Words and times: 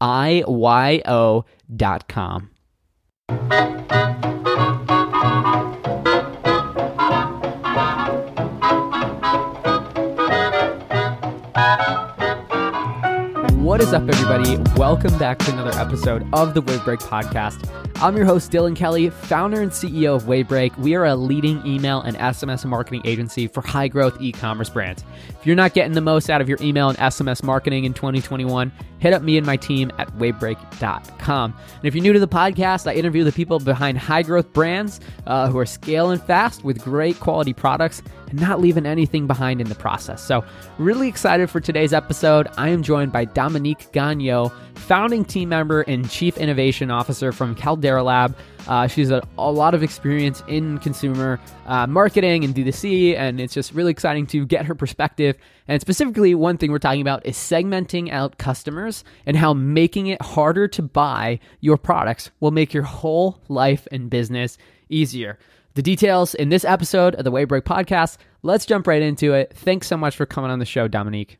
I-Y-O 0.00 1.44
dot 1.76 2.08
com. 2.08 2.50
What 13.62 13.80
is 13.80 13.92
up, 13.92 14.02
everybody? 14.08 14.56
Welcome 14.76 15.16
back 15.18 15.38
to 15.38 15.52
another 15.52 15.78
episode 15.78 16.26
of 16.32 16.54
the 16.54 16.60
Wave 16.60 16.84
Break 16.84 17.00
Podcast. 17.00 17.70
I'm 18.02 18.16
your 18.16 18.24
host, 18.24 18.50
Dylan 18.50 18.74
Kelly, 18.74 19.10
founder 19.10 19.60
and 19.60 19.70
CEO 19.70 20.16
of 20.16 20.24
Wavebreak. 20.24 20.76
We 20.78 20.94
are 20.94 21.04
a 21.04 21.14
leading 21.14 21.64
email 21.66 22.00
and 22.00 22.16
SMS 22.16 22.64
marketing 22.64 23.02
agency 23.04 23.46
for 23.46 23.60
high 23.60 23.88
growth 23.88 24.16
e 24.20 24.32
commerce 24.32 24.70
brands. 24.70 25.04
If 25.28 25.46
you're 25.46 25.54
not 25.54 25.74
getting 25.74 25.92
the 25.92 26.00
most 26.00 26.30
out 26.30 26.40
of 26.40 26.48
your 26.48 26.58
email 26.62 26.88
and 26.88 26.98
SMS 26.98 27.42
marketing 27.42 27.84
in 27.84 27.92
2021, 27.94 28.72
hit 29.00 29.12
up 29.12 29.22
me 29.22 29.36
and 29.36 29.46
my 29.46 29.56
team 29.56 29.90
at 29.98 30.08
wavebreak.com. 30.18 31.54
And 31.74 31.84
if 31.84 31.94
you're 31.94 32.02
new 32.02 32.12
to 32.12 32.20
the 32.20 32.28
podcast, 32.28 32.88
I 32.88 32.94
interview 32.94 33.24
the 33.24 33.32
people 33.32 33.58
behind 33.58 33.98
high 33.98 34.22
growth 34.22 34.52
brands 34.52 35.00
uh, 35.26 35.48
who 35.48 35.58
are 35.58 35.66
scaling 35.66 36.20
fast 36.20 36.62
with 36.62 36.82
great 36.84 37.18
quality 37.18 37.52
products 37.52 38.02
and 38.28 38.40
not 38.40 38.60
leaving 38.60 38.86
anything 38.86 39.26
behind 39.26 39.60
in 39.60 39.68
the 39.68 39.74
process. 39.74 40.22
So, 40.22 40.44
really 40.78 41.08
excited 41.08 41.50
for 41.50 41.60
today's 41.60 41.92
episode. 41.92 42.48
I 42.56 42.68
am 42.68 42.82
joined 42.82 43.12
by 43.12 43.24
Dominique 43.24 43.90
Gagnon, 43.92 44.50
founding 44.74 45.24
team 45.24 45.48
member 45.48 45.82
and 45.82 46.08
chief 46.08 46.36
innovation 46.36 46.90
officer 46.90 47.32
from 47.32 47.54
Caldera 47.54 48.02
Lab. 48.02 48.36
Uh, 48.68 48.86
she's 48.86 49.10
a, 49.10 49.22
a, 49.38 49.50
lot 49.50 49.74
of 49.74 49.82
experience 49.82 50.42
in 50.48 50.78
consumer 50.78 51.40
uh, 51.66 51.86
marketing 51.86 52.44
and 52.44 52.54
D2C, 52.54 53.16
and 53.16 53.40
it's 53.40 53.54
just 53.54 53.72
really 53.72 53.90
exciting 53.90 54.26
to 54.28 54.46
get 54.46 54.66
her 54.66 54.74
perspective. 54.74 55.36
And 55.68 55.80
specifically, 55.80 56.34
one 56.34 56.56
thing 56.58 56.70
we're 56.70 56.78
talking 56.78 57.00
about 57.00 57.24
is 57.26 57.36
segmenting 57.36 58.10
out 58.10 58.38
customers 58.38 59.04
and 59.26 59.36
how 59.36 59.54
making 59.54 60.08
it 60.08 60.20
harder 60.22 60.68
to 60.68 60.82
buy 60.82 61.40
your 61.60 61.76
products 61.76 62.30
will 62.40 62.50
make 62.50 62.74
your 62.74 62.84
whole 62.84 63.40
life 63.48 63.88
and 63.90 64.10
business 64.10 64.58
easier. 64.88 65.38
The 65.74 65.82
details 65.82 66.34
in 66.34 66.48
this 66.48 66.64
episode 66.64 67.14
of 67.14 67.24
the 67.24 67.32
Wavebreak 67.32 67.62
podcast. 67.62 68.16
Let's 68.42 68.66
jump 68.66 68.86
right 68.86 69.02
into 69.02 69.34
it. 69.34 69.52
Thanks 69.54 69.86
so 69.86 69.96
much 69.96 70.16
for 70.16 70.26
coming 70.26 70.50
on 70.50 70.58
the 70.58 70.64
show, 70.64 70.88
Dominique. 70.88 71.38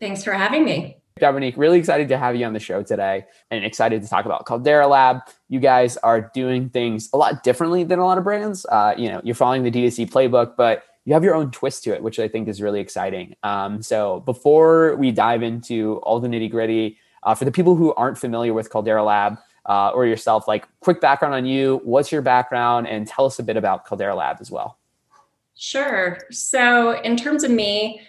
Thanks 0.00 0.22
for 0.22 0.32
having 0.32 0.64
me. 0.64 1.01
Dominique, 1.18 1.56
really 1.56 1.78
excited 1.78 2.08
to 2.08 2.18
have 2.18 2.36
you 2.36 2.46
on 2.46 2.52
the 2.52 2.60
show 2.60 2.82
today 2.82 3.26
and 3.50 3.64
excited 3.64 4.02
to 4.02 4.08
talk 4.08 4.24
about 4.24 4.46
Caldera 4.46 4.86
Lab. 4.86 5.20
You 5.48 5.60
guys 5.60 5.96
are 5.98 6.30
doing 6.34 6.70
things 6.70 7.10
a 7.12 7.16
lot 7.16 7.42
differently 7.42 7.84
than 7.84 7.98
a 7.98 8.04
lot 8.04 8.18
of 8.18 8.24
brands. 8.24 8.64
Uh, 8.66 8.94
you 8.96 9.08
know, 9.08 9.20
you're 9.22 9.34
following 9.34 9.62
the 9.62 9.70
D2C 9.70 10.10
playbook, 10.10 10.56
but 10.56 10.84
you 11.04 11.12
have 11.12 11.24
your 11.24 11.34
own 11.34 11.50
twist 11.50 11.84
to 11.84 11.94
it, 11.94 12.02
which 12.02 12.18
I 12.18 12.28
think 12.28 12.48
is 12.48 12.62
really 12.62 12.80
exciting. 12.80 13.34
Um, 13.42 13.82
so 13.82 14.20
before 14.20 14.96
we 14.96 15.10
dive 15.10 15.42
into 15.42 15.96
all 16.02 16.20
the 16.20 16.28
nitty 16.28 16.50
gritty, 16.50 16.98
uh, 17.24 17.34
for 17.34 17.44
the 17.44 17.52
people 17.52 17.76
who 17.76 17.92
aren't 17.94 18.18
familiar 18.18 18.54
with 18.54 18.70
Caldera 18.70 19.04
Lab 19.04 19.38
uh, 19.66 19.90
or 19.90 20.06
yourself, 20.06 20.48
like 20.48 20.66
quick 20.80 21.00
background 21.00 21.34
on 21.34 21.44
you, 21.44 21.80
what's 21.84 22.10
your 22.10 22.22
background, 22.22 22.88
and 22.88 23.06
tell 23.06 23.26
us 23.26 23.38
a 23.38 23.42
bit 23.42 23.56
about 23.56 23.84
Caldera 23.84 24.14
Lab 24.14 24.38
as 24.40 24.50
well. 24.50 24.78
Sure. 25.54 26.18
So 26.30 27.00
in 27.02 27.16
terms 27.16 27.44
of 27.44 27.50
me, 27.50 28.00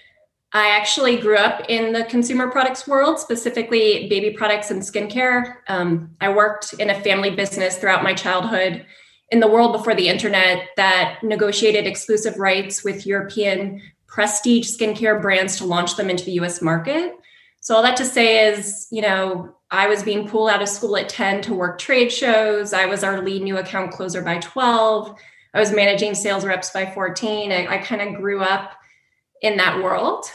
I 0.56 0.70
actually 0.70 1.18
grew 1.18 1.36
up 1.36 1.66
in 1.68 1.94
the 1.94 2.04
consumer 2.06 2.50
products 2.50 2.88
world, 2.88 3.18
specifically 3.18 4.08
baby 4.08 4.32
products 4.32 4.70
and 4.70 4.84
skincare. 4.84 5.56
Um, 5.68 6.12
I 6.22 6.30
worked 6.30 6.74
in 6.74 6.92
a 6.92 7.02
family 7.02 7.32
business 7.32 7.78
throughout 7.78 8.04
my 8.04 8.14
childhood 8.14 8.86
in 9.32 9.40
the 9.40 9.48
world 9.48 9.74
before 9.74 9.96
the 9.96 10.08
internet 10.08 10.68
that 10.78 11.18
negotiated 11.24 11.88
exclusive 11.88 12.38
rights 12.38 12.84
with 12.84 13.08
European 13.08 13.82
prestige 14.06 14.70
skincare 14.70 15.20
brands 15.20 15.58
to 15.58 15.66
launch 15.66 15.96
them 15.96 16.12
into 16.12 16.24
the 16.24 16.34
US 16.34 16.62
market. 16.62 17.18
So, 17.60 17.76
all 17.76 17.82
that 17.82 17.98
to 17.98 18.06
say 18.06 18.48
is, 18.48 18.88
you 18.92 19.02
know, 19.02 19.56
I 19.72 19.88
was 19.88 20.04
being 20.04 20.28
pulled 20.28 20.52
out 20.52 20.62
of 20.62 20.70
school 20.70 20.96
at 20.98 21.10
10 21.10 21.42
to 21.44 21.56
work 21.56 21.80
trade 21.80 22.12
shows. 22.12 22.74
I 22.74 22.86
was 22.86 23.04
our 23.04 23.24
lead 23.24 23.42
new 23.42 23.58
account 23.58 23.92
closer 23.92 24.22
by 24.22 24.38
12. 24.38 25.16
I 25.56 25.60
was 25.60 25.72
managing 25.72 26.14
sales 26.14 26.46
reps 26.46 26.70
by 26.70 26.86
14. 26.86 27.52
I, 27.52 27.66
I 27.68 27.78
kind 27.80 28.04
of 28.04 28.22
grew 28.22 28.42
up 28.42 28.74
in 29.44 29.58
that 29.58 29.84
world. 29.84 30.26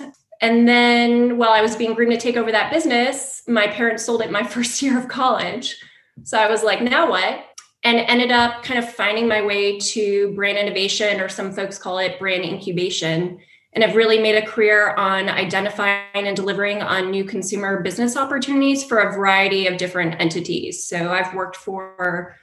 And 0.40 0.68
then 0.68 1.38
while 1.38 1.50
I 1.50 1.62
was 1.62 1.74
being 1.74 1.94
groomed 1.94 2.12
to 2.12 2.18
take 2.18 2.36
over 2.36 2.52
that 2.52 2.72
business, 2.72 3.42
my 3.48 3.66
parents 3.66 4.04
sold 4.04 4.22
it 4.22 4.30
my 4.30 4.42
first 4.44 4.80
year 4.80 4.96
of 4.96 5.08
college. 5.08 5.76
So 6.22 6.38
I 6.38 6.48
was 6.48 6.62
like, 6.62 6.80
now 6.80 7.10
what? 7.10 7.44
And 7.84 7.98
ended 7.98 8.30
up 8.30 8.62
kind 8.62 8.78
of 8.78 8.92
finding 8.92 9.26
my 9.26 9.44
way 9.44 9.78
to 9.78 10.32
brand 10.34 10.58
innovation, 10.58 11.20
or 11.20 11.28
some 11.28 11.52
folks 11.52 11.78
call 11.78 11.98
it 11.98 12.18
brand 12.18 12.44
incubation, 12.44 13.38
and 13.72 13.84
have 13.84 13.94
really 13.94 14.18
made 14.18 14.34
a 14.34 14.46
career 14.46 14.94
on 14.94 15.28
identifying 15.28 16.02
and 16.14 16.36
delivering 16.36 16.82
on 16.82 17.10
new 17.10 17.24
consumer 17.24 17.80
business 17.80 18.16
opportunities 18.16 18.82
for 18.82 18.98
a 18.98 19.12
variety 19.12 19.68
of 19.68 19.76
different 19.76 20.20
entities. 20.20 20.86
So 20.86 21.12
I've 21.12 21.34
worked 21.34 21.56
for 21.56 22.34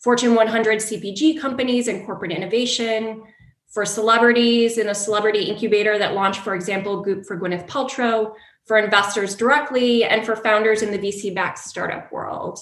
Fortune 0.00 0.34
100 0.34 0.78
CPG 0.78 1.40
companies 1.40 1.86
and 1.86 2.04
corporate 2.04 2.32
innovation, 2.32 3.22
for 3.70 3.84
celebrities 3.84 4.78
in 4.78 4.88
a 4.88 4.94
celebrity 4.94 5.44
incubator 5.44 5.98
that 5.98 6.14
launched, 6.14 6.40
for 6.40 6.54
example, 6.54 7.02
Goop 7.02 7.24
for 7.24 7.38
Gwyneth 7.38 7.68
Paltrow, 7.68 8.34
for 8.66 8.76
investors 8.78 9.34
directly, 9.34 10.04
and 10.04 10.24
for 10.24 10.36
founders 10.36 10.82
in 10.82 10.90
the 10.90 10.98
VC 10.98 11.34
backed 11.34 11.58
startup 11.58 12.10
world. 12.12 12.58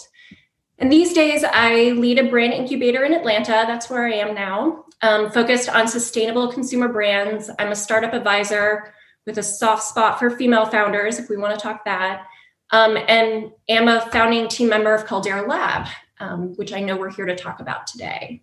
And 0.79 0.93
these 0.93 1.13
days, 1.13 1.45
I 1.45 1.91
lead 1.93 2.19
a 2.19 2.31
brand 2.31 2.53
incubator 2.53 3.05
in 3.05 3.13
Atlanta. 3.13 3.65
That's 3.67 3.91
where 3.91 4.07
I 4.07 4.15
am 4.15 4.35
now, 4.35 4.85
um, 5.03 5.31
focused 5.31 5.69
on 5.69 5.89
sustainable 5.89 6.53
consumer 6.53 6.89
brands. 6.89 7.51
I'm 7.59 7.73
a 7.73 7.77
startup 7.77 8.15
advisor 8.15 8.95
with 9.27 9.39
a 9.39 9.43
soft 9.43 9.83
spot 9.83 10.19
for 10.19 10.31
female 10.31 10.67
founders, 10.67 11.19
if 11.19 11.29
we 11.29 11.37
want 11.37 11.59
to 11.59 11.63
talk 11.63 11.85
that, 11.85 12.27
um, 12.71 12.97
and 13.09 13.51
am 13.69 13.89
a 13.89 14.01
founding 14.13 14.49
team 14.49 14.69
member 14.69 14.95
of 14.95 15.05
Caldera 15.05 15.47
Lab. 15.47 15.89
um, 16.21 16.55
which 16.57 16.73
I 16.73 16.81
know 16.81 16.97
we're 16.97 17.13
here 17.13 17.27
to 17.27 17.37
talk 17.37 17.61
about 17.61 17.87
today. 17.87 18.43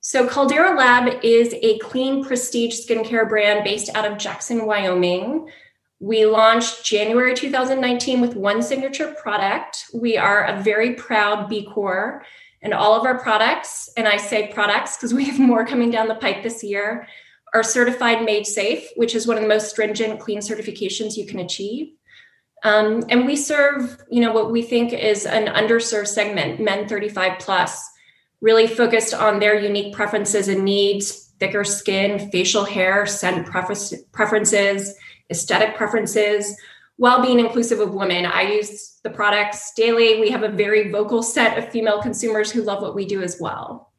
So, 0.00 0.28
Caldera 0.28 0.76
Lab 0.76 1.24
is 1.24 1.54
a 1.60 1.78
clean 1.78 2.24
prestige 2.24 2.86
skincare 2.86 3.28
brand 3.28 3.64
based 3.64 3.94
out 3.94 4.10
of 4.10 4.16
Jackson, 4.16 4.64
Wyoming. 4.64 5.50
We 6.00 6.24
launched 6.24 6.84
January 6.84 7.34
2019 7.34 8.20
with 8.20 8.36
one 8.36 8.62
signature 8.62 9.14
product. 9.20 9.86
We 9.92 10.16
are 10.16 10.44
a 10.44 10.62
very 10.62 10.94
proud 10.94 11.48
B 11.48 11.66
Corp, 11.66 12.22
and 12.62 12.72
all 12.72 12.98
of 12.98 13.04
our 13.04 13.18
products, 13.18 13.90
and 13.96 14.06
I 14.06 14.16
say 14.16 14.52
products 14.52 14.96
because 14.96 15.12
we 15.12 15.24
have 15.24 15.40
more 15.40 15.66
coming 15.66 15.90
down 15.90 16.06
the 16.06 16.14
pipe 16.14 16.42
this 16.42 16.62
year, 16.62 17.08
are 17.52 17.62
certified 17.62 18.24
made 18.24 18.46
safe, 18.46 18.88
which 18.96 19.14
is 19.14 19.26
one 19.26 19.36
of 19.36 19.42
the 19.42 19.48
most 19.48 19.70
stringent 19.70 20.20
clean 20.20 20.38
certifications 20.38 21.16
you 21.16 21.26
can 21.26 21.40
achieve. 21.40 21.94
Um, 22.64 23.04
and 23.08 23.26
we 23.26 23.36
serve, 23.36 23.98
you 24.10 24.20
know, 24.20 24.32
what 24.32 24.52
we 24.52 24.62
think 24.62 24.92
is 24.92 25.26
an 25.26 25.46
underserved 25.46 26.08
segment, 26.08 26.60
men 26.60 26.88
35 26.88 27.38
plus, 27.38 27.88
really 28.40 28.66
focused 28.66 29.14
on 29.14 29.40
their 29.40 29.58
unique 29.58 29.94
preferences 29.94 30.48
and 30.48 30.64
needs, 30.64 31.32
thicker 31.40 31.64
skin, 31.64 32.30
facial 32.30 32.64
hair, 32.64 33.06
scent 33.06 33.46
preferences, 33.46 34.94
aesthetic 35.30 35.76
preferences, 35.76 36.56
while 36.96 37.22
being 37.22 37.38
inclusive 37.38 37.80
of 37.80 37.94
women. 37.94 38.26
I 38.26 38.42
use 38.42 38.98
the 39.02 39.10
products 39.10 39.72
daily. 39.74 40.20
We 40.20 40.30
have 40.30 40.42
a 40.42 40.48
very 40.48 40.90
vocal 40.90 41.22
set 41.22 41.58
of 41.58 41.68
female 41.70 42.02
consumers 42.02 42.50
who 42.50 42.62
love 42.62 42.82
what 42.82 42.94
we 42.94 43.06
do 43.06 43.22
as 43.22 43.38
well. 43.40 43.92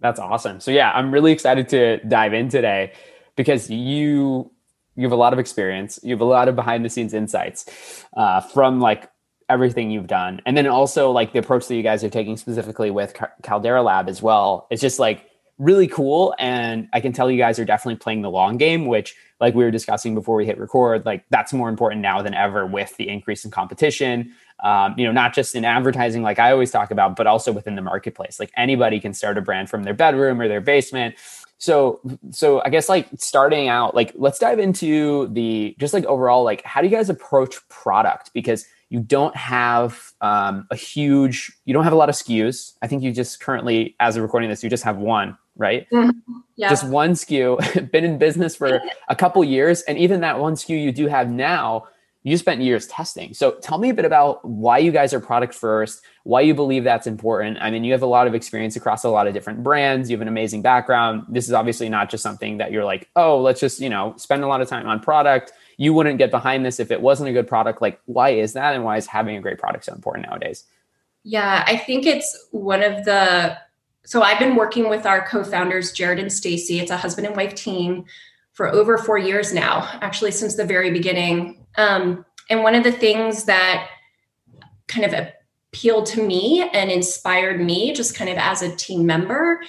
That's 0.00 0.18
awesome. 0.18 0.60
So 0.60 0.70
yeah, 0.70 0.90
I'm 0.92 1.12
really 1.12 1.32
excited 1.32 1.68
to 1.70 1.98
dive 2.04 2.34
in 2.34 2.48
today 2.48 2.92
because 3.36 3.70
you 3.70 4.50
you 4.94 5.04
have 5.04 5.12
a 5.12 5.16
lot 5.16 5.32
of 5.32 5.38
experience. 5.38 5.98
You 6.02 6.12
have 6.12 6.20
a 6.20 6.26
lot 6.26 6.48
of 6.48 6.56
behind 6.56 6.84
the 6.84 6.90
scenes 6.90 7.14
insights 7.14 8.04
uh, 8.14 8.40
from 8.40 8.80
like 8.80 9.08
everything 9.52 9.90
you've 9.90 10.06
done, 10.06 10.40
and 10.46 10.56
then 10.56 10.66
also 10.66 11.10
like 11.10 11.32
the 11.32 11.38
approach 11.38 11.68
that 11.68 11.74
you 11.74 11.82
guys 11.82 12.02
are 12.02 12.10
taking 12.10 12.36
specifically 12.36 12.90
with 12.90 13.14
Caldera 13.42 13.82
Lab 13.82 14.08
as 14.08 14.22
well. 14.22 14.66
It's 14.70 14.80
just 14.80 14.98
like 14.98 15.26
really 15.58 15.86
cool, 15.86 16.34
and 16.38 16.88
I 16.92 17.00
can 17.00 17.12
tell 17.12 17.30
you 17.30 17.38
guys 17.38 17.58
are 17.58 17.64
definitely 17.64 17.96
playing 17.96 18.22
the 18.22 18.30
long 18.30 18.56
game, 18.56 18.86
which 18.86 19.14
like 19.40 19.54
we 19.54 19.64
were 19.64 19.70
discussing 19.70 20.14
before 20.14 20.36
we 20.36 20.46
hit 20.46 20.58
record, 20.58 21.04
like 21.04 21.24
that's 21.30 21.52
more 21.52 21.68
important 21.68 22.00
now 22.00 22.22
than 22.22 22.34
ever 22.34 22.66
with 22.66 22.96
the 22.96 23.08
increase 23.08 23.44
in 23.44 23.50
competition. 23.50 24.32
Um, 24.62 24.94
you 24.96 25.04
know, 25.04 25.12
not 25.12 25.34
just 25.34 25.56
in 25.56 25.64
advertising, 25.64 26.22
like 26.22 26.38
I 26.38 26.52
always 26.52 26.70
talk 26.70 26.92
about, 26.92 27.16
but 27.16 27.26
also 27.26 27.50
within 27.50 27.74
the 27.74 27.82
marketplace. 27.82 28.38
Like 28.38 28.52
anybody 28.56 29.00
can 29.00 29.12
start 29.12 29.36
a 29.36 29.40
brand 29.40 29.68
from 29.68 29.82
their 29.82 29.94
bedroom 29.94 30.40
or 30.40 30.46
their 30.46 30.60
basement 30.60 31.16
so 31.62 32.00
so 32.30 32.60
i 32.64 32.68
guess 32.68 32.88
like 32.88 33.08
starting 33.16 33.68
out 33.68 33.94
like 33.94 34.12
let's 34.16 34.40
dive 34.40 34.58
into 34.58 35.28
the 35.28 35.76
just 35.78 35.94
like 35.94 36.04
overall 36.06 36.42
like 36.42 36.60
how 36.64 36.80
do 36.80 36.88
you 36.88 36.94
guys 36.94 37.08
approach 37.08 37.56
product 37.68 38.32
because 38.34 38.66
you 38.92 39.00
don't 39.00 39.34
have 39.34 40.12
um, 40.20 40.66
a 40.70 40.76
huge 40.76 41.50
you 41.64 41.72
don't 41.72 41.84
have 41.84 41.94
a 41.94 41.96
lot 41.96 42.10
of 42.10 42.14
skus 42.14 42.74
i 42.82 42.86
think 42.86 43.02
you 43.02 43.10
just 43.10 43.40
currently 43.40 43.96
as 44.00 44.16
of 44.16 44.22
recording 44.22 44.50
this 44.50 44.62
you 44.62 44.68
just 44.68 44.84
have 44.84 44.98
one 44.98 45.36
right 45.56 45.88
mm-hmm. 45.90 46.10
yeah. 46.56 46.68
just 46.68 46.86
one 46.86 47.12
sku 47.12 47.90
been 47.90 48.04
in 48.04 48.18
business 48.18 48.54
for 48.54 48.80
a 49.08 49.16
couple 49.16 49.42
years 49.42 49.80
and 49.82 49.96
even 49.96 50.20
that 50.20 50.38
one 50.38 50.54
sku 50.54 50.80
you 50.80 50.92
do 50.92 51.06
have 51.06 51.30
now 51.30 51.84
you 52.24 52.36
spent 52.36 52.60
years 52.60 52.86
testing. 52.86 53.34
So 53.34 53.52
tell 53.62 53.78
me 53.78 53.90
a 53.90 53.94
bit 53.94 54.04
about 54.04 54.44
why 54.44 54.78
you 54.78 54.92
guys 54.92 55.12
are 55.12 55.18
product 55.18 55.54
first, 55.54 56.02
why 56.22 56.42
you 56.42 56.54
believe 56.54 56.84
that's 56.84 57.08
important. 57.08 57.58
I 57.60 57.70
mean, 57.70 57.82
you 57.82 57.90
have 57.92 58.02
a 58.02 58.06
lot 58.06 58.28
of 58.28 58.34
experience 58.34 58.76
across 58.76 59.02
a 59.02 59.08
lot 59.08 59.26
of 59.26 59.34
different 59.34 59.64
brands. 59.64 60.08
You 60.08 60.16
have 60.16 60.22
an 60.22 60.28
amazing 60.28 60.62
background. 60.62 61.24
This 61.28 61.48
is 61.48 61.52
obviously 61.52 61.88
not 61.88 62.10
just 62.10 62.22
something 62.22 62.58
that 62.58 62.70
you're 62.70 62.84
like, 62.84 63.08
oh, 63.16 63.40
let's 63.40 63.58
just, 63.58 63.80
you 63.80 63.88
know, 63.88 64.14
spend 64.18 64.44
a 64.44 64.46
lot 64.46 64.60
of 64.60 64.68
time 64.68 64.86
on 64.86 65.00
product. 65.00 65.52
You 65.76 65.94
wouldn't 65.94 66.18
get 66.18 66.30
behind 66.30 66.64
this 66.64 66.80
if 66.80 66.90
it 66.90 67.00
wasn't 67.00 67.30
a 67.30 67.32
good 67.32 67.48
product. 67.48 67.82
Like, 67.82 68.00
why 68.06 68.30
is 68.30 68.52
that? 68.52 68.74
And 68.74 68.84
why 68.84 68.96
is 68.96 69.06
having 69.06 69.36
a 69.36 69.40
great 69.40 69.58
product 69.58 69.84
so 69.84 69.94
important 69.94 70.26
nowadays? 70.28 70.64
Yeah, 71.24 71.64
I 71.66 71.76
think 71.76 72.06
it's 72.06 72.48
one 72.50 72.82
of 72.82 73.04
the 73.04 73.56
so 74.04 74.22
I've 74.22 74.38
been 74.38 74.56
working 74.56 74.88
with 74.88 75.06
our 75.06 75.24
co-founders, 75.26 75.92
Jared 75.92 76.18
and 76.18 76.32
Stacy. 76.32 76.80
It's 76.80 76.90
a 76.90 76.96
husband 76.96 77.26
and 77.26 77.36
wife 77.36 77.54
team 77.54 78.04
for 78.52 78.68
over 78.68 78.98
four 78.98 79.16
years 79.16 79.54
now, 79.54 79.88
actually, 80.00 80.32
since 80.32 80.56
the 80.56 80.64
very 80.64 80.90
beginning. 80.90 81.64
Um, 81.76 82.24
and 82.50 82.62
one 82.62 82.74
of 82.74 82.82
the 82.82 82.92
things 82.92 83.44
that 83.44 83.88
kind 84.88 85.06
of 85.06 85.28
appealed 85.72 86.06
to 86.06 86.26
me 86.26 86.68
and 86.72 86.90
inspired 86.90 87.60
me, 87.60 87.94
just 87.94 88.16
kind 88.16 88.28
of 88.28 88.36
as 88.38 88.60
a 88.62 88.74
team 88.74 89.06
member, 89.06 89.62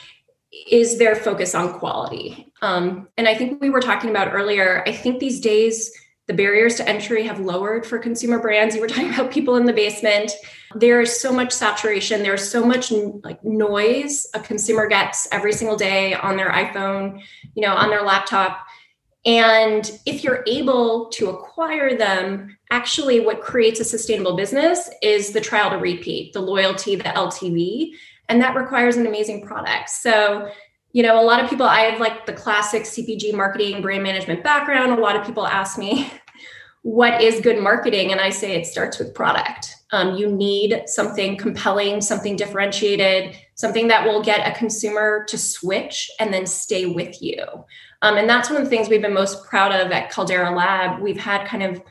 is 0.69 0.97
their 0.97 1.15
focus 1.15 1.55
on 1.55 1.77
quality. 1.79 2.51
Um, 2.63 3.09
and 3.17 3.27
I 3.27 3.35
think 3.35 3.61
we 3.61 3.69
were 3.69 3.81
talking 3.81 4.09
about 4.09 4.33
earlier, 4.33 4.83
I 4.87 4.93
think 4.93 5.19
these 5.19 5.41
days, 5.41 5.91
the 6.27 6.33
barriers 6.33 6.75
to 6.75 6.87
entry 6.87 7.27
have 7.27 7.41
lowered 7.41 7.85
for 7.85 7.99
consumer 7.99 8.39
brands. 8.39 8.73
You 8.73 8.79
were 8.79 8.87
talking 8.95 9.13
about 9.13 9.31
people 9.31 9.57
in 9.57 9.65
the 9.65 9.73
basement. 9.73 10.31
There 10.73 11.01
is 11.01 11.19
so 11.19 11.33
much 11.33 11.51
saturation. 11.51 12.23
There's 12.23 12.49
so 12.49 12.65
much 12.65 12.89
like 12.89 13.43
noise 13.43 14.25
a 14.33 14.39
consumer 14.39 14.87
gets 14.87 15.27
every 15.33 15.51
single 15.51 15.75
day 15.75 16.13
on 16.13 16.37
their 16.37 16.51
iPhone, 16.51 17.21
you 17.53 17.61
know, 17.61 17.75
on 17.75 17.89
their 17.89 18.01
laptop. 18.01 18.65
And 19.25 19.89
if 20.05 20.23
you're 20.23 20.43
able 20.47 21.09
to 21.09 21.29
acquire 21.29 21.97
them, 21.97 22.57
actually, 22.71 23.19
what 23.19 23.41
creates 23.41 23.81
a 23.81 23.85
sustainable 23.85 24.37
business 24.37 24.89
is 25.01 25.31
the 25.31 25.41
trial 25.41 25.69
to 25.69 25.77
repeat, 25.77 26.31
the 26.31 26.41
loyalty, 26.41 26.95
the 26.95 27.03
LTV. 27.03 27.91
And 28.29 28.41
that 28.41 28.55
requires 28.55 28.95
an 28.95 29.05
amazing 29.05 29.45
product. 29.45 29.89
So, 29.89 30.49
you 30.93 31.01
know, 31.01 31.19
a 31.19 31.25
lot 31.25 31.43
of 31.43 31.49
people, 31.49 31.65
I 31.65 31.81
have 31.81 31.99
like 31.99 32.27
the 32.27 32.33
classic 32.33 32.83
CPG 32.83 33.33
marketing, 33.33 33.81
brand 33.81 34.03
management 34.03 34.43
background. 34.43 34.91
A 34.93 35.01
lot 35.01 35.15
of 35.15 35.25
people 35.25 35.45
ask 35.45 35.77
me, 35.77 36.09
what 36.83 37.21
is 37.21 37.41
good 37.41 37.61
marketing? 37.61 38.11
And 38.11 38.21
I 38.21 38.29
say 38.29 38.55
it 38.55 38.67
starts 38.67 38.99
with 38.99 39.13
product. 39.13 39.75
Um, 39.91 40.15
you 40.15 40.31
need 40.31 40.83
something 40.85 41.35
compelling, 41.37 41.99
something 41.99 42.35
differentiated, 42.35 43.35
something 43.55 43.87
that 43.87 44.05
will 44.05 44.21
get 44.21 44.47
a 44.47 44.57
consumer 44.57 45.25
to 45.29 45.37
switch 45.37 46.11
and 46.19 46.33
then 46.33 46.45
stay 46.45 46.85
with 46.85 47.21
you. 47.21 47.43
Um, 48.03 48.17
and 48.17 48.29
that's 48.29 48.49
one 48.49 48.57
of 48.57 48.63
the 48.63 48.69
things 48.69 48.87
we've 48.87 49.01
been 49.01 49.13
most 49.13 49.45
proud 49.45 49.71
of 49.71 49.91
at 49.91 50.11
Caldera 50.11 50.51
Lab. 50.55 51.01
We've 51.01 51.19
had 51.19 51.47
kind 51.47 51.63
of, 51.63 51.81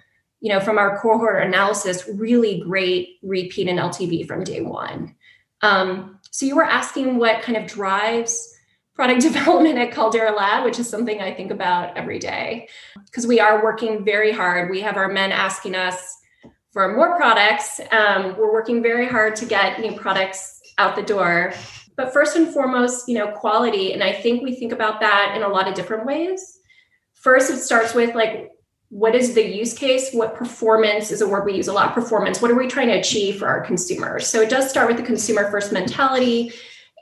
you 0.40 0.52
know, 0.52 0.60
from 0.60 0.78
our 0.78 1.00
cohort 1.00 1.44
analysis, 1.44 2.08
really 2.12 2.60
great 2.60 3.18
repeat 3.22 3.68
and 3.68 3.78
LTV 3.78 4.28
from 4.28 4.44
day 4.44 4.60
one. 4.60 5.16
Um, 5.62 6.20
so 6.30 6.44
you 6.44 6.54
were 6.54 6.64
asking 6.64 7.16
what 7.16 7.42
kind 7.42 7.56
of 7.56 7.66
drives 7.66 8.51
product 8.94 9.22
development 9.32 9.78
at 9.78 9.92
Caldera 9.92 10.34
Lab, 10.34 10.64
which 10.64 10.78
is 10.78 10.88
something 10.88 11.20
I 11.20 11.32
think 11.32 11.50
about 11.50 11.96
every 11.96 12.18
day. 12.18 12.68
Because 13.06 13.26
we 13.26 13.40
are 13.40 13.62
working 13.62 14.04
very 14.04 14.32
hard. 14.32 14.70
We 14.70 14.80
have 14.80 14.96
our 14.96 15.08
men 15.08 15.32
asking 15.32 15.74
us 15.74 16.16
for 16.72 16.94
more 16.96 17.16
products. 17.16 17.80
Um, 17.90 18.36
we're 18.36 18.52
working 18.52 18.82
very 18.82 19.06
hard 19.06 19.36
to 19.36 19.46
get 19.46 19.80
new 19.80 19.92
products 19.92 20.60
out 20.78 20.96
the 20.96 21.02
door. 21.02 21.52
But 21.96 22.12
first 22.12 22.36
and 22.36 22.48
foremost 22.48 23.06
you 23.08 23.14
know 23.18 23.28
quality 23.32 23.92
and 23.92 24.02
i 24.02 24.12
think 24.12 24.42
we 24.42 24.54
think 24.54 24.72
about 24.72 25.00
that 25.00 25.34
in 25.36 25.42
a 25.42 25.48
lot 25.48 25.68
of 25.68 25.74
different 25.74 26.06
ways. 26.06 26.58
First 27.14 27.50
it 27.50 27.58
starts 27.58 27.94
with 27.94 28.14
like 28.14 28.50
what 28.88 29.14
is 29.14 29.34
the 29.34 29.42
use 29.42 29.72
case? 29.72 30.12
What 30.12 30.34
performance 30.34 31.10
is 31.10 31.22
a 31.22 31.28
word 31.28 31.46
we 31.46 31.54
use 31.54 31.68
a 31.68 31.72
lot 31.72 31.94
performance? 31.94 32.42
What 32.42 32.50
are 32.50 32.54
we 32.54 32.66
trying 32.66 32.88
to 32.88 32.98
achieve 32.98 33.38
for 33.38 33.46
our 33.46 33.62
consumers? 33.62 34.26
So 34.26 34.42
it 34.42 34.50
does 34.50 34.68
start 34.68 34.86
with 34.86 34.98
the 34.98 35.02
consumer 35.02 35.50
first 35.50 35.72
mentality 35.72 36.52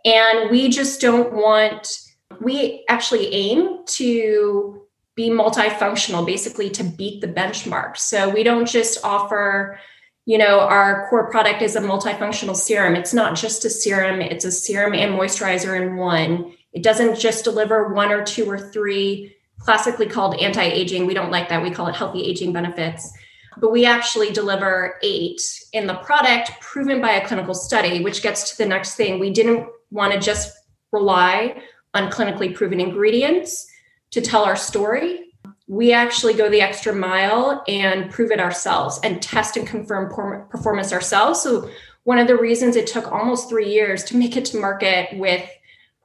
and 0.04 0.50
we 0.50 0.68
just 0.68 1.00
don't 1.00 1.32
want 1.32 1.98
we 2.40 2.84
actually 2.88 3.32
aim 3.34 3.84
to 3.86 4.82
be 5.14 5.28
multifunctional 5.28 6.24
basically 6.24 6.70
to 6.70 6.84
beat 6.84 7.20
the 7.20 7.28
benchmark 7.28 7.96
so 7.96 8.28
we 8.28 8.42
don't 8.42 8.66
just 8.66 9.04
offer 9.04 9.78
you 10.26 10.38
know, 10.38 10.60
our 10.60 11.08
core 11.08 11.28
product 11.28 11.60
is 11.60 11.74
a 11.74 11.80
multifunctional 11.80 12.54
serum. 12.54 12.94
It's 12.94 13.14
not 13.14 13.36
just 13.36 13.64
a 13.64 13.70
serum, 13.70 14.20
it's 14.20 14.44
a 14.44 14.52
serum 14.52 14.94
and 14.94 15.14
moisturizer 15.14 15.80
in 15.80 15.96
one. 15.96 16.54
It 16.72 16.84
doesn't 16.84 17.18
just 17.18 17.42
deliver 17.42 17.92
one 17.92 18.12
or 18.12 18.24
two 18.24 18.48
or 18.48 18.56
three 18.56 19.34
classically 19.58 20.06
called 20.06 20.40
anti 20.40 20.62
aging. 20.62 21.06
We 21.06 21.14
don't 21.14 21.32
like 21.32 21.48
that. 21.48 21.62
We 21.62 21.72
call 21.72 21.88
it 21.88 21.96
healthy 21.96 22.22
aging 22.22 22.52
benefits. 22.52 23.12
But 23.58 23.72
we 23.72 23.84
actually 23.84 24.30
deliver 24.30 24.98
eight 25.02 25.40
in 25.72 25.86
the 25.86 25.94
product 25.94 26.52
proven 26.60 27.00
by 27.00 27.12
a 27.12 27.26
clinical 27.26 27.54
study, 27.54 28.04
which 28.04 28.22
gets 28.22 28.50
to 28.50 28.58
the 28.58 28.68
next 28.68 28.94
thing. 28.94 29.18
We 29.18 29.30
didn't 29.30 29.66
want 29.90 30.12
to 30.12 30.18
just 30.18 30.52
rely 30.92 31.62
on 31.94 32.10
clinically 32.10 32.54
proven 32.54 32.80
ingredients 32.80 33.66
to 34.10 34.20
tell 34.20 34.44
our 34.44 34.56
story 34.56 35.30
we 35.70 35.92
actually 35.92 36.34
go 36.34 36.50
the 36.50 36.60
extra 36.60 36.92
mile 36.92 37.62
and 37.68 38.10
prove 38.10 38.32
it 38.32 38.40
ourselves 38.40 38.98
and 39.04 39.22
test 39.22 39.56
and 39.56 39.68
confirm 39.68 40.10
performance 40.48 40.92
ourselves. 40.92 41.40
So, 41.40 41.70
one 42.02 42.18
of 42.18 42.26
the 42.26 42.36
reasons 42.36 42.74
it 42.74 42.88
took 42.88 43.12
almost 43.12 43.48
three 43.48 43.72
years 43.72 44.02
to 44.04 44.16
make 44.16 44.36
it 44.36 44.44
to 44.46 44.58
market 44.58 45.16
with 45.16 45.48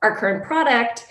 our 0.03 0.15
current 0.15 0.43
product 0.43 1.07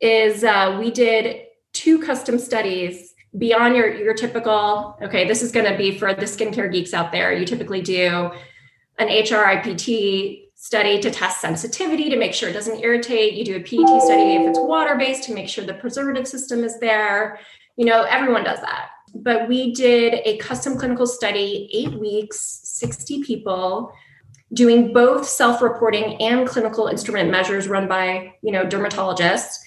is 0.00 0.42
uh, 0.42 0.78
we 0.80 0.90
did 0.90 1.42
two 1.74 1.98
custom 1.98 2.38
studies 2.38 3.12
beyond 3.36 3.76
your, 3.76 3.94
your 3.94 4.14
typical, 4.14 4.96
okay, 5.02 5.28
this 5.28 5.42
is 5.42 5.52
going 5.52 5.70
to 5.70 5.76
be 5.76 5.98
for 5.98 6.14
the 6.14 6.24
skincare 6.24 6.72
geeks 6.72 6.94
out 6.94 7.12
there. 7.12 7.34
You 7.34 7.44
typically 7.44 7.82
do 7.82 8.30
an 8.98 9.08
HRIPT 9.08 10.47
study 10.60 10.98
to 10.98 11.08
test 11.08 11.40
sensitivity 11.40 12.10
to 12.10 12.16
make 12.16 12.34
sure 12.34 12.48
it 12.48 12.52
doesn't 12.52 12.80
irritate. 12.80 13.34
You 13.34 13.44
do 13.44 13.56
a 13.56 13.60
PET 13.60 14.02
study 14.02 14.34
if 14.34 14.48
it's 14.48 14.58
water 14.58 14.96
based 14.96 15.22
to 15.24 15.32
make 15.32 15.48
sure 15.48 15.64
the 15.64 15.74
preservative 15.74 16.26
system 16.26 16.64
is 16.64 16.80
there. 16.80 17.38
You 17.76 17.84
know, 17.84 18.02
everyone 18.02 18.42
does 18.42 18.60
that. 18.60 18.88
But 19.14 19.48
we 19.48 19.72
did 19.72 20.14
a 20.24 20.36
custom 20.38 20.76
clinical 20.76 21.06
study, 21.06 21.70
eight 21.72 21.94
weeks, 21.98 22.60
60 22.64 23.22
people. 23.22 23.92
doing 24.54 24.94
both 24.94 25.28
self-reporting 25.28 26.20
and 26.22 26.48
clinical 26.48 26.86
instrument 26.86 27.30
measures 27.30 27.68
run 27.68 27.86
by 27.86 28.32
you 28.40 28.50
know 28.50 28.64
dermatologists 28.64 29.58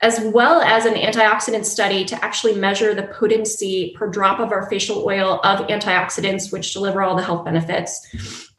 as 0.00 0.18
well 0.32 0.62
as 0.62 0.86
an 0.86 0.94
antioxidant 0.94 1.66
study 1.66 2.06
to 2.06 2.24
actually 2.24 2.54
measure 2.54 2.94
the 2.94 3.02
potency 3.02 3.94
per 3.98 4.08
drop 4.08 4.40
of 4.40 4.50
our 4.50 4.66
facial 4.70 5.04
oil 5.04 5.40
of 5.44 5.66
antioxidants 5.68 6.50
which 6.50 6.72
deliver 6.72 7.02
all 7.02 7.14
the 7.14 7.22
health 7.22 7.44
benefits 7.44 8.50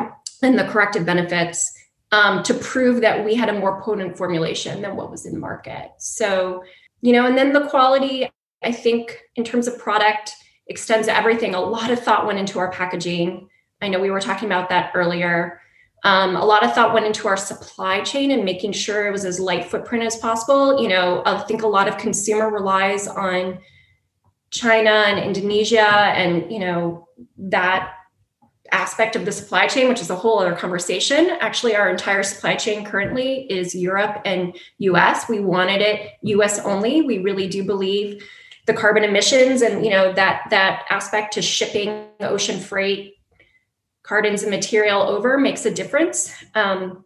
and 0.43 0.59
the 0.59 0.65
corrective 0.65 1.03
benefits 1.03 1.73
um, 2.11 2.43
to 2.43 2.53
prove 2.53 3.01
that 3.01 3.23
we 3.23 3.35
had 3.35 3.49
a 3.49 3.59
more 3.59 3.81
potent 3.81 4.17
formulation 4.17 4.81
than 4.81 4.95
what 4.95 5.11
was 5.11 5.25
in 5.25 5.39
market. 5.39 5.91
So 5.97 6.63
you 7.01 7.13
know 7.13 7.25
and 7.25 7.37
then 7.37 7.51
the 7.51 7.67
quality 7.67 8.29
i 8.63 8.71
think 8.71 9.17
in 9.35 9.43
terms 9.43 9.67
of 9.67 9.79
product 9.79 10.35
extends 10.71 11.07
everything. 11.07 11.53
A 11.53 11.59
lot 11.59 11.91
of 11.91 11.99
thought 11.99 12.25
went 12.25 12.39
into 12.39 12.57
our 12.57 12.71
packaging. 12.71 13.49
I 13.81 13.89
know 13.89 13.99
we 13.99 14.09
were 14.09 14.21
talking 14.21 14.47
about 14.47 14.69
that 14.69 14.91
earlier. 14.95 15.61
Um, 16.03 16.35
a 16.35 16.43
lot 16.43 16.63
of 16.63 16.73
thought 16.73 16.93
went 16.93 17.05
into 17.05 17.27
our 17.27 17.37
supply 17.37 18.01
chain 18.01 18.31
and 18.31 18.43
making 18.43 18.71
sure 18.71 19.07
it 19.07 19.11
was 19.11 19.25
as 19.25 19.39
light 19.39 19.65
footprint 19.65 20.03
as 20.03 20.15
possible. 20.17 20.81
You 20.81 20.87
know, 20.87 21.21
I 21.25 21.39
think 21.41 21.61
a 21.61 21.67
lot 21.67 21.87
of 21.87 21.97
consumer 21.97 22.49
relies 22.49 23.07
on 23.07 23.59
China 24.49 24.89
and 24.89 25.19
Indonesia 25.19 25.85
and, 25.85 26.51
you 26.51 26.59
know, 26.59 27.07
that 27.37 27.93
aspect 28.71 29.15
of 29.15 29.25
the 29.25 29.31
supply 29.31 29.67
chain, 29.67 29.87
which 29.89 30.01
is 30.01 30.09
a 30.09 30.15
whole 30.15 30.39
other 30.39 30.55
conversation. 30.55 31.37
Actually, 31.39 31.75
our 31.75 31.89
entire 31.89 32.23
supply 32.23 32.55
chain 32.55 32.85
currently 32.85 33.51
is 33.51 33.75
Europe 33.75 34.21
and 34.25 34.55
US. 34.79 35.27
We 35.27 35.39
wanted 35.39 35.81
it 35.81 36.11
US 36.21 36.59
only. 36.59 37.01
We 37.01 37.19
really 37.19 37.47
do 37.47 37.63
believe 37.63 38.23
the 38.67 38.73
carbon 38.73 39.03
emissions 39.03 39.61
and 39.61 39.83
you 39.83 39.89
know 39.89 40.13
that 40.13 40.43
that 40.51 40.85
aspect 40.89 41.33
to 41.33 41.41
shipping 41.41 42.05
ocean 42.19 42.59
freight 42.59 43.15
cartons 44.03 44.43
and 44.43 44.51
material 44.51 45.01
over 45.01 45.37
makes 45.37 45.65
a 45.65 45.71
difference. 45.71 46.33
Um, 46.55 47.03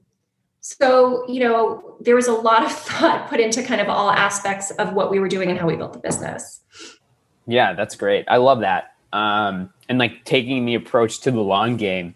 so, 0.62 1.30
you 1.30 1.42
know, 1.42 1.96
there 2.00 2.16
was 2.16 2.28
a 2.28 2.34
lot 2.34 2.66
of 2.66 2.72
thought 2.88 3.30
put 3.30 3.40
into 3.40 3.62
kind 3.62 3.80
of 3.80 3.90
all 3.90 4.10
aspects 4.10 4.72
of 4.72 4.94
what 4.94 5.12
we 5.12 5.20
were 5.20 5.28
doing 5.28 5.52
and 5.52 5.60
how 5.60 5.68
we 5.68 5.76
built 5.76 5.94
the 5.94 6.00
business. 6.00 6.62
Yeah, 7.46 7.74
that's 7.74 7.96
great. 7.96 8.26
I 8.28 8.38
love 8.38 8.62
that. 8.62 8.95
Um, 9.14 9.72
and 9.88 9.98
like 9.98 10.26
taking 10.26 10.66
the 10.66 10.76
approach 10.76 11.22
to 11.22 11.32
the 11.32 11.42
long 11.42 11.78
game, 11.78 12.16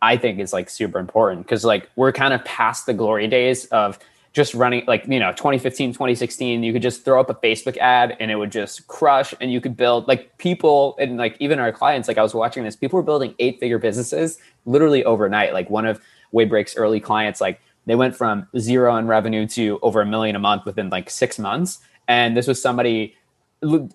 I 0.00 0.16
think 0.16 0.38
is 0.38 0.52
like 0.52 0.70
super 0.70 0.98
important. 0.98 1.46
Because 1.46 1.64
like 1.64 1.88
we're 1.96 2.12
kind 2.12 2.32
of 2.32 2.44
past 2.44 2.86
the 2.86 2.94
glory 2.94 3.28
days 3.28 3.66
of 3.66 3.98
just 4.32 4.54
running 4.54 4.84
like 4.86 5.04
you 5.08 5.18
know 5.18 5.32
2015 5.32 5.92
2016 5.92 6.62
you 6.62 6.72
could 6.72 6.82
just 6.82 7.04
throw 7.04 7.18
up 7.18 7.28
a 7.30 7.34
facebook 7.34 7.76
ad 7.78 8.16
and 8.20 8.30
it 8.30 8.36
would 8.36 8.52
just 8.52 8.86
crush 8.86 9.34
and 9.40 9.50
you 9.50 9.60
could 9.60 9.76
build 9.76 10.06
like 10.06 10.38
people 10.38 10.94
and 11.00 11.16
like 11.16 11.36
even 11.40 11.58
our 11.58 11.72
clients 11.72 12.06
like 12.06 12.16
i 12.16 12.22
was 12.22 12.32
watching 12.32 12.62
this 12.62 12.76
people 12.76 12.96
were 12.96 13.02
building 13.02 13.34
eight 13.40 13.58
figure 13.58 13.80
businesses 13.80 14.38
literally 14.66 15.04
overnight. 15.04 15.52
Like 15.52 15.70
one 15.70 15.86
of 15.86 16.00
Wavebreak's 16.32 16.76
early 16.76 17.00
clients 17.00 17.40
like 17.40 17.60
they 17.86 17.94
went 17.94 18.14
from 18.14 18.46
zero 18.58 18.96
in 18.96 19.06
revenue 19.06 19.46
to 19.48 19.78
over 19.82 20.00
a 20.00 20.06
million 20.06 20.36
a 20.36 20.38
month 20.38 20.64
within 20.64 20.90
like 20.90 21.10
six 21.10 21.38
months. 21.38 21.78
And 22.06 22.36
this 22.36 22.46
was 22.46 22.60
somebody 22.60 23.16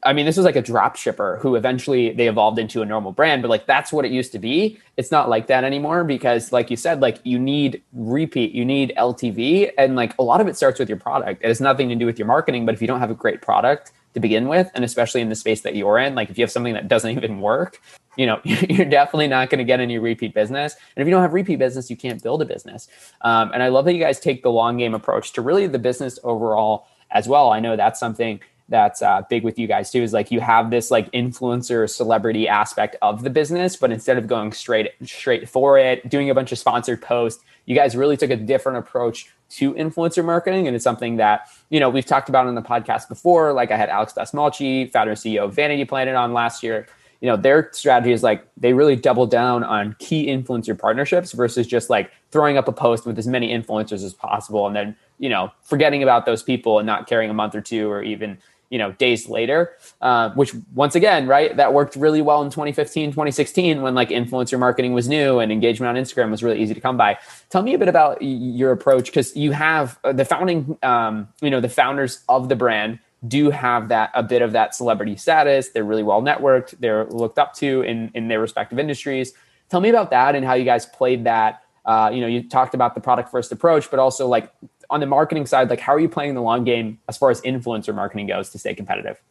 I 0.04 0.14
mean, 0.14 0.28
this 0.28 0.38
was 0.38 0.46
like 0.46 0.56
a 0.56 0.62
drop 0.62 0.96
shipper 0.96 1.40
who 1.42 1.56
eventually 1.56 2.12
they 2.12 2.28
evolved 2.28 2.60
into 2.60 2.84
a 2.84 2.86
normal 2.86 3.12
brand, 3.12 3.42
but 3.42 3.50
like 3.50 3.66
that's 3.66 3.92
what 3.92 4.06
it 4.06 4.12
used 4.12 4.32
to 4.34 4.40
be. 4.40 4.78
It's 4.96 5.12
not 5.12 5.28
like 5.28 5.48
that 5.48 5.64
anymore 5.64 6.04
because, 6.04 6.52
like 6.52 6.70
you 6.70 6.78
said, 6.78 7.02
like 7.02 7.20
you 7.24 7.40
need 7.40 7.82
repeat, 7.92 8.52
you 8.52 8.64
need 8.64 8.94
LTV, 8.96 9.72
and 9.76 9.96
like 9.96 10.16
a 10.20 10.22
lot 10.22 10.40
of 10.40 10.48
it 10.48 10.56
starts 10.56 10.78
with 10.78 10.88
your 10.88 11.00
product. 11.00 11.42
It 11.44 11.48
has 11.48 11.60
nothing 11.60 11.90
to 11.90 11.96
do 11.96 12.06
with 12.06 12.20
your 12.20 12.28
marketing, 12.28 12.68
but 12.68 12.76
if 12.76 12.82
you 12.82 12.88
don't 12.88 13.00
have 13.00 13.10
a 13.10 13.16
great 13.16 13.42
product 13.42 13.92
to 14.14 14.20
begin 14.20 14.48
with, 14.48 14.70
and 14.76 14.86
especially 14.86 15.22
in 15.22 15.30
the 15.30 15.36
space 15.36 15.62
that 15.62 15.76
you're 15.76 15.98
in, 15.98 16.14
like 16.14 16.30
if 16.30 16.38
you 16.38 16.44
have 16.44 16.52
something 16.52 16.76
that 16.76 16.88
doesn't 16.88 17.10
even 17.18 17.42
work, 17.42 17.82
you 18.18 18.28
know, 18.28 18.40
you're 18.44 18.86
definitely 18.86 19.28
not 19.28 19.50
going 19.50 19.60
to 19.60 19.66
get 19.66 19.80
any 19.80 19.98
repeat 19.98 20.36
business. 20.36 20.76
And 20.96 21.02
if 21.02 21.08
you 21.08 21.12
don't 21.12 21.24
have 21.24 21.34
repeat 21.34 21.58
business, 21.58 21.90
you 21.90 21.98
can't 21.98 22.22
build 22.22 22.44
a 22.44 22.46
business. 22.46 22.88
Um, 23.22 23.50
and 23.52 23.64
I 23.64 23.70
love 23.70 23.86
that 23.86 23.94
you 23.94 24.00
guys 24.00 24.20
take 24.20 24.44
the 24.44 24.52
long 24.52 24.78
game 24.78 24.94
approach 24.94 25.34
to 25.34 25.42
really 25.42 25.66
the 25.66 25.80
business 25.80 26.20
overall 26.24 26.88
as 27.10 27.28
well. 27.28 27.52
I 27.52 27.60
know 27.60 27.76
that's 27.76 28.00
something 28.00 28.40
that's 28.68 29.02
uh, 29.02 29.22
big 29.30 29.44
with 29.44 29.60
you 29.60 29.68
guys 29.68 29.92
too 29.92 30.02
is 30.02 30.14
like 30.14 30.32
you 30.32 30.40
have 30.40 30.72
this 30.72 30.90
like 30.90 31.12
influencer 31.12 31.90
celebrity 31.90 32.48
aspect 32.48 32.96
of 33.02 33.24
the 33.24 33.30
business 33.30 33.76
but 33.76 33.92
instead 33.92 34.18
of 34.18 34.28
going 34.28 34.52
straight 34.52 34.92
straight 35.04 35.48
for 35.48 35.78
it 35.78 36.08
doing 36.10 36.30
a 36.30 36.34
bunch 36.34 36.52
of 36.52 36.58
sponsored 36.58 37.02
posts 37.02 37.44
you 37.66 37.76
guys 37.76 37.96
really 37.96 38.18
took 38.18 38.32
a 38.32 38.36
different 38.36 38.78
approach 38.78 39.32
to 39.50 39.74
influencer 39.76 40.24
marketing 40.24 40.68
and 40.68 40.76
it's 40.76 40.84
something 40.84 41.18
that 41.18 41.48
you 41.70 41.80
know 41.80 41.90
we've 41.90 42.06
talked 42.06 42.30
about 42.30 42.48
on 42.48 42.56
the 42.56 42.62
podcast 42.62 43.08
before. 43.08 43.54
Like 43.54 43.72
i 43.72 43.78
had 43.78 43.90
alex 43.90 44.14
Dasmalchi, 44.14 44.92
founder 44.92 45.12
and 45.12 45.20
ceo 45.20 45.46
of 45.46 45.54
vanity 45.54 45.86
planet 45.86 46.16
on 46.16 46.34
last 46.34 46.64
year. 46.64 46.88
You 47.22 47.30
know 47.30 47.38
their 47.38 47.70
strategy 47.72 48.12
is 48.12 48.24
like 48.24 48.46
they 48.58 48.74
really 48.74 48.96
double 48.96 49.26
down 49.26 49.64
on 49.64 49.96
key 50.00 50.28
influencer 50.28 50.78
partnerships 50.78 51.32
versus 51.32 51.66
just 51.66 51.90
like 51.90 52.12
throwing 52.32 52.58
up 52.58 52.68
a 52.68 52.72
post 52.72 53.06
with 53.06 53.18
as 53.18 53.28
many 53.28 53.56
influencers 53.56 54.04
as 54.04 54.14
possible 54.14 54.68
and 54.68 54.76
then 54.76 54.96
you 55.18 55.30
know 55.30 55.52
forgetting 55.64 56.04
about 56.04 56.26
those 56.26 56.44
people 56.44 56.80
and 56.80 56.86
not 56.86 57.08
caring 57.08 57.30
a 57.30 57.34
month 57.34 57.56
or 57.56 57.62
two 57.62 57.90
or 57.90 58.04
even 58.04 58.38
you 58.70 58.78
know 58.78 58.92
days 58.94 59.28
later 59.30 59.74
uh, 60.02 60.30
which 60.32 60.54
once 60.74 60.96
again 60.96 61.28
right 61.28 61.56
that 61.58 61.74
worked 61.74 61.96
really 61.96 62.22
well 62.22 62.42
in 62.42 62.50
2015 62.50 63.12
2016 63.12 63.82
when 63.82 63.96
like 63.96 64.10
influencer 64.10 64.60
marketing 64.60 64.94
was 64.94 65.08
new 65.08 65.40
and 65.40 65.52
engagement 65.52 65.96
on 65.96 66.02
instagram 66.02 66.32
was 66.32 66.44
really 66.44 66.62
easy 66.62 66.74
to 66.74 66.82
come 66.82 66.98
by. 66.98 67.18
Tell 67.50 67.64
me 67.64 67.74
a 67.74 67.78
bit 67.78 67.88
about 67.88 68.22
your 68.22 68.72
approach 68.72 69.08
because 69.08 69.36
you 69.36 69.52
have 69.52 69.98
uh, 70.04 70.14
the 70.14 70.26
founding 70.26 70.78
um, 70.84 71.28
you 71.42 71.50
know 71.50 71.62
the 71.62 71.70
founders 71.70 72.24
of 72.30 72.50
the 72.50 72.56
brand 72.56 73.00
do 73.28 73.50
have 73.50 73.90
that 73.90 74.12
a 74.14 74.22
bit 74.22 74.42
of 74.42 74.52
that 74.52 74.76
celebrity 74.76 75.16
status. 75.16 75.70
They're 75.70 75.84
really 75.84 76.04
well 76.04 76.22
networked. 76.22 76.76
They're 76.80 77.06
looked 77.06 77.40
up 77.40 77.54
to 77.56 77.82
in 77.82 78.12
in 78.14 78.28
their 78.28 78.40
respective 78.40 78.80
industries. 78.80 79.34
Tell 79.70 79.82
me 79.82 79.90
about 79.90 80.12
that 80.12 80.36
and 80.36 80.46
how 80.46 80.54
you 80.54 80.66
guys 80.66 80.86
played 80.86 81.24
that. 81.26 81.62
Uh, 81.86 82.10
you 82.12 82.20
know 82.20 82.28
you 82.28 82.48
talked 82.50 82.74
about 82.74 82.96
the 82.96 83.02
product 83.02 83.30
first 83.30 83.52
approach 83.52 83.92
but 83.92 84.00
also 84.00 84.28
like 84.28 84.52
on 84.90 85.00
the 85.00 85.06
marketing 85.06 85.46
side, 85.46 85.70
like 85.70 85.80
how 85.80 85.94
are 85.94 86.00
you 86.00 86.10
playing 86.10 86.36
the 86.36 86.42
long 86.42 86.64
game 86.64 87.00
as 87.08 87.18
far 87.18 87.30
as 87.30 87.42
influencer 87.42 87.94
marketing 87.94 88.28
goes 88.28 88.50
to 88.52 88.60
stay 88.60 88.74
competitive? 88.74 89.22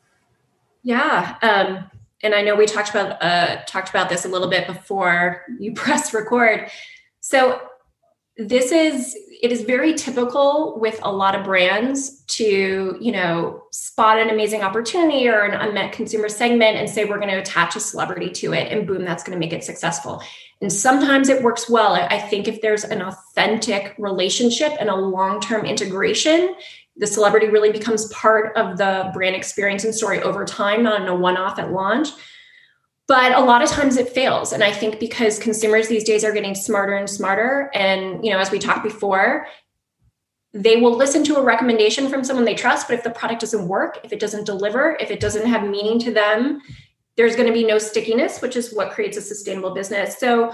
Yeah. 0.82 1.37
Um, 1.42 1.90
and 2.23 2.34
I 2.34 2.42
know 2.42 2.54
we 2.54 2.66
talked 2.66 2.90
about 2.90 3.23
uh, 3.23 3.62
talked 3.66 3.90
about 3.90 4.08
this 4.08 4.25
a 4.25 4.28
little 4.28 4.49
bit 4.49 4.66
before 4.66 5.42
you 5.58 5.73
press 5.75 6.14
record. 6.14 6.70
So 7.20 7.61
this 8.37 8.73
is 8.73 9.17
it 9.43 9.53
is 9.53 9.62
very 9.62 9.95
typical 9.95 10.79
with 10.81 10.99
a 11.03 11.12
lot 11.12 11.35
of 11.35 11.45
brands 11.45 12.23
to 12.23 12.97
you 13.00 13.12
know 13.12 13.62
spot 13.71 14.19
an 14.19 14.31
amazing 14.31 14.62
opportunity 14.62 15.29
or 15.29 15.43
an 15.43 15.55
unmet 15.55 15.93
consumer 15.93 16.29
segment 16.29 16.76
and 16.76 16.91
say 16.91 17.05
we're 17.05 17.19
going 17.19 17.31
to 17.31 17.38
attach 17.38 17.76
a 17.76 17.81
celebrity 17.81 18.31
to 18.31 18.53
it 18.53 18.73
and 18.73 18.87
boom 18.87 19.05
that's 19.05 19.23
going 19.23 19.37
to 19.37 19.38
make 19.38 19.53
it 19.53 19.62
successful 19.62 20.23
and 20.64 20.73
sometimes 20.73 21.29
it 21.29 21.43
works 21.43 21.69
well. 21.69 21.93
I 21.93 22.19
think 22.19 22.49
if 22.49 22.62
there's 22.62 22.85
an 22.85 23.03
authentic 23.03 23.95
relationship 23.99 24.73
and 24.81 24.88
a 24.88 24.95
long 24.95 25.38
term 25.41 25.67
integration, 25.67 26.55
the 26.97 27.07
celebrity 27.07 27.49
really 27.49 27.71
becomes 27.71 28.07
part 28.09 28.57
of 28.57 28.79
the 28.79 29.11
brand 29.12 29.37
experience 29.37 29.85
and 29.85 29.95
story 29.95 30.23
over 30.23 30.45
time, 30.45 30.83
not 30.83 31.03
in 31.03 31.09
a 31.09 31.14
one 31.14 31.37
off 31.37 31.59
at 31.59 31.73
launch. 31.73 32.09
But 33.06 33.32
a 33.32 33.40
lot 33.40 33.62
of 33.62 33.68
times 33.68 33.96
it 33.96 34.08
fails. 34.08 34.52
And 34.52 34.64
I 34.64 34.73
think 34.73 34.99
because 34.99 35.38
consumers 35.38 35.88
these 35.88 36.04
days 36.04 36.25
are 36.25 36.32
getting 36.32 36.54
smarter 36.54 36.94
and 36.94 37.08
smarter. 37.08 37.70
And, 37.75 38.25
you 38.25 38.32
know, 38.32 38.38
as 38.38 38.50
we 38.50 38.58
talked 38.58 38.82
before, 38.82 39.46
they 40.54 40.76
will 40.76 40.96
listen 40.96 41.23
to 41.25 41.37
a 41.37 41.42
recommendation 41.42 42.08
from 42.08 42.25
someone 42.25 42.44
they 42.44 42.54
trust. 42.54 42.88
But 42.88 42.96
if 42.96 43.04
the 43.04 43.11
product 43.11 43.40
doesn't 43.40 43.68
work, 43.68 43.99
if 44.04 44.12
it 44.12 44.20
doesn't 44.20 44.46
deliver, 44.46 44.96
if 45.00 45.11
it 45.11 45.20
doesn't 45.20 45.46
have 45.46 45.68
meaning 45.68 45.99
to 45.99 46.12
them, 46.12 46.62
there's 47.16 47.37
going 47.37 47.46
to 47.46 47.52
be 47.52 47.64
no 47.64 47.78
stickiness, 47.78 48.40
which 48.40 48.56
is 48.56 48.73
what 48.73 48.92
creates 48.92 49.16
a 49.16 49.20
sustainable 49.20 49.75
business. 49.75 50.18
So 50.18 50.52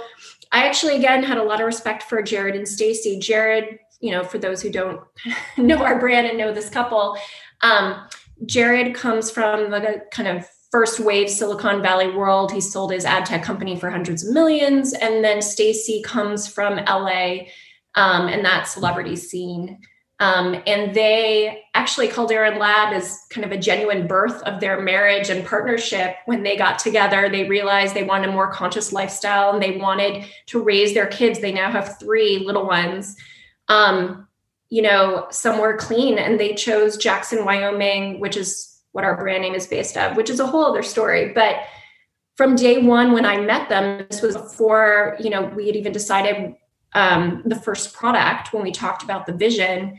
I 0.52 0.66
actually 0.66 0.96
again 0.96 1.22
had 1.22 1.38
a 1.38 1.42
lot 1.42 1.60
of 1.60 1.66
respect 1.66 2.02
for 2.04 2.20
Jared 2.22 2.56
and 2.56 2.66
Stacy. 2.66 3.18
Jared, 3.18 3.78
you 4.00 4.10
know, 4.10 4.24
for 4.24 4.38
those 4.38 4.60
who 4.60 4.70
don't 4.70 5.00
know 5.56 5.82
our 5.84 5.98
brand 5.98 6.26
and 6.26 6.36
know 6.36 6.52
this 6.52 6.68
couple, 6.68 7.16
um, 7.62 8.06
Jared 8.46 8.94
comes 8.94 9.30
from 9.30 9.70
the 9.70 10.02
kind 10.10 10.28
of 10.28 10.48
first 10.70 11.00
wave 11.00 11.28
Silicon 11.28 11.82
Valley 11.82 12.10
world. 12.10 12.52
He 12.52 12.60
sold 12.60 12.92
his 12.92 13.04
ad 13.04 13.26
tech 13.26 13.42
company 13.42 13.78
for 13.78 13.90
hundreds 13.90 14.26
of 14.26 14.32
millions, 14.32 14.92
and 14.92 15.24
then 15.24 15.42
Stacy 15.42 16.02
comes 16.02 16.46
from 16.46 16.76
LA 16.76 17.46
um, 17.94 18.28
and 18.28 18.44
that 18.44 18.68
celebrity 18.68 19.16
scene. 19.16 19.78
Um, 20.20 20.62
and 20.66 20.94
they 20.94 21.62
actually, 21.72 22.06
Caldera 22.06 22.58
Lab 22.58 22.92
is 22.92 23.18
kind 23.30 23.44
of 23.44 23.52
a 23.52 23.58
genuine 23.58 24.06
birth 24.06 24.42
of 24.42 24.60
their 24.60 24.78
marriage 24.78 25.30
and 25.30 25.46
partnership. 25.46 26.14
When 26.26 26.42
they 26.42 26.58
got 26.58 26.78
together, 26.78 27.30
they 27.30 27.48
realized 27.48 27.94
they 27.94 28.02
wanted 28.02 28.28
a 28.28 28.32
more 28.32 28.52
conscious 28.52 28.92
lifestyle 28.92 29.54
and 29.54 29.62
they 29.62 29.78
wanted 29.78 30.26
to 30.48 30.62
raise 30.62 30.92
their 30.92 31.06
kids. 31.06 31.40
They 31.40 31.52
now 31.52 31.70
have 31.70 31.98
three 31.98 32.40
little 32.40 32.66
ones, 32.66 33.16
um, 33.68 34.28
you 34.68 34.82
know, 34.82 35.26
somewhere 35.30 35.78
clean. 35.78 36.18
And 36.18 36.38
they 36.38 36.54
chose 36.54 36.98
Jackson, 36.98 37.46
Wyoming, 37.46 38.20
which 38.20 38.36
is 38.36 38.69
what 38.92 39.04
our 39.04 39.16
brand 39.16 39.42
name 39.42 39.54
is 39.54 39.66
based 39.66 39.96
of, 39.96 40.16
which 40.16 40.30
is 40.30 40.40
a 40.40 40.46
whole 40.46 40.64
other 40.64 40.82
story. 40.82 41.32
But 41.32 41.56
from 42.36 42.56
day 42.56 42.82
one, 42.82 43.12
when 43.12 43.24
I 43.24 43.40
met 43.40 43.68
them, 43.68 44.06
this 44.10 44.22
was 44.22 44.36
before, 44.36 45.16
you 45.20 45.30
know, 45.30 45.42
we 45.42 45.66
had 45.66 45.76
even 45.76 45.92
decided 45.92 46.54
um, 46.94 47.42
the 47.44 47.56
first 47.56 47.94
product 47.94 48.52
when 48.52 48.62
we 48.62 48.72
talked 48.72 49.02
about 49.02 49.26
the 49.26 49.32
vision 49.32 49.98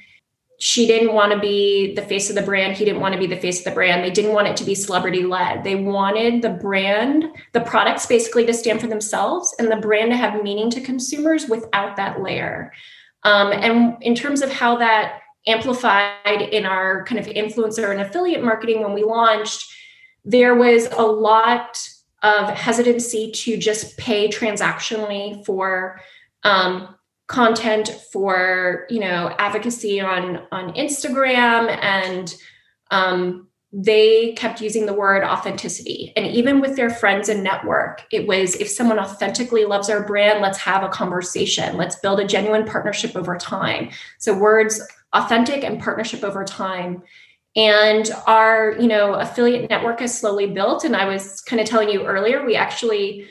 she 0.61 0.85
didn't 0.85 1.13
want 1.13 1.31
to 1.31 1.39
be 1.39 1.95
the 1.95 2.03
face 2.03 2.29
of 2.29 2.35
the 2.35 2.43
brand. 2.43 2.77
He 2.77 2.85
didn't 2.85 3.01
want 3.01 3.15
to 3.15 3.19
be 3.19 3.25
the 3.25 3.35
face 3.35 3.57
of 3.57 3.63
the 3.63 3.71
brand. 3.71 4.03
They 4.03 4.11
didn't 4.11 4.31
want 4.31 4.47
it 4.47 4.55
to 4.57 4.63
be 4.63 4.75
celebrity 4.75 5.23
led. 5.23 5.63
They 5.63 5.73
wanted 5.73 6.43
the 6.43 6.51
brand, 6.51 7.25
the 7.53 7.61
products 7.61 8.05
basically 8.05 8.45
to 8.45 8.53
stand 8.53 8.79
for 8.79 8.85
themselves 8.85 9.55
and 9.57 9.71
the 9.71 9.77
brand 9.77 10.11
to 10.11 10.17
have 10.17 10.43
meaning 10.43 10.69
to 10.69 10.79
consumers 10.79 11.49
without 11.49 11.95
that 11.95 12.21
layer. 12.21 12.71
Um, 13.23 13.51
and 13.51 13.97
in 14.03 14.13
terms 14.13 14.43
of 14.43 14.51
how 14.51 14.77
that 14.77 15.20
amplified 15.47 16.41
in 16.41 16.65
our 16.65 17.03
kind 17.05 17.19
of 17.19 17.25
influencer 17.27 17.91
and 17.91 18.01
affiliate 18.01 18.43
marketing 18.43 18.81
when 18.81 18.93
we 18.93 19.03
launched, 19.03 19.71
there 20.23 20.55
was 20.55 20.87
a 20.91 21.01
lot 21.01 21.79
of 22.23 22.49
hesitancy 22.49 23.31
to 23.31 23.57
just 23.57 23.97
pay 23.97 24.27
transactionally 24.27 25.43
for 25.45 25.99
um, 26.43 26.95
content 27.27 27.89
for 28.11 28.85
you 28.89 28.99
know 28.99 29.33
advocacy 29.39 30.01
on 30.01 30.45
on 30.51 30.73
instagram 30.73 31.69
and 31.81 32.35
um, 32.91 33.47
they 33.71 34.33
kept 34.33 34.59
using 34.59 34.85
the 34.85 34.93
word 34.93 35.23
authenticity. 35.23 36.11
And 36.17 36.27
even 36.27 36.59
with 36.59 36.75
their 36.75 36.89
friends 36.89 37.29
and 37.29 37.41
network 37.41 38.03
it 38.11 38.27
was 38.27 38.55
if 38.55 38.67
someone 38.67 38.99
authentically 38.99 39.63
loves 39.63 39.89
our 39.89 40.05
brand 40.05 40.41
let's 40.41 40.57
have 40.57 40.83
a 40.83 40.89
conversation. 40.89 41.77
Let's 41.77 41.95
build 41.95 42.19
a 42.19 42.27
genuine 42.27 42.65
partnership 42.65 43.15
over 43.15 43.37
time. 43.37 43.91
So 44.19 44.37
words 44.37 44.81
authentic 45.13 45.63
and 45.63 45.79
partnership 45.79 46.23
over 46.23 46.43
time 46.43 47.03
and 47.55 48.11
our 48.27 48.75
you 48.79 48.87
know 48.87 49.13
affiliate 49.15 49.69
network 49.69 50.01
is 50.01 50.17
slowly 50.17 50.47
built 50.47 50.85
and 50.85 50.95
i 50.95 51.05
was 51.05 51.41
kind 51.41 51.59
of 51.59 51.67
telling 51.67 51.89
you 51.89 52.05
earlier 52.05 52.45
we 52.45 52.55
actually 52.55 53.27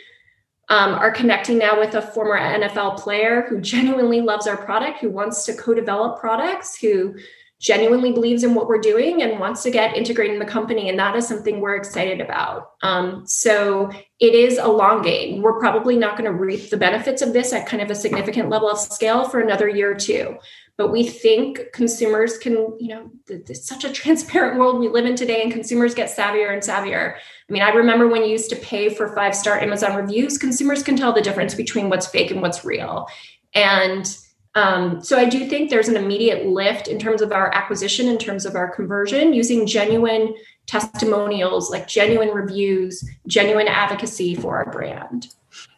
um, 0.70 0.94
are 0.94 1.10
connecting 1.10 1.58
now 1.58 1.78
with 1.78 1.94
a 1.96 2.02
former 2.02 2.38
NFL 2.38 3.00
player 3.00 3.44
who 3.48 3.60
genuinely 3.60 4.20
loves 4.20 4.46
our 4.46 4.56
product, 4.56 5.00
who 5.00 5.10
wants 5.10 5.44
to 5.46 5.52
co 5.52 5.74
develop 5.74 6.20
products, 6.20 6.78
who 6.78 7.16
genuinely 7.60 8.12
believes 8.12 8.42
in 8.42 8.54
what 8.54 8.68
we're 8.68 8.80
doing 8.80 9.20
and 9.20 9.38
wants 9.38 9.62
to 9.62 9.70
get 9.70 9.94
integrated 9.94 10.32
in 10.32 10.38
the 10.38 10.46
company. 10.46 10.88
And 10.88 10.98
that 10.98 11.14
is 11.14 11.28
something 11.28 11.60
we're 11.60 11.76
excited 11.76 12.20
about. 12.20 12.70
Um, 12.82 13.24
so 13.26 13.90
it 14.18 14.34
is 14.34 14.56
a 14.56 14.68
long 14.68 15.02
game. 15.02 15.42
We're 15.42 15.58
probably 15.58 15.96
not 15.96 16.16
going 16.16 16.30
to 16.30 16.32
reap 16.32 16.70
the 16.70 16.78
benefits 16.78 17.20
of 17.20 17.34
this 17.34 17.52
at 17.52 17.66
kind 17.66 17.82
of 17.82 17.90
a 17.90 17.94
significant 17.94 18.48
level 18.48 18.70
of 18.70 18.78
scale 18.78 19.28
for 19.28 19.40
another 19.40 19.68
year 19.68 19.90
or 19.90 19.94
two. 19.94 20.38
But 20.80 20.92
we 20.92 21.06
think 21.06 21.72
consumers 21.74 22.38
can, 22.38 22.74
you 22.80 22.88
know, 22.88 23.10
it's 23.28 23.68
such 23.68 23.84
a 23.84 23.92
transparent 23.92 24.58
world 24.58 24.80
we 24.80 24.88
live 24.88 25.04
in 25.04 25.14
today, 25.14 25.42
and 25.42 25.52
consumers 25.52 25.94
get 25.94 26.08
savvier 26.08 26.54
and 26.54 26.62
savvier. 26.62 27.16
I 27.16 27.52
mean, 27.52 27.60
I 27.60 27.68
remember 27.68 28.08
when 28.08 28.22
you 28.22 28.30
used 28.30 28.48
to 28.48 28.56
pay 28.56 28.88
for 28.88 29.14
five 29.14 29.34
star 29.34 29.60
Amazon 29.60 29.94
reviews, 29.94 30.38
consumers 30.38 30.82
can 30.82 30.96
tell 30.96 31.12
the 31.12 31.20
difference 31.20 31.54
between 31.54 31.90
what's 31.90 32.06
fake 32.06 32.30
and 32.30 32.40
what's 32.40 32.64
real. 32.64 33.08
And 33.54 34.06
um, 34.54 35.04
so 35.04 35.18
I 35.18 35.26
do 35.26 35.46
think 35.50 35.68
there's 35.68 35.88
an 35.88 35.96
immediate 35.96 36.46
lift 36.46 36.88
in 36.88 36.98
terms 36.98 37.20
of 37.20 37.30
our 37.30 37.54
acquisition, 37.54 38.08
in 38.08 38.16
terms 38.16 38.46
of 38.46 38.54
our 38.54 38.74
conversion, 38.74 39.34
using 39.34 39.66
genuine 39.66 40.32
testimonials, 40.64 41.70
like 41.70 41.88
genuine 41.88 42.30
reviews, 42.30 43.06
genuine 43.26 43.68
advocacy 43.68 44.34
for 44.34 44.56
our 44.56 44.72
brand. 44.72 45.34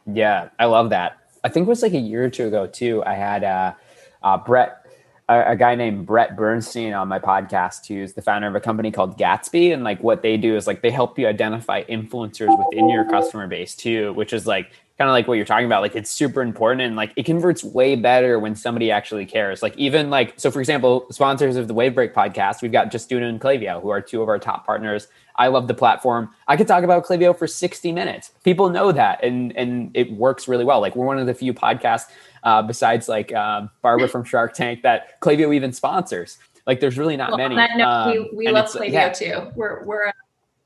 Yeah, 0.07 0.51
I 0.61 0.67
love 0.67 0.91
that. 0.91 1.19
I 1.43 1.49
think 1.49 1.67
it 1.67 1.71
was 1.71 1.83
like 1.83 1.95
a 1.95 1.99
year 1.99 2.23
or 2.23 2.31
two 2.31 2.47
ago 2.47 2.69
too. 2.69 3.03
I 3.05 3.15
had 3.15 3.43
uh, 3.43 3.75
uh, 4.23 4.37
Brett 4.39 4.82
a, 5.29 5.53
a, 5.53 5.57
guy 5.57 5.75
named 5.75 6.07
Brett 6.07 6.37
Bernstein 6.37 6.93
on 6.93 7.09
my 7.09 7.19
podcast, 7.19 7.87
who's 7.87 8.13
the 8.13 8.23
founder 8.23 8.49
of 8.49 8.55
a 8.55 8.61
company 8.61 8.91
called 8.91 9.19
Gatsby. 9.19 9.73
And 9.73 9.85
like 9.85 10.03
what 10.03 10.23
they 10.23 10.37
do 10.37 10.57
is 10.57 10.67
like 10.67 10.83
they 10.83 10.91
help 10.91 11.19
you 11.19 11.27
identify 11.27 11.85
influencers 11.85 12.57
within 12.59 12.89
your 12.89 13.09
customer 13.09 13.47
base 13.47 13.75
too, 13.75 14.13
which 14.15 14.33
is 14.33 14.47
like 14.47 14.73
kind 14.99 15.09
of 15.09 15.13
like 15.13 15.27
what 15.27 15.35
you're 15.35 15.47
talking 15.47 15.67
about. 15.67 15.83
Like 15.83 15.97
it's 15.97 16.11
super 16.11 16.43
important 16.43 16.83
and 16.83 16.97
like 16.97 17.13
it 17.17 17.25
converts 17.25 17.65
way 17.65 17.97
better 17.97 18.39
when 18.39 18.55
somebody 18.55 18.91
actually 18.91 19.27
cares. 19.27 19.63
Like 19.63 19.77
even 19.77 20.11
like 20.11 20.35
so 20.37 20.51
for 20.51 20.61
example, 20.61 21.07
sponsors 21.11 21.57
of 21.57 21.69
the 21.69 21.75
Wave 21.75 21.95
Break 21.95 22.15
podcast, 22.15 22.63
we've 22.63 22.73
got 22.73 22.91
Justuno 22.91 23.29
and 23.29 23.41
Klaviyo, 23.41 23.81
who 23.81 23.91
are 23.91 24.01
two 24.01 24.23
of 24.23 24.29
our 24.29 24.39
top 24.39 24.67
partners. 24.67 25.09
I 25.37 25.49
love 25.49 25.67
the 25.67 25.75
platform. 25.75 26.31
I 26.47 26.57
could 26.57 26.69
talk 26.69 26.85
about 26.85 27.07
Klaviyo 27.07 27.37
for 27.37 27.47
60 27.47 27.91
minutes. 27.91 28.33
People 28.45 28.71
know 28.71 28.93
that 28.93 29.23
and 29.25 29.57
and 29.57 29.91
it 29.95 30.13
works 30.13 30.47
really 30.47 30.65
well. 30.65 30.81
Like 30.81 30.95
we're 30.95 31.07
one 31.07 31.19
of 31.19 31.27
the 31.27 31.35
few 31.35 31.55
podcasts 31.55 32.07
uh, 32.43 32.63
besides 32.63 33.09
like 33.09 33.33
uh, 33.33 33.67
Barbara 33.83 34.09
from 34.09 34.25
Shark 34.25 34.55
Tank 34.55 34.83
that 34.83 35.21
Klaviyo 35.21 35.55
even 35.55 35.73
sponsors. 35.73 36.39
Like 36.67 36.81
there's 36.81 36.99
really 36.99 37.17
not 37.17 37.31
well, 37.31 37.39
many. 37.39 37.57
Note, 37.57 37.81
um, 37.81 38.11
we, 38.11 38.47
we 38.47 38.49
love 38.49 38.67
Klaviyo 38.67 38.93
yeah. 38.93 39.09
too. 39.11 39.53
We're 39.55 39.85
we're 39.85 40.13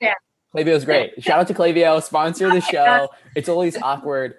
fan. 0.01 0.14
is 0.55 0.85
great. 0.85 1.22
Shout 1.22 1.38
out 1.38 1.48
to 1.48 1.55
Klaviyo, 1.55 2.03
sponsor 2.03 2.51
the 2.51 2.61
show. 2.72 3.09
It's 3.35 3.48
always 3.48 3.77
awkward 3.81 4.37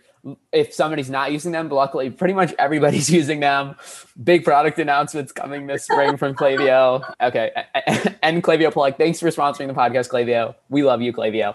if 0.51 0.73
somebody's 0.73 1.09
not 1.09 1.31
using 1.31 1.51
them, 1.51 1.69
but 1.69 1.75
luckily 1.75 2.09
pretty 2.09 2.33
much 2.33 2.53
everybody's 2.59 3.09
using 3.19 3.39
them. 3.39 3.75
Big 4.21 4.43
product 4.43 4.79
announcements 4.79 5.31
coming 5.31 5.67
this 5.67 5.85
spring 5.85 6.17
from 6.17 6.35
Klaviyo. 6.35 7.03
Okay. 7.19 7.51
And 8.21 8.43
Klaviyo 8.43 8.71
plug. 8.71 8.97
Thanks 8.97 9.19
for 9.19 9.27
sponsoring 9.29 9.67
the 9.67 9.73
podcast, 9.73 10.09
Klaviyo. 10.09 10.55
We 10.69 10.83
love 10.83 11.01
you, 11.01 11.11
Klaviyo. 11.11 11.53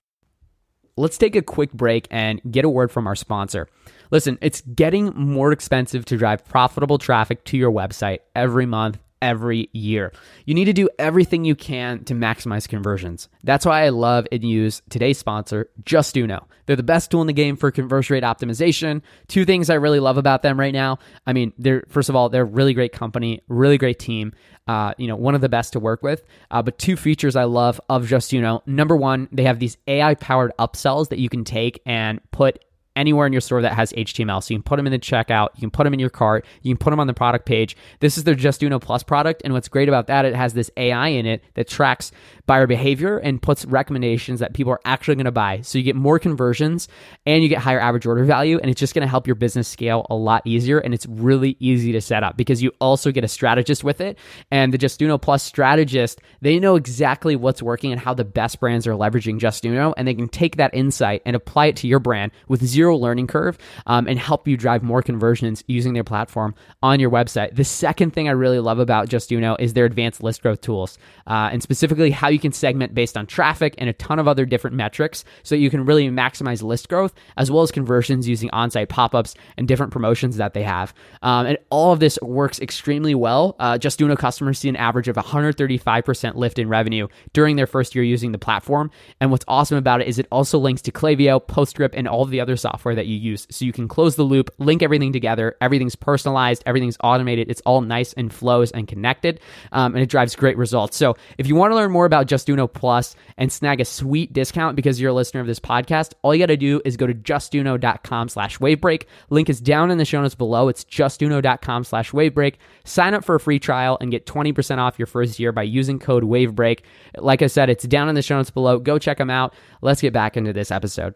Let's 0.97 1.17
take 1.17 1.35
a 1.37 1.43
quick 1.43 1.73
break 1.73 2.07
and 2.11 2.41
get 2.51 2.65
a 2.65 2.69
word 2.69 2.91
from 2.91 3.07
our 3.07 3.17
sponsor. 3.17 3.69
Listen, 4.11 4.37
it's 4.43 4.61
getting 4.61 5.07
more 5.17 5.51
expensive 5.51 6.05
to 6.07 6.19
drive 6.19 6.45
profitable 6.45 6.99
traffic 6.99 7.45
to 7.47 7.57
your 7.57 7.73
website 7.73 8.19
every 8.37 8.67
month 8.67 8.99
every 9.23 9.71
year. 9.73 10.13
You 10.45 10.55
need 10.55 10.67
to 10.67 10.75
do 10.75 10.91
everything 10.99 11.47
you 11.47 11.55
can 11.55 12.05
to 12.05 12.15
maximize 12.15 12.69
conversions. 12.69 13.29
That's 13.43 13.65
why 13.65 13.85
I 13.85 13.89
love 13.89 14.27
and 14.31 14.45
use 14.45 14.83
today's 14.91 15.17
sponsor, 15.17 15.71
Just 15.85 16.15
Justuno. 16.15 16.45
They're 16.67 16.77
the 16.77 16.83
best 16.83 17.11
tool 17.11 17.21
in 17.21 17.27
the 17.27 17.33
game 17.33 17.57
for 17.57 17.71
conversion 17.71 18.15
rate 18.15 18.23
optimization. 18.23 19.03
Two 19.29 19.45
things 19.45 19.71
I 19.71 19.75
really 19.75 20.01
love 20.01 20.19
about 20.19 20.43
them 20.43 20.59
right 20.59 20.73
now. 20.73 20.99
I 21.27 21.33
mean, 21.33 21.53
they're 21.59 21.85
first 21.89 22.09
of 22.09 22.17
all, 22.17 22.29
they're 22.29 22.43
a 22.43 22.45
really 22.45 22.75
great 22.75 22.93
company, 22.93 23.43
really 23.49 23.79
great 23.79 23.99
team. 23.99 24.33
Uh, 24.69 24.95
you 24.97 25.09
know, 25.09 25.17
one 25.17 25.35
of 25.35 25.41
the 25.41 25.49
best 25.49 25.73
to 25.73 25.81
work 25.81 26.03
with. 26.03 26.23
Uh, 26.51 26.63
but 26.63 26.79
two 26.79 26.97
features 26.97 27.35
I 27.35 27.45
love 27.45 27.81
of 27.89 28.07
Just 28.07 28.31
Justuno. 28.31 28.63
Number 28.67 28.97
one, 28.97 29.29
they 29.33 29.43
have 29.45 29.59
these 29.59 29.77
AI 29.87 30.15
powered 30.15 30.53
upsells 30.59 31.09
that 31.09 31.19
you 31.19 31.29
can 31.29 31.45
take 31.45 31.81
and 31.85 32.21
put 32.31 32.65
anywhere 32.97 33.27
in 33.27 33.33
your 33.33 33.41
store 33.41 33.63
that 33.63 33.73
has 33.75 33.93
HTML. 33.93 34.43
So 34.43 34.55
you 34.55 34.59
can 34.59 34.65
put 34.65 34.77
them 34.77 34.87
in 34.87 34.93
the 34.93 34.99
checkout, 34.99 35.49
you 35.55 35.61
can 35.61 35.71
put 35.71 35.85
them 35.85 35.95
in 35.95 36.01
your 36.01 36.11
cart, 36.11 36.45
you 36.63 36.75
can 36.75 36.79
put 36.79 36.91
them 36.91 37.01
on 37.01 37.07
the 37.07 37.15
product 37.15 37.47
page. 37.47 37.77
This 38.01 38.19
is 38.19 38.25
their 38.25 38.35
Justuno 38.35 38.81
Plus 38.81 39.03
product. 39.03 39.43
And 39.45 39.53
what's 39.53 39.69
great 39.69 39.89
about 39.89 40.07
that, 40.09 40.25
it 40.25 40.35
has 40.35 40.55
this 40.55 40.71
AI 40.77 41.09
in 41.09 41.27
it 41.27 41.43
that 41.55 41.69
tracks 41.69 42.13
buyer 42.47 42.67
behavior 42.67 43.19
and 43.19 43.41
puts 43.41 43.65
recommendations 43.65 44.41
that 44.41 44.53
people 44.53 44.73
are 44.73 44.81
actually 44.85 45.15
going 45.15 45.27
to 45.27 45.33
buy. 45.33 45.61
So 45.63 45.79
you 45.79 45.85
get 45.85 45.97
more 45.97 46.19
conversions 46.19 46.89
and 47.25 47.43
you 47.43 47.49
get 47.49 47.59
higher 47.59 47.81
average 47.81 48.07
order 48.07 48.25
value. 48.25 48.59
And 48.59 48.71
it's 48.71 48.81
just 48.81 48.95
going 48.95 49.07
to 49.07 49.09
help 49.09 49.27
your 49.27 49.37
business 49.37 49.69
scale 49.69 50.07
a 50.11 50.15
lot 50.15 50.43
easier. 50.45 50.79
And 50.79 50.93
it's 50.93 51.07
really 51.07 51.57
easy 51.61 51.93
to 51.93 52.01
set 52.01 52.25
up 52.25 52.37
because 52.37 52.63
you 52.63 52.73
also 52.81 53.13
get 53.13 53.25
a 53.25 53.29
strategist 53.29 53.85
with 53.85 54.01
it. 54.01 54.19
And 54.51 54.73
the 54.73 54.79
Justuno 54.79 55.21
Plus 55.21 55.43
strategist, 55.43 56.21
they 56.41 56.59
know 56.59 56.77
exactly 56.77 57.37
what's 57.37 57.63
working 57.63 57.93
and 57.93 58.01
how 58.01 58.15
the 58.15 58.25
best 58.25 58.59
brands 58.59 58.87
are 58.87 58.93
leveraging 58.93 59.39
Justuno. 59.39 59.95
And 59.97 60.07
they 60.09 60.15
can 60.15 60.29
take 60.29 60.57
that 60.57 60.75
insight 60.75 61.23
and 61.25 61.37
apply 61.37 61.67
it 61.67 61.77
to 61.77 61.87
your 61.87 62.01
brand 62.01 62.33
with 62.49 62.65
zero 62.65 62.82
learning 62.91 63.27
curve 63.27 63.59
um, 63.87 64.09
and 64.09 64.19
help 64.19 64.49
you 64.49 64.57
drive 64.57 64.83
more 64.83 65.03
conversions 65.03 65.63
using 65.67 65.93
their 65.93 66.05
platform 66.05 66.55
on 66.83 67.01
your 67.01 67.11
website. 67.11 67.55
The 67.55 67.65
second 67.65 68.13
thing 68.13 68.29
I 68.29 68.33
really 68.33 68.59
love 68.59 68.79
about 68.79 69.09
Justuno 69.09 69.57
is 69.59 69.75
their 69.75 69.85
advanced 69.85 70.23
list 70.23 70.43
growth 70.43 70.61
tools 70.61 70.99
uh, 71.27 71.51
and 71.53 71.63
specifically 71.63 72.11
how 72.11 72.29
you 72.29 72.39
can 72.39 72.53
segment 72.53 72.95
based 72.95 73.17
on 73.17 73.27
traffic 73.27 73.75
and 73.79 73.89
a 73.89 73.93
ton 73.93 74.19
of 74.19 74.27
other 74.27 74.45
different 74.45 74.77
metrics 74.77 75.25
so 75.43 75.55
you 75.55 75.71
can 75.71 75.85
really 75.85 76.09
maximize 76.09 76.63
list 76.63 76.89
growth 76.89 77.15
as 77.37 77.51
well 77.51 77.63
as 77.63 77.71
conversions 77.71 78.29
using 78.29 78.51
on 78.51 78.71
site 78.71 78.89
pop 78.89 79.15
ups 79.15 79.35
and 79.57 79.69
different 79.69 79.93
promotions 79.93 80.37
that 80.37 80.55
they 80.55 80.63
have. 80.63 80.95
Um, 81.23 81.47
and 81.47 81.59
all 81.71 81.93
of 81.93 82.01
this 82.01 82.19
works 82.23 82.61
extremely 82.61 83.15
well. 83.15 83.57
Uh, 83.59 83.79
Justuno 83.79 84.17
customers 84.17 84.59
see 84.59 84.69
an 84.69 84.77
average 84.77 85.09
of 85.09 85.17
135% 85.17 86.35
lift 86.35 86.59
in 86.59 86.69
revenue 86.69 87.09
during 87.33 87.57
their 87.57 87.67
first 87.67 87.95
year 87.95 88.05
using 88.05 88.33
the 88.33 88.39
platform. 88.39 88.91
And 89.21 89.31
what's 89.31 89.45
awesome 89.49 89.79
about 89.79 90.01
it 90.01 90.09
is 90.09 90.19
it 90.19 90.27
also 90.31 90.59
links 90.59 90.83
to 90.83 90.93
Klaviyo, 90.93 91.45
PostScript, 91.45 91.95
and 91.95 92.09
all 92.09 92.25
the 92.25 92.41
other 92.41 92.57
software 92.73 92.95
that 92.95 93.07
you 93.07 93.17
use. 93.17 93.47
So 93.51 93.65
you 93.65 93.73
can 93.73 93.87
close 93.87 94.17
the 94.17 94.23
loop, 94.23 94.51
link 94.59 94.83
everything 94.83 95.13
together. 95.13 95.57
Everything's 95.61 95.95
personalized, 95.95 96.63
everything's 96.67 96.97
automated. 97.03 97.51
It's 97.51 97.61
all 97.63 97.83
nice 97.83 98.13
and 98.15 98.33
flows 98.33 98.71
and 98.73 98.89
connected. 98.89 99.41
Um, 99.73 99.95
and 99.95 100.03
it 100.03 100.09
drives 100.09 100.35
great 100.35 100.57
results. 100.57 100.97
So 100.97 101.17
if 101.39 101.47
you 101.47 101.55
want 101.55 101.73
to 101.73 101.77
learn 101.77 101.91
more 101.91 102.07
about 102.07 102.27
Justuno 102.27 102.73
Plus 102.73 103.15
and 103.37 103.53
snag 103.53 103.81
a 103.81 103.85
sweet 103.85 104.33
discount 104.33 104.77
because 104.77 105.01
you're 105.01 105.11
a 105.11 105.15
listener 105.15 105.41
of 105.41 105.47
this 105.47 105.61
podcast, 105.61 106.15
all 106.23 106.35
you 106.35 106.41
got 106.41 106.47
to 106.47 106.57
do 106.57 106.81
is 106.85 106.97
go 106.97 107.07
to 107.07 107.15
justuno.com 107.15 108.29
slash 108.29 108.59
wavebreak. 108.59 109.05
Link 109.31 109.51
is 109.51 109.61
down 109.61 109.91
in 109.91 109.99
the 109.99 110.05
show 110.05 110.23
notes 110.23 110.35
below. 110.35 110.69
It's 110.69 110.85
justuno.com 110.85 111.85
slash 111.85 112.13
wavebreak. 112.13 112.55
Sign 112.85 113.15
up 113.15 113.25
for 113.25 113.35
a 113.35 113.41
free 113.41 113.59
trial 113.59 113.99
and 114.01 114.11
get 114.11 114.27
20% 114.27 114.79
off 114.79 114.99
your 114.99 115.07
first 115.07 115.39
year 115.39 115.53
by 115.53 115.63
using 115.63 115.99
code 115.99 116.25
wavebreak. 116.25 116.81
Like 117.19 117.43
I 117.43 117.47
said, 117.47 117.69
it's 117.69 117.85
down 117.85 118.09
in 118.09 118.15
the 118.15 118.23
show 118.23 118.37
notes 118.37 118.51
below. 118.51 118.79
Go 118.79 118.99
check 118.99 119.19
them 119.19 119.31
out. 119.31 119.55
Let's 119.83 120.01
get 120.01 120.13
back 120.13 120.37
into 120.37 120.53
this 120.53 120.71
episode. 120.71 121.15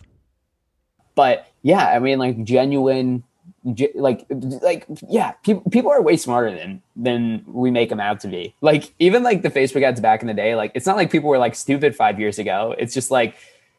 But 1.17 1.49
yeah, 1.63 1.89
I 1.89 1.99
mean, 1.99 2.21
like 2.21 2.45
genuine 2.45 3.25
like 3.95 4.25
like 4.31 4.87
yeah 5.09 5.33
people 5.43 5.69
people 5.73 5.91
are 5.91 6.01
way 6.01 6.17
smarter 6.17 6.57
than 6.57 6.81
than 6.95 7.45
we 7.49 7.71
make 7.71 7.89
them 7.89 7.99
out 7.99 8.21
to 8.21 8.29
be. 8.29 8.55
Like 8.61 8.93
even 9.01 9.25
like 9.25 9.43
the 9.43 9.51
facebook 9.51 9.83
ads 9.83 10.01
back 10.01 10.21
in 10.21 10.29
the 10.29 10.35
day 10.35 10.55
like 10.55 10.71
it's 10.75 10.87
not 10.87 10.97
like 10.97 11.11
people 11.11 11.29
were 11.29 11.39
like 11.39 11.57
stupid 11.57 11.97
five 11.97 12.21
years 12.21 12.39
ago. 12.39 12.77
It's 12.79 12.95
just 12.95 13.11
like 13.11 13.35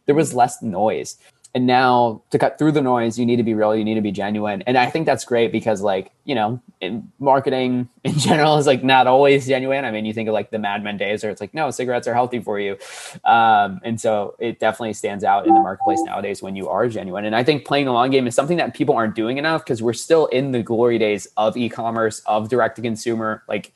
there 0.06 0.16
was 0.16 0.34
less 0.34 0.62
noise 0.62 1.18
and 1.56 1.66
now 1.66 2.22
to 2.30 2.38
cut 2.38 2.58
through 2.58 2.72
the 2.72 2.82
noise 2.82 3.18
you 3.18 3.26
need 3.26 3.38
to 3.38 3.44
be 3.44 3.54
real 3.54 3.76
you 3.76 3.84
need 3.84 3.96
to 3.96 4.02
be 4.02 4.12
genuine. 4.12 4.62
And 4.64 4.78
i 4.78 4.90
think 4.90 5.06
that's 5.06 5.26
great 5.26 5.52
because 5.52 5.82
like 5.82 6.12
you 6.26 6.36
know 6.36 6.62
in 6.82 7.12
marketing 7.20 7.90
in 8.04 8.18
general 8.18 8.58
is 8.58 8.68
like 8.68 8.84
not 8.84 9.08
always 9.08 9.48
genuine. 9.48 9.86
I 9.86 9.92
mean 9.92 10.06
you 10.06 10.14
think 10.14 10.30
of 10.30 10.34
like 10.34 10.52
the 10.52 10.60
mad 10.60 10.84
men 10.84 10.98
days 10.98 11.24
where 11.24 11.32
it's 11.32 11.42
like 11.42 11.54
no 11.54 11.72
cigarettes 11.72 12.08
are 12.08 12.14
healthy 12.14 12.40
for 12.40 12.60
you. 12.60 12.78
Um, 13.24 13.80
and 13.84 14.00
so 14.00 14.36
it 14.40 14.60
definitely 14.60 14.94
stands 14.94 15.24
out 15.24 15.48
in 15.48 15.54
the 15.54 15.60
marketplace 15.60 16.02
nowadays 16.06 16.42
when 16.42 16.56
you 16.56 16.70
are 16.70 16.88
genuine. 16.88 17.26
And 17.26 17.36
i 17.36 17.44
think 17.44 17.66
playing 17.66 17.86
the 17.86 17.94
long 17.94 18.12
game 18.12 18.28
is 18.28 18.36
something 18.36 18.58
that 18.58 18.74
people 18.74 18.96
aren't 18.96 19.16
doing 19.16 19.38
enough 19.38 19.64
because 19.64 19.82
we're 19.82 19.94
still 19.94 20.28
in 20.28 20.52
the 20.52 20.64
glory 20.64 20.98
days 20.98 21.28
of 21.38 21.58
e-commerce 21.58 22.22
of 22.26 22.50
direct 22.50 22.76
to 22.78 22.82
consumer. 22.82 23.44
Like 23.48 23.74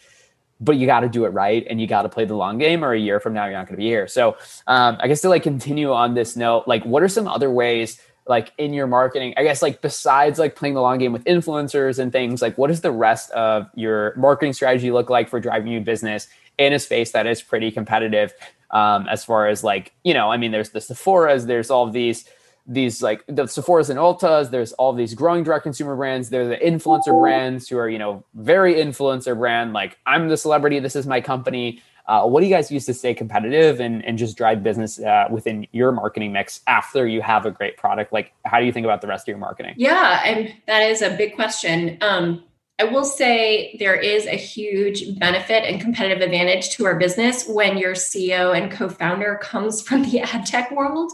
but 0.61 0.77
you 0.77 0.85
got 0.85 1.01
to 1.01 1.09
do 1.09 1.25
it 1.25 1.29
right 1.29 1.65
and 1.69 1.81
you 1.81 1.87
got 1.87 2.03
to 2.03 2.09
play 2.09 2.23
the 2.23 2.35
long 2.35 2.57
game 2.57 2.83
or 2.85 2.93
a 2.93 2.99
year 2.99 3.19
from 3.19 3.33
now 3.33 3.45
you're 3.45 3.53
not 3.53 3.67
going 3.67 3.75
to 3.75 3.81
be 3.81 3.87
here. 3.87 4.07
So 4.07 4.37
um, 4.67 4.97
i 4.99 5.07
guess 5.07 5.21
to 5.21 5.29
like 5.29 5.43
continue 5.43 5.91
on 5.91 6.13
this 6.13 6.35
note 6.35 6.67
like 6.67 6.83
what 6.85 7.03
are 7.03 7.07
some 7.07 7.27
other 7.27 7.49
ways 7.49 7.99
like 8.27 8.51
in 8.57 8.73
your 8.73 8.87
marketing 8.87 9.33
i 9.37 9.43
guess 9.43 9.61
like 9.61 9.81
besides 9.81 10.39
like 10.39 10.55
playing 10.55 10.75
the 10.75 10.81
long 10.81 10.97
game 10.97 11.11
with 11.11 11.23
influencers 11.25 11.99
and 11.99 12.11
things 12.11 12.41
like 12.41 12.57
what 12.57 12.67
does 12.67 12.81
the 12.81 12.91
rest 12.91 13.31
of 13.31 13.67
your 13.75 14.15
marketing 14.15 14.53
strategy 14.53 14.91
look 14.91 15.09
like 15.09 15.27
for 15.27 15.39
driving 15.39 15.69
new 15.69 15.81
business 15.81 16.27
in 16.57 16.73
a 16.73 16.79
space 16.79 17.11
that 17.11 17.25
is 17.25 17.41
pretty 17.41 17.71
competitive 17.71 18.33
um, 18.71 19.07
as 19.07 19.25
far 19.25 19.47
as 19.47 19.63
like 19.63 19.93
you 20.03 20.13
know 20.13 20.31
i 20.31 20.37
mean 20.37 20.51
there's 20.51 20.69
the 20.69 20.81
sephora's 20.81 21.45
there's 21.45 21.71
all 21.71 21.89
these 21.89 22.25
these 22.65 23.01
like 23.01 23.23
the 23.27 23.47
Sephora's 23.47 23.89
and 23.89 23.99
Ultas. 23.99 24.51
There's 24.51 24.73
all 24.73 24.93
these 24.93 25.13
growing 25.13 25.43
direct 25.43 25.63
consumer 25.63 25.95
brands. 25.95 26.29
They're 26.29 26.47
the 26.47 26.57
influencer 26.57 27.19
brands 27.19 27.67
who 27.67 27.77
are 27.77 27.89
you 27.89 27.99
know 27.99 28.23
very 28.35 28.75
influencer 28.75 29.37
brand. 29.37 29.73
Like 29.73 29.97
I'm 30.05 30.29
the 30.29 30.37
celebrity. 30.37 30.79
This 30.79 30.95
is 30.95 31.07
my 31.07 31.21
company. 31.21 31.81
Uh, 32.07 32.25
what 32.25 32.41
do 32.41 32.47
you 32.47 32.53
guys 32.53 32.71
use 32.71 32.85
to 32.85 32.93
stay 32.93 33.13
competitive 33.13 33.79
and, 33.79 34.03
and 34.03 34.17
just 34.17 34.35
drive 34.35 34.63
business 34.63 34.99
uh, 34.99 35.27
within 35.29 35.67
your 35.71 35.91
marketing 35.91 36.33
mix 36.33 36.59
after 36.67 37.07
you 37.07 37.21
have 37.21 37.45
a 37.45 37.51
great 37.51 37.77
product? 37.77 38.11
Like, 38.11 38.33
how 38.43 38.59
do 38.59 38.65
you 38.65 38.73
think 38.73 38.85
about 38.85 39.01
the 39.01 39.07
rest 39.07 39.23
of 39.23 39.27
your 39.27 39.37
marketing? 39.37 39.75
Yeah, 39.77 40.21
and 40.25 40.53
that 40.67 40.81
is 40.81 41.01
a 41.01 41.15
big 41.15 41.35
question. 41.35 41.97
Um, 42.01 42.43
I 42.79 42.85
will 42.85 43.05
say 43.05 43.75
there 43.77 43.95
is 43.95 44.25
a 44.25 44.35
huge 44.35 45.19
benefit 45.19 45.63
and 45.63 45.79
competitive 45.79 46.23
advantage 46.23 46.71
to 46.71 46.85
our 46.85 46.97
business 46.97 47.47
when 47.47 47.77
your 47.77 47.93
CEO 47.93 48.57
and 48.57 48.71
co 48.71 48.89
founder 48.89 49.39
comes 49.41 49.83
from 49.83 50.01
the 50.03 50.19
ad 50.21 50.47
tech 50.47 50.71
world 50.71 51.11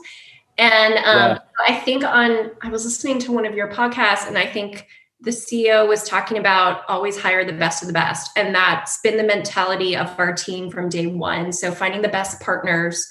and 0.58 0.94
um, 0.96 1.04
yeah. 1.06 1.40
I 1.68 1.76
think 1.76 2.04
on, 2.04 2.52
I 2.62 2.70
was 2.70 2.86
listening 2.86 3.20
to 3.20 3.32
one 3.32 3.46
of 3.46 3.56
your 3.56 3.72
podcasts, 3.72 4.28
and 4.28 4.38
I 4.38 4.46
think 4.46 4.88
the 5.20 5.32
CEO 5.32 5.88
was 5.88 6.04
talking 6.04 6.38
about 6.38 6.84
always 6.88 7.18
hire 7.18 7.44
the 7.44 7.54
best 7.54 7.82
of 7.82 7.88
the 7.88 7.94
best. 7.94 8.32
And 8.36 8.54
that's 8.54 9.00
been 9.02 9.18
the 9.18 9.24
mentality 9.24 9.96
of 9.96 10.14
our 10.20 10.34
team 10.34 10.70
from 10.70 10.90
day 10.90 11.08
one. 11.08 11.52
So 11.52 11.72
finding 11.72 12.02
the 12.02 12.08
best 12.08 12.40
partners, 12.42 13.08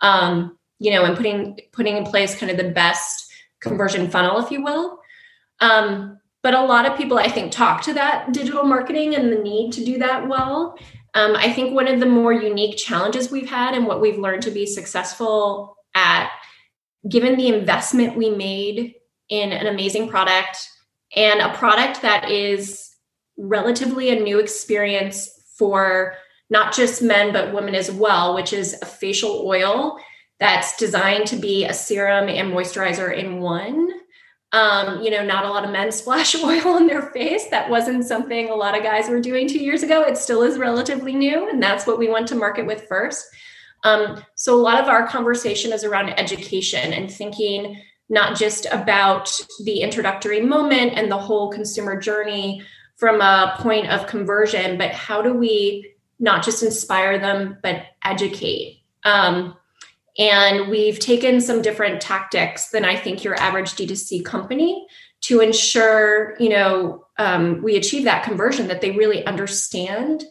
um, 0.00 0.56
you 0.78 0.92
know, 0.92 1.04
and 1.04 1.16
putting 1.16 1.58
putting 1.72 1.96
in 1.96 2.04
place 2.04 2.38
kind 2.38 2.50
of 2.50 2.56
the 2.56 2.70
best 2.70 3.30
conversion 3.60 4.08
funnel, 4.10 4.38
if 4.38 4.50
you 4.50 4.62
will. 4.62 5.00
Um, 5.60 6.18
but 6.42 6.54
a 6.54 6.62
lot 6.62 6.86
of 6.86 6.96
people, 6.96 7.18
I 7.18 7.28
think, 7.28 7.52
talk 7.52 7.82
to 7.82 7.94
that 7.94 8.32
digital 8.32 8.64
marketing 8.64 9.14
and 9.14 9.30
the 9.30 9.42
need 9.42 9.72
to 9.72 9.84
do 9.84 9.98
that 9.98 10.26
well. 10.26 10.78
Um, 11.14 11.34
I 11.36 11.52
think 11.52 11.74
one 11.74 11.88
of 11.88 12.00
the 12.00 12.06
more 12.06 12.32
unique 12.32 12.78
challenges 12.78 13.30
we've 13.30 13.50
had 13.50 13.74
and 13.74 13.86
what 13.86 14.00
we've 14.00 14.18
learned 14.18 14.42
to 14.44 14.50
be 14.50 14.64
successful 14.64 15.76
at 15.94 16.30
given 17.08 17.36
the 17.36 17.48
investment 17.48 18.16
we 18.16 18.30
made 18.30 18.94
in 19.28 19.52
an 19.52 19.66
amazing 19.66 20.08
product 20.08 20.68
and 21.16 21.40
a 21.40 21.54
product 21.54 22.02
that 22.02 22.30
is 22.30 22.90
relatively 23.36 24.10
a 24.10 24.20
new 24.20 24.38
experience 24.38 25.30
for 25.56 26.14
not 26.50 26.74
just 26.74 27.02
men 27.02 27.32
but 27.32 27.54
women 27.54 27.74
as 27.74 27.90
well 27.90 28.34
which 28.34 28.52
is 28.52 28.76
a 28.82 28.86
facial 28.86 29.44
oil 29.46 29.98
that's 30.40 30.76
designed 30.76 31.26
to 31.26 31.36
be 31.36 31.66
a 31.66 31.74
serum 31.74 32.28
and 32.28 32.52
moisturizer 32.52 33.14
in 33.16 33.40
one. 33.40 33.90
Um, 34.52 35.00
you 35.00 35.12
know 35.12 35.24
not 35.24 35.44
a 35.44 35.48
lot 35.48 35.64
of 35.64 35.70
men 35.70 35.92
splash 35.92 36.34
oil 36.34 36.68
on 36.68 36.88
their 36.88 37.02
face. 37.12 37.46
That 37.46 37.70
wasn't 37.70 38.04
something 38.04 38.48
a 38.48 38.54
lot 38.54 38.76
of 38.76 38.82
guys 38.82 39.08
were 39.08 39.20
doing 39.20 39.46
two 39.46 39.62
years 39.62 39.84
ago. 39.84 40.02
It 40.02 40.16
still 40.16 40.42
is 40.42 40.58
relatively 40.58 41.14
new 41.14 41.48
and 41.48 41.62
that's 41.62 41.86
what 41.86 41.98
we 41.98 42.08
want 42.08 42.26
to 42.28 42.34
market 42.34 42.66
with 42.66 42.88
first 42.88 43.26
um, 43.82 44.22
so 44.34 44.54
a 44.54 44.60
lot 44.60 44.80
of 44.80 44.88
our 44.88 45.06
conversation 45.06 45.72
is 45.72 45.84
around 45.84 46.10
education 46.10 46.92
and 46.92 47.10
thinking 47.10 47.80
not 48.08 48.36
just 48.36 48.66
about 48.72 49.32
the 49.64 49.80
introductory 49.80 50.40
moment 50.40 50.92
and 50.96 51.10
the 51.10 51.18
whole 51.18 51.50
consumer 51.50 51.98
journey 51.98 52.62
from 52.96 53.20
a 53.20 53.56
point 53.58 53.88
of 53.88 54.06
conversion, 54.06 54.76
but 54.76 54.90
how 54.90 55.22
do 55.22 55.32
we 55.32 55.94
not 56.18 56.44
just 56.44 56.62
inspire 56.62 57.18
them, 57.18 57.56
but 57.62 57.84
educate? 58.04 58.82
Um, 59.04 59.56
and 60.18 60.68
we've 60.68 60.98
taken 60.98 61.40
some 61.40 61.62
different 61.62 62.02
tactics 62.02 62.70
than 62.70 62.84
I 62.84 62.96
think 62.96 63.24
your 63.24 63.40
average 63.40 63.72
D2C 63.72 64.24
company 64.24 64.86
to 65.22 65.40
ensure, 65.40 66.36
you 66.38 66.50
know, 66.50 67.06
um, 67.16 67.62
we 67.62 67.76
achieve 67.76 68.04
that 68.04 68.24
conversion 68.24 68.68
that 68.68 68.80
they 68.80 68.90
really 68.90 69.24
understand 69.24 70.24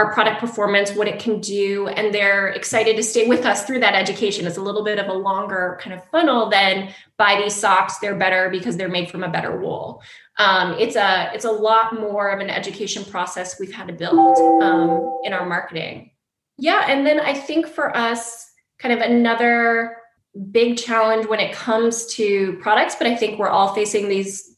our 0.00 0.14
product 0.14 0.40
performance, 0.40 0.94
what 0.94 1.06
it 1.06 1.18
can 1.18 1.40
do, 1.40 1.86
and 1.88 2.14
they're 2.14 2.48
excited 2.48 2.96
to 2.96 3.02
stay 3.02 3.26
with 3.26 3.44
us 3.44 3.64
through 3.64 3.80
that 3.80 3.94
education. 3.94 4.46
It's 4.46 4.56
a 4.56 4.62
little 4.62 4.82
bit 4.82 4.98
of 4.98 5.08
a 5.08 5.12
longer 5.12 5.78
kind 5.82 5.92
of 5.94 6.02
funnel 6.08 6.48
than 6.48 6.94
buy 7.18 7.38
these 7.42 7.54
socks, 7.54 7.98
they're 7.98 8.16
better 8.16 8.48
because 8.48 8.78
they're 8.78 8.88
made 8.88 9.10
from 9.10 9.22
a 9.22 9.28
better 9.28 9.60
wool. 9.60 10.02
Um, 10.38 10.72
it's 10.78 10.96
a 10.96 11.30
it's 11.34 11.44
a 11.44 11.50
lot 11.50 12.00
more 12.00 12.30
of 12.30 12.40
an 12.40 12.48
education 12.48 13.04
process 13.04 13.60
we've 13.60 13.74
had 13.74 13.88
to 13.88 13.92
build 13.92 14.38
um, 14.62 15.20
in 15.22 15.34
our 15.34 15.44
marketing. 15.44 16.12
Yeah, 16.56 16.86
and 16.88 17.06
then 17.06 17.20
I 17.20 17.34
think 17.34 17.66
for 17.66 17.94
us, 17.94 18.50
kind 18.78 18.94
of 18.94 19.00
another 19.00 19.98
big 20.50 20.78
challenge 20.78 21.26
when 21.26 21.40
it 21.40 21.52
comes 21.52 22.06
to 22.14 22.58
products, 22.62 22.94
but 22.94 23.06
I 23.06 23.16
think 23.16 23.38
we're 23.38 23.50
all 23.50 23.74
facing 23.74 24.08
these 24.08 24.54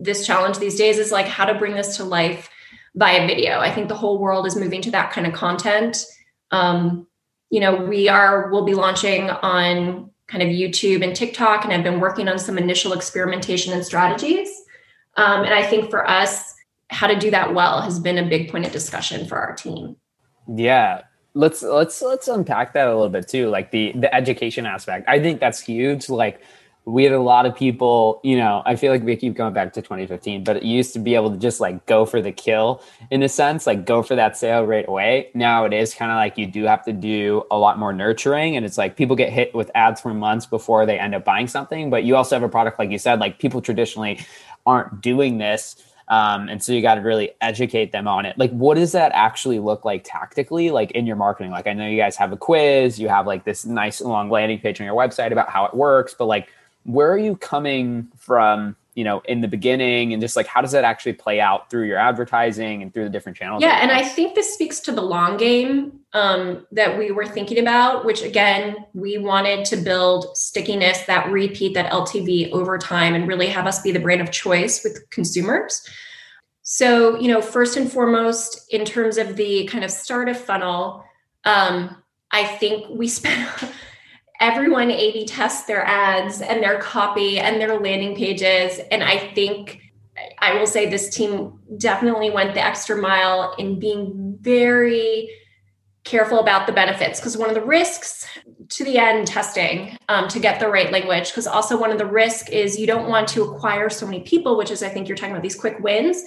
this 0.00 0.26
challenge 0.26 0.58
these 0.58 0.74
days 0.74 0.98
is 0.98 1.12
like 1.12 1.28
how 1.28 1.44
to 1.44 1.54
bring 1.54 1.74
this 1.74 1.96
to 1.98 2.04
life 2.04 2.48
via 2.94 3.26
video. 3.26 3.58
I 3.58 3.70
think 3.70 3.88
the 3.88 3.94
whole 3.94 4.18
world 4.18 4.46
is 4.46 4.56
moving 4.56 4.82
to 4.82 4.90
that 4.90 5.12
kind 5.12 5.26
of 5.26 5.32
content. 5.32 6.04
Um, 6.50 7.06
you 7.50 7.60
know, 7.60 7.74
we 7.74 8.08
are, 8.08 8.50
we'll 8.50 8.64
be 8.64 8.74
launching 8.74 9.30
on 9.30 10.10
kind 10.26 10.42
of 10.42 10.48
YouTube 10.48 11.02
and 11.02 11.14
TikTok, 11.14 11.64
and 11.64 11.72
I've 11.72 11.84
been 11.84 12.00
working 12.00 12.28
on 12.28 12.38
some 12.38 12.58
initial 12.58 12.92
experimentation 12.92 13.72
and 13.72 13.84
strategies. 13.84 14.48
Um, 15.16 15.44
and 15.44 15.52
I 15.52 15.62
think 15.62 15.90
for 15.90 16.08
us, 16.08 16.54
how 16.88 17.06
to 17.06 17.18
do 17.18 17.30
that 17.30 17.54
well 17.54 17.80
has 17.82 17.98
been 17.98 18.18
a 18.18 18.28
big 18.28 18.50
point 18.50 18.66
of 18.66 18.72
discussion 18.72 19.26
for 19.26 19.38
our 19.38 19.54
team. 19.54 19.96
Yeah, 20.54 21.02
let's 21.34 21.62
let's 21.62 22.02
let's 22.02 22.28
unpack 22.28 22.74
that 22.74 22.86
a 22.86 22.94
little 22.94 23.08
bit 23.08 23.26
too 23.26 23.48
like 23.48 23.70
the 23.70 23.92
the 23.94 24.14
education 24.14 24.66
aspect 24.66 25.08
i 25.08 25.18
think 25.18 25.40
that's 25.40 25.60
huge 25.60 26.10
like 26.10 26.42
we 26.84 27.04
had 27.04 27.12
a 27.12 27.20
lot 27.20 27.46
of 27.46 27.54
people, 27.54 28.20
you 28.24 28.36
know, 28.36 28.60
I 28.66 28.74
feel 28.74 28.90
like 28.90 29.04
we 29.04 29.14
keep 29.14 29.34
going 29.34 29.54
back 29.54 29.72
to 29.74 29.82
2015, 29.82 30.42
but 30.42 30.56
it 30.56 30.62
used 30.64 30.92
to 30.94 30.98
be 30.98 31.14
able 31.14 31.30
to 31.30 31.36
just 31.36 31.60
like 31.60 31.86
go 31.86 32.04
for 32.04 32.20
the 32.20 32.32
kill 32.32 32.82
in 33.10 33.22
a 33.22 33.28
sense, 33.28 33.68
like 33.68 33.86
go 33.86 34.02
for 34.02 34.16
that 34.16 34.36
sale 34.36 34.64
right 34.64 34.86
away. 34.88 35.30
Now 35.32 35.64
it 35.64 35.72
is 35.72 35.94
kind 35.94 36.10
of 36.10 36.16
like 36.16 36.36
you 36.38 36.46
do 36.46 36.64
have 36.64 36.84
to 36.86 36.92
do 36.92 37.44
a 37.52 37.58
lot 37.58 37.78
more 37.78 37.92
nurturing. 37.92 38.56
And 38.56 38.66
it's 38.66 38.78
like 38.78 38.96
people 38.96 39.14
get 39.14 39.32
hit 39.32 39.54
with 39.54 39.70
ads 39.76 40.00
for 40.00 40.12
months 40.12 40.44
before 40.44 40.84
they 40.84 40.98
end 40.98 41.14
up 41.14 41.24
buying 41.24 41.46
something. 41.46 41.88
But 41.88 42.02
you 42.02 42.16
also 42.16 42.34
have 42.34 42.42
a 42.42 42.48
product, 42.48 42.80
like 42.80 42.90
you 42.90 42.98
said, 42.98 43.20
like 43.20 43.38
people 43.38 43.62
traditionally 43.62 44.18
aren't 44.66 45.00
doing 45.00 45.38
this. 45.38 45.76
Um, 46.08 46.48
and 46.48 46.60
so 46.62 46.72
you 46.72 46.82
got 46.82 46.96
to 46.96 47.00
really 47.00 47.30
educate 47.40 47.92
them 47.92 48.08
on 48.08 48.26
it. 48.26 48.36
Like, 48.36 48.50
what 48.50 48.74
does 48.74 48.92
that 48.92 49.12
actually 49.14 49.60
look 49.60 49.84
like 49.84 50.02
tactically, 50.04 50.70
like 50.70 50.90
in 50.90 51.06
your 51.06 51.16
marketing? 51.16 51.52
Like, 51.52 51.68
I 51.68 51.72
know 51.72 51.86
you 51.86 51.96
guys 51.96 52.16
have 52.16 52.32
a 52.32 52.36
quiz, 52.36 52.98
you 52.98 53.08
have 53.08 53.26
like 53.26 53.44
this 53.44 53.64
nice 53.64 54.00
long 54.00 54.28
landing 54.28 54.58
page 54.58 54.80
on 54.80 54.84
your 54.84 54.96
website 54.96 55.30
about 55.30 55.48
how 55.48 55.64
it 55.64 55.74
works, 55.74 56.14
but 56.18 56.26
like, 56.26 56.48
where 56.84 57.10
are 57.10 57.18
you 57.18 57.36
coming 57.36 58.08
from 58.16 58.76
you 58.94 59.04
know 59.04 59.22
in 59.24 59.40
the 59.40 59.48
beginning? 59.48 60.12
And 60.12 60.20
just 60.20 60.36
like 60.36 60.46
how 60.46 60.60
does 60.60 60.72
that 60.72 60.84
actually 60.84 61.14
play 61.14 61.40
out 61.40 61.70
through 61.70 61.86
your 61.86 61.98
advertising 61.98 62.82
and 62.82 62.92
through 62.92 63.04
the 63.04 63.10
different 63.10 63.38
channels 63.38 63.62
yeah 63.62 63.78
and 63.80 63.90
i 63.90 64.02
think 64.02 64.34
this 64.34 64.52
speaks 64.52 64.80
to 64.80 64.92
the 64.92 65.00
long 65.00 65.36
game 65.36 66.00
um, 66.14 66.66
that 66.72 66.98
we 66.98 67.10
were 67.10 67.26
thinking 67.26 67.58
about 67.58 68.04
which 68.04 68.22
again 68.22 68.76
we 68.92 69.16
wanted 69.16 69.64
to 69.64 69.76
build 69.76 70.36
stickiness 70.36 71.02
that 71.02 71.30
repeat 71.30 71.74
that 71.74 71.90
ltv 71.90 72.50
over 72.52 72.76
time 72.76 73.14
and 73.14 73.26
really 73.26 73.46
have 73.46 73.66
us 73.66 73.80
be 73.80 73.92
the 73.92 73.98
brand 73.98 74.20
of 74.20 74.30
choice 74.30 74.84
with 74.84 75.08
consumers. 75.10 75.86
So 76.62 77.18
you 77.18 77.28
know 77.28 77.40
first 77.40 77.76
and 77.76 77.90
foremost 77.90 78.72
in 78.72 78.84
terms 78.84 79.16
of 79.16 79.36
the 79.36 79.66
kind 79.66 79.84
of 79.84 79.90
start 79.90 80.28
of 80.28 80.36
funnel 80.38 81.04
um, 81.44 81.96
i 82.30 82.44
think 82.44 82.86
we 82.90 83.08
spent 83.18 83.48
everyone 84.42 84.90
A 84.90 85.12
B 85.12 85.24
tests 85.24 85.66
their 85.66 85.86
ads 85.86 86.42
and 86.42 86.62
their 86.62 86.78
copy 86.78 87.38
and 87.38 87.60
their 87.60 87.78
landing 87.78 88.16
pages. 88.16 88.80
And 88.90 89.02
I 89.02 89.32
think 89.34 89.80
I 90.38 90.58
will 90.58 90.66
say 90.66 90.90
this 90.90 91.08
team 91.08 91.60
definitely 91.78 92.30
went 92.30 92.54
the 92.54 92.64
extra 92.64 93.00
mile 93.00 93.54
in 93.58 93.78
being 93.78 94.36
very 94.40 95.30
careful 96.04 96.40
about 96.40 96.66
the 96.66 96.72
benefits 96.72 97.20
because 97.20 97.36
one 97.36 97.48
of 97.48 97.54
the 97.54 97.62
risks 97.62 98.26
to 98.70 98.82
the 98.84 98.98
end 98.98 99.28
testing 99.28 99.96
um, 100.08 100.26
to 100.26 100.40
get 100.40 100.58
the 100.58 100.68
right 100.68 100.90
language 100.90 101.28
because 101.30 101.46
also 101.46 101.78
one 101.78 101.92
of 101.92 101.98
the 101.98 102.06
risks 102.06 102.50
is 102.50 102.76
you 102.76 102.88
don't 102.88 103.08
want 103.08 103.28
to 103.28 103.44
acquire 103.44 103.88
so 103.88 104.04
many 104.04 104.20
people 104.22 104.56
which 104.56 104.72
is 104.72 104.82
i 104.82 104.88
think 104.88 105.06
you're 105.06 105.16
talking 105.16 105.30
about 105.30 105.44
these 105.44 105.54
quick 105.54 105.78
wins 105.78 106.24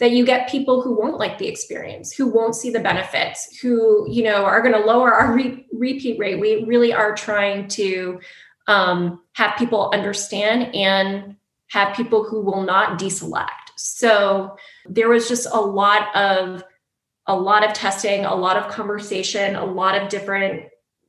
that 0.00 0.10
you 0.10 0.24
get 0.24 0.48
people 0.48 0.82
who 0.82 0.94
won't 0.94 1.18
like 1.18 1.38
the 1.38 1.46
experience, 1.46 2.12
who 2.12 2.26
won't 2.26 2.56
see 2.56 2.70
the 2.70 2.80
benefits, 2.80 3.58
who 3.58 4.10
you 4.10 4.24
know 4.24 4.44
are 4.44 4.62
going 4.62 4.74
to 4.74 4.80
lower 4.80 5.12
our 5.12 5.32
re- 5.32 5.66
repeat 5.72 6.18
rate. 6.18 6.40
We 6.40 6.64
really 6.64 6.92
are 6.92 7.14
trying 7.14 7.68
to 7.68 8.20
um, 8.66 9.20
have 9.34 9.56
people 9.56 9.90
understand 9.92 10.74
and 10.74 11.36
have 11.68 11.94
people 11.94 12.24
who 12.24 12.40
will 12.40 12.62
not 12.62 12.98
deselect. 12.98 13.48
So 13.76 14.56
there 14.88 15.08
was 15.08 15.28
just 15.28 15.46
a 15.52 15.60
lot 15.60 16.14
of 16.16 16.64
a 17.26 17.36
lot 17.36 17.64
of 17.64 17.74
testing, 17.74 18.24
a 18.24 18.34
lot 18.34 18.56
of 18.56 18.72
conversation, 18.72 19.54
a 19.54 19.64
lot 19.64 20.00
of 20.00 20.08
different 20.08 20.64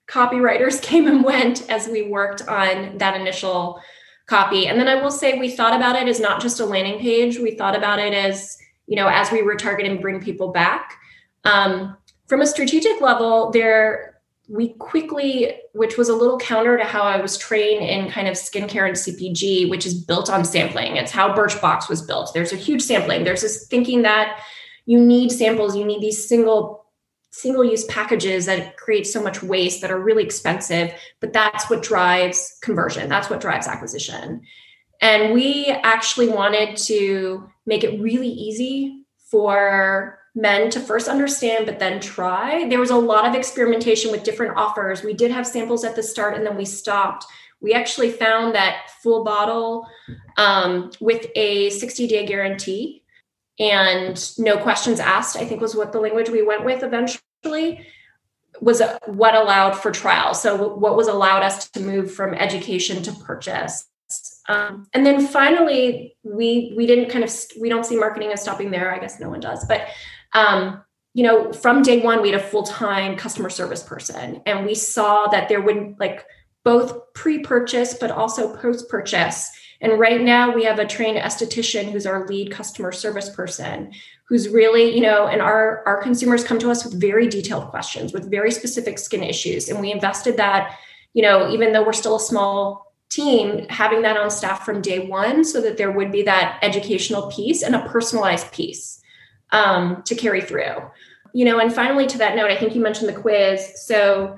copywriters 0.08 0.82
came 0.90 1.08
and 1.08 1.24
went 1.24 1.70
as 1.70 1.88
we 1.88 2.04
worked 2.04 2.48
on 2.48 2.98
that 2.98 3.20
initial 3.20 3.82
copy. 4.28 4.68
And 4.68 4.80
then 4.80 4.88
I 4.88 4.96
will 4.96 5.12
say 5.12 5.40
we 5.40 5.50
thought 5.50 5.76
about 5.76 5.96
it 5.96 6.08
as 6.08 6.20
not 6.20 6.42
just 6.42 6.60
a 6.60 6.66
landing 6.66 7.00
page. 7.00 7.40
We 7.40 7.56
thought 7.56 7.76
about 7.76 8.00
it 8.00 8.14
as, 8.14 8.58
you 8.88 8.96
know, 8.96 9.08
as 9.08 9.32
we 9.32 9.42
were 9.42 9.56
targeting 9.56 10.02
bring 10.02 10.22
people 10.22 10.52
back. 10.52 10.98
Um, 11.44 11.98
from 12.28 12.42
a 12.42 12.48
strategic 12.48 13.02
level, 13.02 13.52
there 13.52 14.12
we 14.48 14.70
quickly, 14.74 15.54
which 15.74 15.98
was 15.98 16.10
a 16.10 16.16
little 16.16 16.38
counter 16.38 16.78
to 16.78 16.84
how 16.84 17.04
I 17.04 17.22
was 17.22 17.38
trained 17.38 17.84
in 17.84 18.12
kind 18.12 18.28
of 18.28 18.34
skincare 18.34 18.88
and 18.88 18.98
CPG, 18.98 19.70
which 19.70 19.86
is 19.86 19.94
built 19.94 20.30
on 20.30 20.44
sampling. 20.44 20.98
It's 20.98 21.12
how 21.12 21.34
Birchbox 21.34 21.88
was 21.88 22.02
built. 22.02 22.34
There's 22.34 22.52
a 22.52 22.58
huge 22.58 22.82
sampling. 22.82 23.24
There's 23.24 23.42
this 23.42 23.68
thinking 23.68 24.02
that 24.02 24.42
you 24.86 25.00
need 25.00 25.32
samples, 25.32 25.76
you 25.76 25.86
need 25.86 26.02
these 26.02 26.28
single 26.28 26.86
single 27.34 27.64
use 27.64 27.86
packages 27.86 28.46
that 28.46 28.76
create 28.76 29.08
so 29.08 29.24
much 29.24 29.42
waste 29.42 29.80
that 29.80 29.90
are 29.90 30.00
really 30.00 30.24
expensive, 30.24 30.94
but 31.22 31.32
that's 31.32 31.70
what 31.70 31.82
drives 31.82 32.58
conversion. 32.62 33.08
That's 33.08 33.30
what 33.30 33.40
drives 33.40 33.68
acquisition. 33.68 34.42
And 35.00 35.34
we 35.34 35.68
actually 35.68 36.28
wanted 36.28 36.76
to 36.78 37.50
make 37.66 37.84
it 37.84 38.02
really 38.02 38.30
easy 38.30 39.06
for 39.30 40.20
men 40.34 40.70
to 40.70 40.80
first 40.80 41.08
understand 41.08 41.66
but 41.66 41.80
then 41.80 42.00
try. 42.00 42.68
There 42.70 42.80
was 42.80 42.90
a 42.90 42.96
lot 42.96 43.26
of 43.26 43.36
experimentation 43.36 44.12
with 44.12 44.24
different 44.24 44.58
offers. 44.58 45.04
We 45.04 45.14
did 45.14 45.32
have 45.32 45.46
samples 45.46 45.84
at 45.84 45.96
the 45.96 46.04
start 46.04 46.36
and 46.36 46.46
then 46.46 46.58
we 46.58 46.66
stopped. 46.66 47.26
We 47.62 47.74
actually 47.74 48.12
found 48.12 48.56
that 48.56 48.90
full 49.04 49.24
bottle 49.24 49.88
um, 50.38 50.92
with 51.00 51.28
a 51.36 51.70
60 51.70 52.08
day 52.08 52.26
guarantee 52.26 53.04
and 53.60 54.32
no 54.38 54.58
questions 54.58 55.02
asked 55.02 55.36
i 55.36 55.44
think 55.44 55.60
was 55.60 55.76
what 55.76 55.92
the 55.92 56.00
language 56.00 56.30
we 56.30 56.42
went 56.42 56.64
with 56.64 56.84
eventually 56.84 57.86
was 58.60 58.82
what 59.06 59.36
allowed 59.36 59.74
for 59.74 59.92
trial. 59.92 60.34
So 60.34 60.76
what 60.76 60.96
was 60.96 61.08
allowed 61.08 61.44
us 61.44 61.70
to 61.72 61.80
move 61.80 62.14
from 62.14 62.34
education 62.34 63.02
to 63.04 63.12
purchase 63.12 63.86
um, 64.52 64.88
and 64.94 65.06
then 65.06 65.26
finally 65.26 66.16
we 66.24 66.74
we 66.76 66.86
didn't 66.86 67.10
kind 67.10 67.24
of 67.24 67.32
we 67.60 67.70
don't 67.70 67.86
see 67.86 67.96
marketing 67.96 68.32
as 68.32 68.42
stopping 68.42 68.72
there 68.72 68.94
i 68.94 69.00
guess 69.00 69.20
no 69.20 69.30
one 69.30 69.40
does 69.40 69.66
but 69.66 69.88
um, 70.34 70.82
you 71.14 71.24
know, 71.24 71.52
from 71.52 71.82
day 71.82 72.02
one, 72.02 72.22
we 72.22 72.32
had 72.32 72.40
a 72.40 72.44
full 72.44 72.64
time 72.64 73.18
customer 73.18 73.50
service 73.50 73.84
person, 73.84 74.42
and 74.46 74.66
we 74.66 74.76
saw 74.76 75.28
that 75.28 75.50
there 75.50 75.62
would 75.62 75.96
like 76.00 76.26
both 76.64 77.14
pre 77.14 77.40
purchase, 77.40 77.94
but 77.94 78.12
also 78.12 78.56
post 78.56 78.88
purchase. 78.88 79.52
And 79.82 80.00
right 80.00 80.22
now, 80.22 80.54
we 80.54 80.64
have 80.64 80.78
a 80.80 80.86
trained 80.86 81.18
esthetician 81.18 81.92
who's 81.92 82.06
our 82.06 82.28
lead 82.28 82.52
customer 82.52 82.92
service 82.92 83.30
person, 83.30 83.92
who's 84.26 84.48
really, 84.48 84.96
you 84.96 85.02
know, 85.02 85.26
and 85.26 85.42
our, 85.42 85.84
our 85.88 86.00
consumers 86.02 86.44
come 86.44 86.60
to 86.60 86.70
us 86.70 86.86
with 86.86 87.02
very 87.02 87.28
detailed 87.28 87.68
questions, 87.70 88.14
with 88.14 88.30
very 88.30 88.52
specific 88.52 89.00
skin 89.00 89.24
issues. 89.24 89.70
And 89.70 89.82
we 89.82 89.92
invested 89.92 90.38
that, 90.38 90.78
you 91.14 91.24
know, 91.24 91.52
even 91.52 91.74
though 91.74 91.84
we're 91.84 91.94
still 91.94 92.18
a 92.18 92.20
small 92.20 92.91
team, 93.12 93.68
having 93.70 94.02
that 94.02 94.18
on 94.18 94.32
staff 94.32 94.66
from 94.66 94.82
day 94.82 95.06
one 95.06 95.44
so 95.44 95.62
that 95.62 95.78
there 95.78 95.92
would 95.92 96.12
be 96.12 96.24
that 96.24 96.58
educational 96.62 97.30
piece 97.30 97.62
and 97.62 97.76
a 97.76 97.88
personalized 97.88 98.52
piece 98.52 99.02
um, 99.52 100.02
to 100.04 100.16
carry 100.16 100.42
through. 100.42 100.78
You 101.34 101.46
know, 101.46 101.60
and 101.60 101.74
finally, 101.74 102.08
to 102.08 102.18
that 102.18 102.36
note, 102.36 102.50
I 102.50 102.58
think 102.58 102.74
you 102.74 102.82
mentioned 102.82 103.10
the 103.10 103.20
quiz. 103.20 103.86
So, 103.86 104.38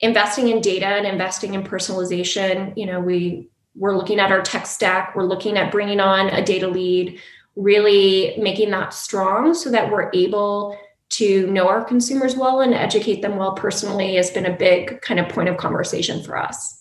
investing 0.00 0.48
in 0.48 0.62
data 0.62 0.86
and 0.86 1.06
investing 1.06 1.54
in 1.54 1.62
personalization. 1.62 2.74
You 2.76 2.86
know, 2.86 3.00
we 3.00 3.50
we're 3.74 3.96
looking 3.96 4.18
at 4.18 4.32
our 4.32 4.42
tech 4.42 4.66
stack. 4.66 5.14
We're 5.14 5.24
looking 5.24 5.56
at 5.56 5.72
bringing 5.72 6.00
on 6.00 6.28
a 6.28 6.44
data 6.44 6.68
lead, 6.68 7.20
really 7.56 8.34
making 8.38 8.70
that 8.70 8.94
strong 8.94 9.54
so 9.54 9.70
that 9.70 9.90
we're 9.90 10.10
able 10.14 10.78
to 11.10 11.46
know 11.48 11.68
our 11.68 11.84
consumers 11.84 12.36
well 12.36 12.60
and 12.60 12.72
educate 12.72 13.20
them 13.20 13.36
well 13.36 13.52
personally 13.52 14.14
has 14.14 14.30
been 14.30 14.46
a 14.46 14.56
big 14.56 15.00
kind 15.02 15.20
of 15.20 15.28
point 15.28 15.48
of 15.48 15.56
conversation 15.56 16.22
for 16.22 16.38
us. 16.38 16.79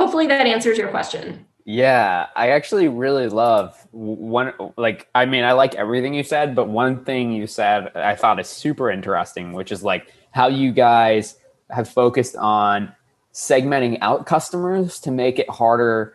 Hopefully 0.00 0.26
that 0.28 0.46
answers 0.46 0.78
your 0.78 0.88
question. 0.88 1.44
Yeah, 1.66 2.28
I 2.34 2.52
actually 2.52 2.88
really 2.88 3.28
love 3.28 3.76
one. 3.90 4.54
Like, 4.78 5.08
I 5.14 5.26
mean, 5.26 5.44
I 5.44 5.52
like 5.52 5.74
everything 5.74 6.14
you 6.14 6.22
said, 6.22 6.54
but 6.54 6.70
one 6.70 7.04
thing 7.04 7.32
you 7.32 7.46
said 7.46 7.94
I 7.94 8.16
thought 8.16 8.40
is 8.40 8.48
super 8.48 8.90
interesting, 8.90 9.52
which 9.52 9.70
is 9.70 9.82
like 9.84 10.10
how 10.30 10.48
you 10.48 10.72
guys 10.72 11.36
have 11.68 11.86
focused 11.86 12.34
on 12.34 12.94
segmenting 13.34 13.98
out 14.00 14.24
customers 14.24 15.00
to 15.00 15.10
make 15.10 15.38
it 15.38 15.50
harder 15.50 16.14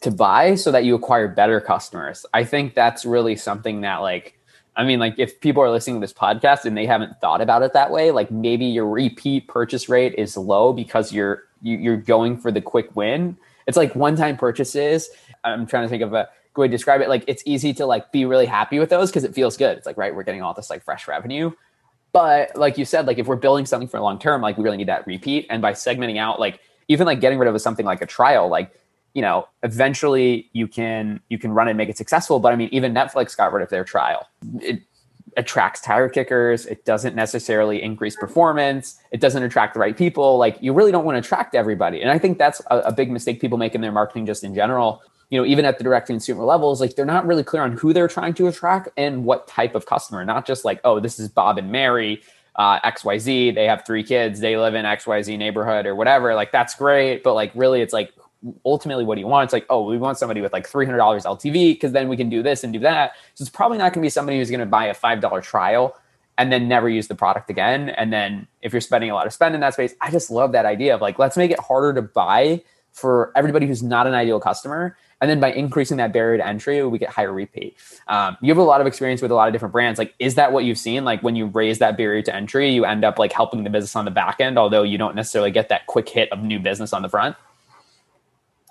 to 0.00 0.10
buy 0.10 0.54
so 0.54 0.72
that 0.72 0.84
you 0.84 0.94
acquire 0.94 1.28
better 1.28 1.60
customers. 1.60 2.24
I 2.32 2.44
think 2.44 2.74
that's 2.74 3.04
really 3.04 3.36
something 3.36 3.82
that, 3.82 3.98
like, 3.98 4.35
I 4.76 4.84
mean, 4.84 4.98
like, 4.98 5.14
if 5.18 5.40
people 5.40 5.62
are 5.62 5.70
listening 5.70 5.96
to 5.96 6.00
this 6.00 6.12
podcast 6.12 6.66
and 6.66 6.76
they 6.76 6.86
haven't 6.86 7.18
thought 7.20 7.40
about 7.40 7.62
it 7.62 7.72
that 7.72 7.90
way, 7.90 8.10
like 8.10 8.30
maybe 8.30 8.66
your 8.66 8.86
repeat 8.86 9.48
purchase 9.48 9.88
rate 9.88 10.14
is 10.16 10.36
low 10.36 10.72
because 10.72 11.12
you're 11.12 11.44
you, 11.62 11.76
are 11.76 11.80
you 11.80 11.92
are 11.92 11.96
going 11.96 12.36
for 12.36 12.52
the 12.52 12.60
quick 12.60 12.94
win 12.94 13.38
it's 13.66 13.76
like 13.76 13.94
one 13.94 14.16
time 14.16 14.36
purchases. 14.36 15.10
I'm 15.44 15.66
trying 15.66 15.84
to 15.84 15.88
think 15.88 16.02
of 16.02 16.12
a 16.12 16.28
good 16.54 16.62
way 16.62 16.68
to 16.68 16.72
describe 16.72 17.00
it. 17.00 17.08
Like 17.08 17.24
it's 17.26 17.42
easy 17.46 17.74
to 17.74 17.86
like 17.86 18.12
be 18.12 18.24
really 18.24 18.46
happy 18.46 18.78
with 18.78 18.90
those 18.90 19.10
because 19.10 19.24
it 19.24 19.34
feels 19.34 19.56
good. 19.56 19.76
It's 19.76 19.86
like, 19.86 19.96
right, 19.96 20.14
we're 20.14 20.22
getting 20.22 20.42
all 20.42 20.54
this 20.54 20.70
like 20.70 20.82
fresh 20.84 21.08
revenue. 21.08 21.50
But 22.12 22.56
like 22.56 22.78
you 22.78 22.84
said, 22.84 23.06
like 23.06 23.18
if 23.18 23.26
we're 23.26 23.36
building 23.36 23.66
something 23.66 23.88
for 23.88 24.00
long 24.00 24.18
term, 24.18 24.40
like 24.40 24.56
we 24.56 24.64
really 24.64 24.76
need 24.76 24.88
that 24.88 25.06
repeat. 25.06 25.46
And 25.50 25.60
by 25.60 25.72
segmenting 25.72 26.18
out, 26.18 26.40
like 26.40 26.60
even 26.88 27.06
like 27.06 27.20
getting 27.20 27.38
rid 27.38 27.52
of 27.52 27.60
something 27.60 27.84
like 27.84 28.00
a 28.00 28.06
trial, 28.06 28.48
like 28.48 28.72
you 29.16 29.22
know, 29.22 29.48
eventually 29.62 30.50
you 30.52 30.68
can 30.68 31.20
you 31.30 31.38
can 31.38 31.50
run 31.50 31.68
and 31.68 31.78
make 31.78 31.88
it 31.88 31.96
successful. 31.96 32.38
But 32.38 32.52
I 32.52 32.56
mean, 32.56 32.68
even 32.70 32.92
Netflix 32.92 33.34
got 33.34 33.50
rid 33.50 33.62
of 33.62 33.70
their 33.70 33.82
trial. 33.82 34.28
It 34.60 34.82
attracts 35.38 35.80
tire 35.80 36.10
kickers. 36.10 36.66
It 36.66 36.84
doesn't 36.84 37.16
necessarily 37.16 37.82
increase 37.82 38.14
performance. 38.14 38.98
It 39.12 39.22
doesn't 39.22 39.42
attract 39.42 39.72
the 39.72 39.80
right 39.80 39.96
people. 39.96 40.36
Like 40.36 40.58
you 40.60 40.74
really 40.74 40.92
don't 40.92 41.06
want 41.06 41.16
to 41.16 41.20
attract 41.20 41.54
everybody. 41.54 42.02
And 42.02 42.10
I 42.10 42.18
think 42.18 42.36
that's 42.36 42.60
a, 42.70 42.80
a 42.80 42.92
big 42.92 43.10
mistake 43.10 43.40
people 43.40 43.56
make 43.56 43.74
in 43.74 43.80
their 43.80 43.90
marketing 43.90 44.26
just 44.26 44.44
in 44.44 44.54
general. 44.54 45.00
You 45.30 45.40
know, 45.40 45.46
even 45.46 45.64
at 45.64 45.78
the 45.78 45.84
direct 45.84 46.08
consumer 46.08 46.44
levels, 46.44 46.82
like 46.82 46.94
they're 46.94 47.06
not 47.06 47.26
really 47.26 47.42
clear 47.42 47.62
on 47.62 47.72
who 47.72 47.94
they're 47.94 48.08
trying 48.08 48.34
to 48.34 48.48
attract 48.48 48.90
and 48.98 49.24
what 49.24 49.48
type 49.48 49.74
of 49.74 49.86
customer, 49.86 50.26
not 50.26 50.46
just 50.46 50.66
like, 50.66 50.78
oh, 50.84 51.00
this 51.00 51.18
is 51.18 51.30
Bob 51.30 51.56
and 51.56 51.72
Mary, 51.72 52.20
uh, 52.56 52.80
XYZ. 52.80 53.54
They 53.54 53.64
have 53.64 53.86
three 53.86 54.04
kids. 54.04 54.40
They 54.40 54.58
live 54.58 54.74
in 54.74 54.84
XYZ 54.84 55.38
neighborhood 55.38 55.86
or 55.86 55.94
whatever. 55.94 56.34
Like 56.34 56.52
that's 56.52 56.74
great. 56.74 57.22
But 57.22 57.32
like 57.32 57.50
really, 57.54 57.80
it's 57.80 57.94
like, 57.94 58.12
ultimately 58.64 59.04
what 59.04 59.14
do 59.16 59.20
you 59.20 59.26
want? 59.26 59.44
It's 59.44 59.52
like, 59.52 59.66
oh, 59.70 59.88
we 59.88 59.98
want 59.98 60.18
somebody 60.18 60.40
with 60.40 60.52
like 60.52 60.68
$300 60.68 60.96
LTV 60.98 61.74
because 61.74 61.92
then 61.92 62.08
we 62.08 62.16
can 62.16 62.28
do 62.28 62.42
this 62.42 62.64
and 62.64 62.72
do 62.72 62.78
that. 62.80 63.12
So 63.34 63.42
it's 63.42 63.50
probably 63.50 63.78
not 63.78 63.92
going 63.92 64.02
to 64.02 64.06
be 64.06 64.10
somebody 64.10 64.38
who's 64.38 64.50
going 64.50 64.60
to 64.60 64.66
buy 64.66 64.86
a 64.86 64.94
$5 64.94 65.42
trial 65.42 65.96
and 66.38 66.52
then 66.52 66.68
never 66.68 66.88
use 66.88 67.08
the 67.08 67.14
product 67.14 67.50
again. 67.50 67.88
And 67.90 68.12
then 68.12 68.46
if 68.62 68.72
you're 68.72 68.80
spending 68.80 69.10
a 69.10 69.14
lot 69.14 69.26
of 69.26 69.32
spend 69.32 69.54
in 69.54 69.60
that 69.62 69.74
space, 69.74 69.94
I 70.00 70.10
just 70.10 70.30
love 70.30 70.52
that 70.52 70.66
idea 70.66 70.94
of 70.94 71.00
like, 71.00 71.18
let's 71.18 71.36
make 71.36 71.50
it 71.50 71.60
harder 71.60 71.94
to 71.94 72.02
buy 72.02 72.62
for 72.92 73.32
everybody 73.36 73.66
who's 73.66 73.82
not 73.82 74.06
an 74.06 74.14
ideal 74.14 74.40
customer. 74.40 74.96
And 75.20 75.30
then 75.30 75.40
by 75.40 75.52
increasing 75.52 75.96
that 75.96 76.12
barrier 76.12 76.36
to 76.38 76.46
entry, 76.46 76.84
we 76.86 76.98
get 76.98 77.08
higher 77.08 77.32
repeat. 77.32 77.76
Um, 78.06 78.36
you 78.42 78.48
have 78.50 78.58
a 78.58 78.62
lot 78.62 78.82
of 78.82 78.86
experience 78.86 79.22
with 79.22 79.30
a 79.30 79.34
lot 79.34 79.48
of 79.48 79.52
different 79.52 79.72
brands. 79.72 79.98
Like, 79.98 80.14
is 80.18 80.34
that 80.34 80.52
what 80.52 80.64
you've 80.64 80.78
seen? 80.78 81.04
Like, 81.04 81.22
when 81.22 81.36
you 81.36 81.46
raise 81.46 81.78
that 81.78 81.96
barrier 81.96 82.22
to 82.22 82.34
entry, 82.34 82.70
you 82.70 82.84
end 82.84 83.04
up 83.04 83.18
like 83.18 83.32
helping 83.32 83.64
the 83.64 83.70
business 83.70 83.96
on 83.96 84.04
the 84.04 84.10
back 84.10 84.40
end, 84.40 84.58
although 84.58 84.82
you 84.82 84.98
don't 84.98 85.14
necessarily 85.14 85.50
get 85.50 85.70
that 85.70 85.86
quick 85.86 86.08
hit 86.08 86.30
of 86.32 86.42
new 86.42 86.58
business 86.58 86.92
on 86.92 87.00
the 87.00 87.08
front. 87.08 87.36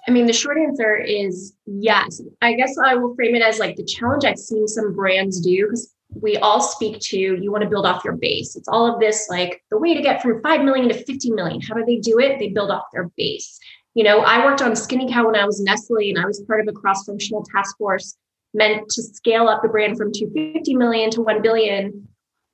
I 0.07 0.11
mean, 0.11 0.27
the 0.27 0.33
short 0.33 0.57
answer 0.57 0.95
is 0.95 1.53
yes. 1.65 2.21
I 2.41 2.53
guess 2.53 2.75
I 2.77 2.95
will 2.95 3.15
frame 3.15 3.35
it 3.35 3.41
as 3.41 3.59
like 3.59 3.75
the 3.75 3.85
challenge 3.85 4.23
I've 4.23 4.37
seen 4.37 4.67
some 4.67 4.93
brands 4.93 5.41
do 5.41 5.65
because 5.65 5.93
we 6.21 6.37
all 6.37 6.61
speak 6.61 6.99
to 6.99 7.17
you 7.17 7.51
want 7.51 7.63
to 7.63 7.69
build 7.69 7.85
off 7.85 8.05
your 8.05 8.15
base. 8.15 8.55
It's 8.55 8.67
all 8.67 8.91
of 8.91 8.99
this 8.99 9.27
like 9.29 9.63
the 9.71 9.79
way 9.79 9.93
to 9.93 10.01
get 10.01 10.21
from 10.21 10.41
5 10.41 10.63
million 10.63 10.89
to 10.89 10.93
50 10.93 11.31
million. 11.31 11.59
How 11.61 11.75
do 11.75 11.83
they 11.85 11.97
do 11.97 12.19
it? 12.19 12.39
They 12.39 12.49
build 12.49 12.71
off 12.71 12.85
their 12.93 13.09
base. 13.17 13.59
You 13.95 14.03
know, 14.03 14.19
I 14.19 14.45
worked 14.45 14.61
on 14.61 14.75
Skinny 14.75 15.11
Cow 15.11 15.25
when 15.25 15.35
I 15.35 15.45
was 15.45 15.59
Nestle 15.61 16.09
and 16.09 16.19
I 16.19 16.25
was 16.25 16.41
part 16.41 16.61
of 16.61 16.67
a 16.67 16.77
cross 16.77 17.05
functional 17.05 17.45
task 17.53 17.77
force 17.77 18.15
meant 18.53 18.89
to 18.89 19.03
scale 19.03 19.47
up 19.47 19.61
the 19.61 19.69
brand 19.69 19.97
from 19.97 20.11
250 20.13 20.75
million 20.75 21.09
to 21.11 21.21
1 21.21 21.41
billion, 21.41 22.07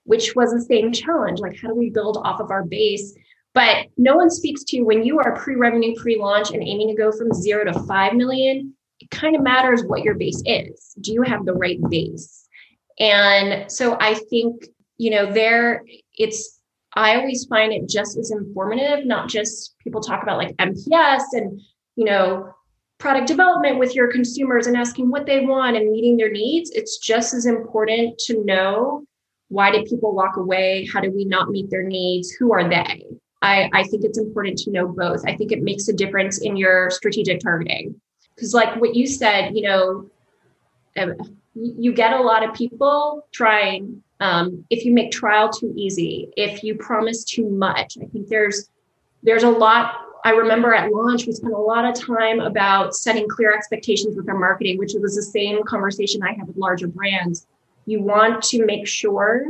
which 0.06 0.36
was 0.36 0.52
the 0.52 0.62
same 0.62 0.92
challenge. 0.92 1.40
Like, 1.40 1.60
how 1.62 1.68
do 1.68 1.76
we 1.76 1.90
build 1.90 2.18
off 2.24 2.40
of 2.40 2.50
our 2.50 2.64
base? 2.64 3.16
But 3.54 3.88
no 3.98 4.16
one 4.16 4.30
speaks 4.30 4.64
to 4.66 4.82
when 4.82 5.04
you 5.04 5.20
are 5.20 5.36
pre-revenue, 5.36 5.94
pre-launch, 5.96 6.52
and 6.52 6.64
aiming 6.64 6.88
to 6.88 6.96
go 6.96 7.12
from 7.12 7.34
zero 7.34 7.66
to 7.66 7.74
five 7.84 8.14
million. 8.14 8.74
It 9.00 9.10
kind 9.10 9.36
of 9.36 9.42
matters 9.42 9.84
what 9.84 10.04
your 10.04 10.16
base 10.16 10.42
is. 10.46 10.96
Do 11.02 11.12
you 11.12 11.22
have 11.24 11.46
the 11.46 11.54
right 11.54 11.80
base? 11.90 12.48
And 13.00 13.70
so 13.72 13.98
I 14.00 14.14
think 14.14 14.66
you 14.98 15.12
know 15.12 15.32
there 15.32 15.84
it's. 16.18 16.60
I 16.94 17.16
always 17.16 17.46
find 17.46 17.72
it 17.72 17.88
just 17.88 18.18
as 18.18 18.32
informative. 18.32 19.06
Not 19.06 19.30
just 19.30 19.76
people 19.82 20.02
talk 20.02 20.24
about 20.24 20.38
like 20.38 20.56
NPS 20.58 21.24
and 21.34 21.60
you 21.96 22.06
know 22.06 22.54
product 23.00 23.28
development 23.28 23.80
with 23.80 23.96
your 23.96 24.12
consumers 24.12 24.68
and 24.68 24.78
asking 24.78 25.10
what 25.10 25.26
they 25.26 25.46
want 25.46 25.76
and 25.76 25.92
meeting 25.92 26.18
their 26.18 26.32
needs. 26.32 26.70
It's 26.72 27.00
just 27.00 27.34
as 27.34 27.46
important 27.46 28.18
to 28.28 28.46
know 28.46 29.06
why 29.48 29.72
did 29.72 29.86
people 29.86 30.14
walk 30.14 30.38
away? 30.38 30.88
How 30.94 31.02
did 31.02 31.14
we 31.14 31.26
not 31.26 31.50
meet 31.50 31.70
their 31.70 31.84
needs? 31.84 32.32
Who 32.32 32.54
are 32.54 32.70
they? 32.70 33.04
I, 33.42 33.70
I 33.74 33.84
think 33.84 34.04
it's 34.04 34.20
important 34.20 34.58
to 34.60 34.72
know 34.72 34.88
both. 34.88 35.24
I 35.26 35.36
think 35.36 35.52
it 35.52 35.64
makes 35.64 35.88
a 35.88 35.94
difference 35.94 36.40
in 36.40 36.56
your 36.56 36.90
strategic 36.92 37.40
targeting. 37.40 38.00
Because, 38.36 38.54
like 38.54 38.80
what 38.80 38.96
you 38.96 39.08
said, 39.08 39.52
you 39.56 39.64
know, 39.64 40.10
um, 40.98 41.16
you 41.54 41.94
get 41.94 42.14
a 42.14 42.22
lot 42.22 42.48
of 42.48 42.54
people 42.54 43.28
trying 43.32 44.02
um, 44.20 44.66
if 44.70 44.86
you 44.86 44.94
make 44.94 45.12
trial 45.12 45.50
too 45.50 45.74
easy 45.76 46.30
if 46.38 46.64
you 46.64 46.76
promise 46.76 47.24
too 47.24 47.50
much 47.50 47.98
i 48.02 48.06
think 48.06 48.28
there's 48.28 48.70
there's 49.24 49.44
a 49.44 49.50
lot 49.50 49.96
i 50.24 50.32
remember 50.32 50.74
at 50.74 50.92
launch 50.92 51.26
we 51.26 51.34
spent 51.34 51.54
a 51.54 51.58
lot 51.58 51.86
of 51.86 51.94
time 51.94 52.40
about 52.40 52.96
setting 52.96 53.28
clear 53.28 53.54
expectations 53.54 54.16
with 54.16 54.30
our 54.30 54.38
marketing 54.38 54.78
which 54.78 54.94
was 55.00 55.16
the 55.16 55.24
same 55.24 55.64
conversation 55.64 56.22
i 56.24 56.34
have 56.34 56.48
with 56.48 56.58
larger 56.58 56.88
brands 56.88 57.48
you 57.86 58.02
want 58.02 58.42
to 58.44 58.66
make 58.66 58.88
sure 58.88 59.46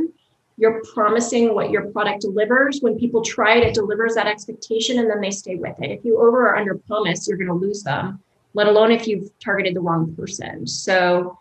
you're 0.56 0.82
promising 0.94 1.54
what 1.54 1.70
your 1.70 1.90
product 1.90 2.20
delivers 2.20 2.80
when 2.80 2.98
people 2.98 3.22
try 3.22 3.56
it 3.56 3.64
it 3.64 3.74
delivers 3.74 4.14
that 4.14 4.26
expectation 4.26 4.98
and 4.98 5.10
then 5.10 5.20
they 5.20 5.30
stay 5.30 5.56
with 5.56 5.74
it 5.80 5.90
if 5.90 6.04
you 6.04 6.18
over 6.18 6.48
or 6.48 6.56
under 6.56 6.74
promise 6.86 7.26
you're 7.26 7.38
going 7.38 7.48
to 7.48 7.54
lose 7.54 7.82
them 7.82 8.20
let 8.54 8.66
alone 8.66 8.92
if 8.92 9.06
you've 9.06 9.30
targeted 9.38 9.74
the 9.74 9.80
wrong 9.80 10.14
person 10.14 10.66
so 10.66 11.36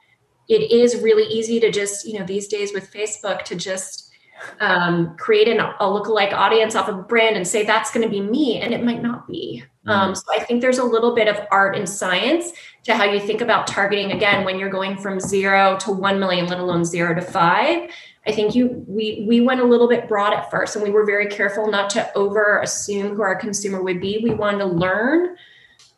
it 0.51 0.69
is 0.69 1.01
really 1.01 1.23
easy 1.31 1.61
to 1.61 1.71
just, 1.71 2.05
you 2.05 2.19
know, 2.19 2.25
these 2.25 2.47
days 2.47 2.73
with 2.73 2.91
Facebook 2.91 3.43
to 3.43 3.55
just 3.55 4.11
um, 4.59 5.15
create 5.17 5.47
an, 5.47 5.61
a 5.61 5.85
lookalike 5.85 6.33
audience 6.33 6.75
off 6.75 6.89
of 6.89 6.97
a 6.97 7.03
brand 7.03 7.37
and 7.37 7.47
say 7.47 7.63
that's 7.63 7.89
going 7.91 8.05
to 8.05 8.09
be 8.09 8.19
me, 8.19 8.59
and 8.59 8.73
it 8.73 8.83
might 8.83 9.01
not 9.01 9.27
be. 9.29 9.63
Mm-hmm. 9.87 9.89
Um, 9.89 10.15
so 10.15 10.23
I 10.35 10.43
think 10.43 10.61
there's 10.61 10.79
a 10.79 10.83
little 10.83 11.15
bit 11.15 11.29
of 11.29 11.39
art 11.51 11.77
and 11.77 11.87
science 11.87 12.51
to 12.83 12.95
how 12.95 13.05
you 13.05 13.19
think 13.19 13.39
about 13.39 13.65
targeting. 13.65 14.11
Again, 14.11 14.43
when 14.43 14.59
you're 14.59 14.69
going 14.69 14.97
from 14.97 15.21
zero 15.21 15.77
to 15.81 15.91
one 15.91 16.19
million, 16.19 16.47
let 16.47 16.59
alone 16.59 16.83
zero 16.83 17.15
to 17.15 17.21
five. 17.21 17.89
I 18.25 18.31
think 18.31 18.53
you 18.53 18.83
we 18.87 19.25
we 19.27 19.41
went 19.41 19.61
a 19.61 19.65
little 19.65 19.87
bit 19.87 20.07
broad 20.07 20.33
at 20.33 20.51
first, 20.51 20.75
and 20.75 20.83
we 20.83 20.91
were 20.91 21.05
very 21.05 21.27
careful 21.27 21.69
not 21.69 21.89
to 21.91 22.13
over 22.15 22.59
assume 22.59 23.15
who 23.15 23.21
our 23.21 23.35
consumer 23.35 23.81
would 23.81 23.99
be. 23.99 24.19
We 24.23 24.33
wanted 24.33 24.59
to 24.59 24.65
learn 24.65 25.37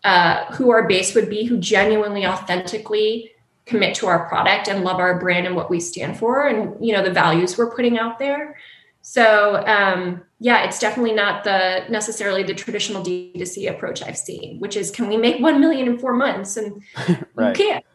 uh, 0.04 0.46
who 0.54 0.70
our 0.72 0.88
base 0.88 1.16
would 1.16 1.30
be, 1.30 1.44
who 1.44 1.58
genuinely, 1.58 2.26
authentically 2.26 3.34
commit 3.66 3.96
to 3.96 4.08
our 4.08 4.28
product 4.28 4.68
and 4.68 4.84
love 4.84 5.00
our 5.00 5.20
brand 5.20 5.48
and 5.48 5.56
what 5.56 5.70
we 5.70 5.80
stand 5.80 6.18
for 6.18 6.48
and 6.48 6.86
you 6.86 6.94
know 6.94 7.04
the 7.04 7.12
values 7.12 7.58
we're 7.58 7.74
putting 7.74 7.98
out 7.98 8.20
there 8.20 8.58
so 9.02 9.64
um, 9.66 10.22
yeah 10.40 10.66
it's 10.66 10.80
definitely 10.80 11.14
not 11.14 11.44
the 11.44 11.86
necessarily 11.90 12.44
the 12.44 12.54
traditional 12.54 13.02
d2c 13.02 13.70
approach 13.70 14.04
i've 14.04 14.18
seen 14.18 14.60
which 14.60 14.76
is 14.76 14.92
can 14.92 15.08
we 15.08 15.16
make 15.16 15.42
1 15.42 15.62
million 15.62 15.88
in 15.88 15.98
four 15.98 16.14
months 16.14 16.58
and 16.58 16.82
right. 17.36 17.58
you 17.58 17.66
can't 17.66 17.86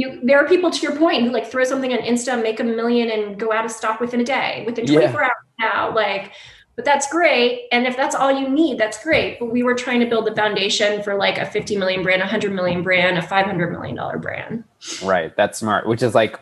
you 0.00 0.20
there 0.22 0.38
are 0.38 0.46
people 0.46 0.70
to 0.70 0.80
your 0.80 0.96
point 0.96 1.22
who 1.22 1.30
like 1.30 1.46
throw 1.46 1.64
something 1.64 1.92
on 1.92 1.98
insta 2.00 2.40
make 2.42 2.60
a 2.60 2.64
million 2.64 3.10
and 3.10 3.38
go 3.38 3.52
out 3.52 3.64
of 3.64 3.70
stock 3.70 4.00
within 4.00 4.20
a 4.20 4.24
day 4.24 4.62
within 4.66 4.86
24 4.86 5.20
yeah. 5.20 5.26
hours 5.26 5.32
now 5.58 5.94
like 5.94 6.32
but 6.80 6.86
that's 6.86 7.10
great. 7.10 7.66
And 7.72 7.86
if 7.86 7.94
that's 7.94 8.14
all 8.14 8.32
you 8.32 8.48
need, 8.48 8.78
that's 8.78 9.04
great. 9.04 9.38
But 9.38 9.52
we 9.52 9.62
were 9.62 9.74
trying 9.74 10.00
to 10.00 10.06
build 10.06 10.26
the 10.26 10.34
foundation 10.34 11.02
for 11.02 11.14
like 11.14 11.36
a 11.36 11.44
50 11.44 11.76
million 11.76 12.02
brand, 12.02 12.22
a 12.22 12.24
100 12.24 12.52
million 12.52 12.82
brand, 12.82 13.18
a 13.18 13.22
500 13.22 13.70
million 13.70 13.96
dollar 13.96 14.16
brand. 14.16 14.64
Right. 15.04 15.36
That's 15.36 15.58
smart, 15.58 15.86
which 15.86 16.02
is 16.02 16.14
like 16.14 16.40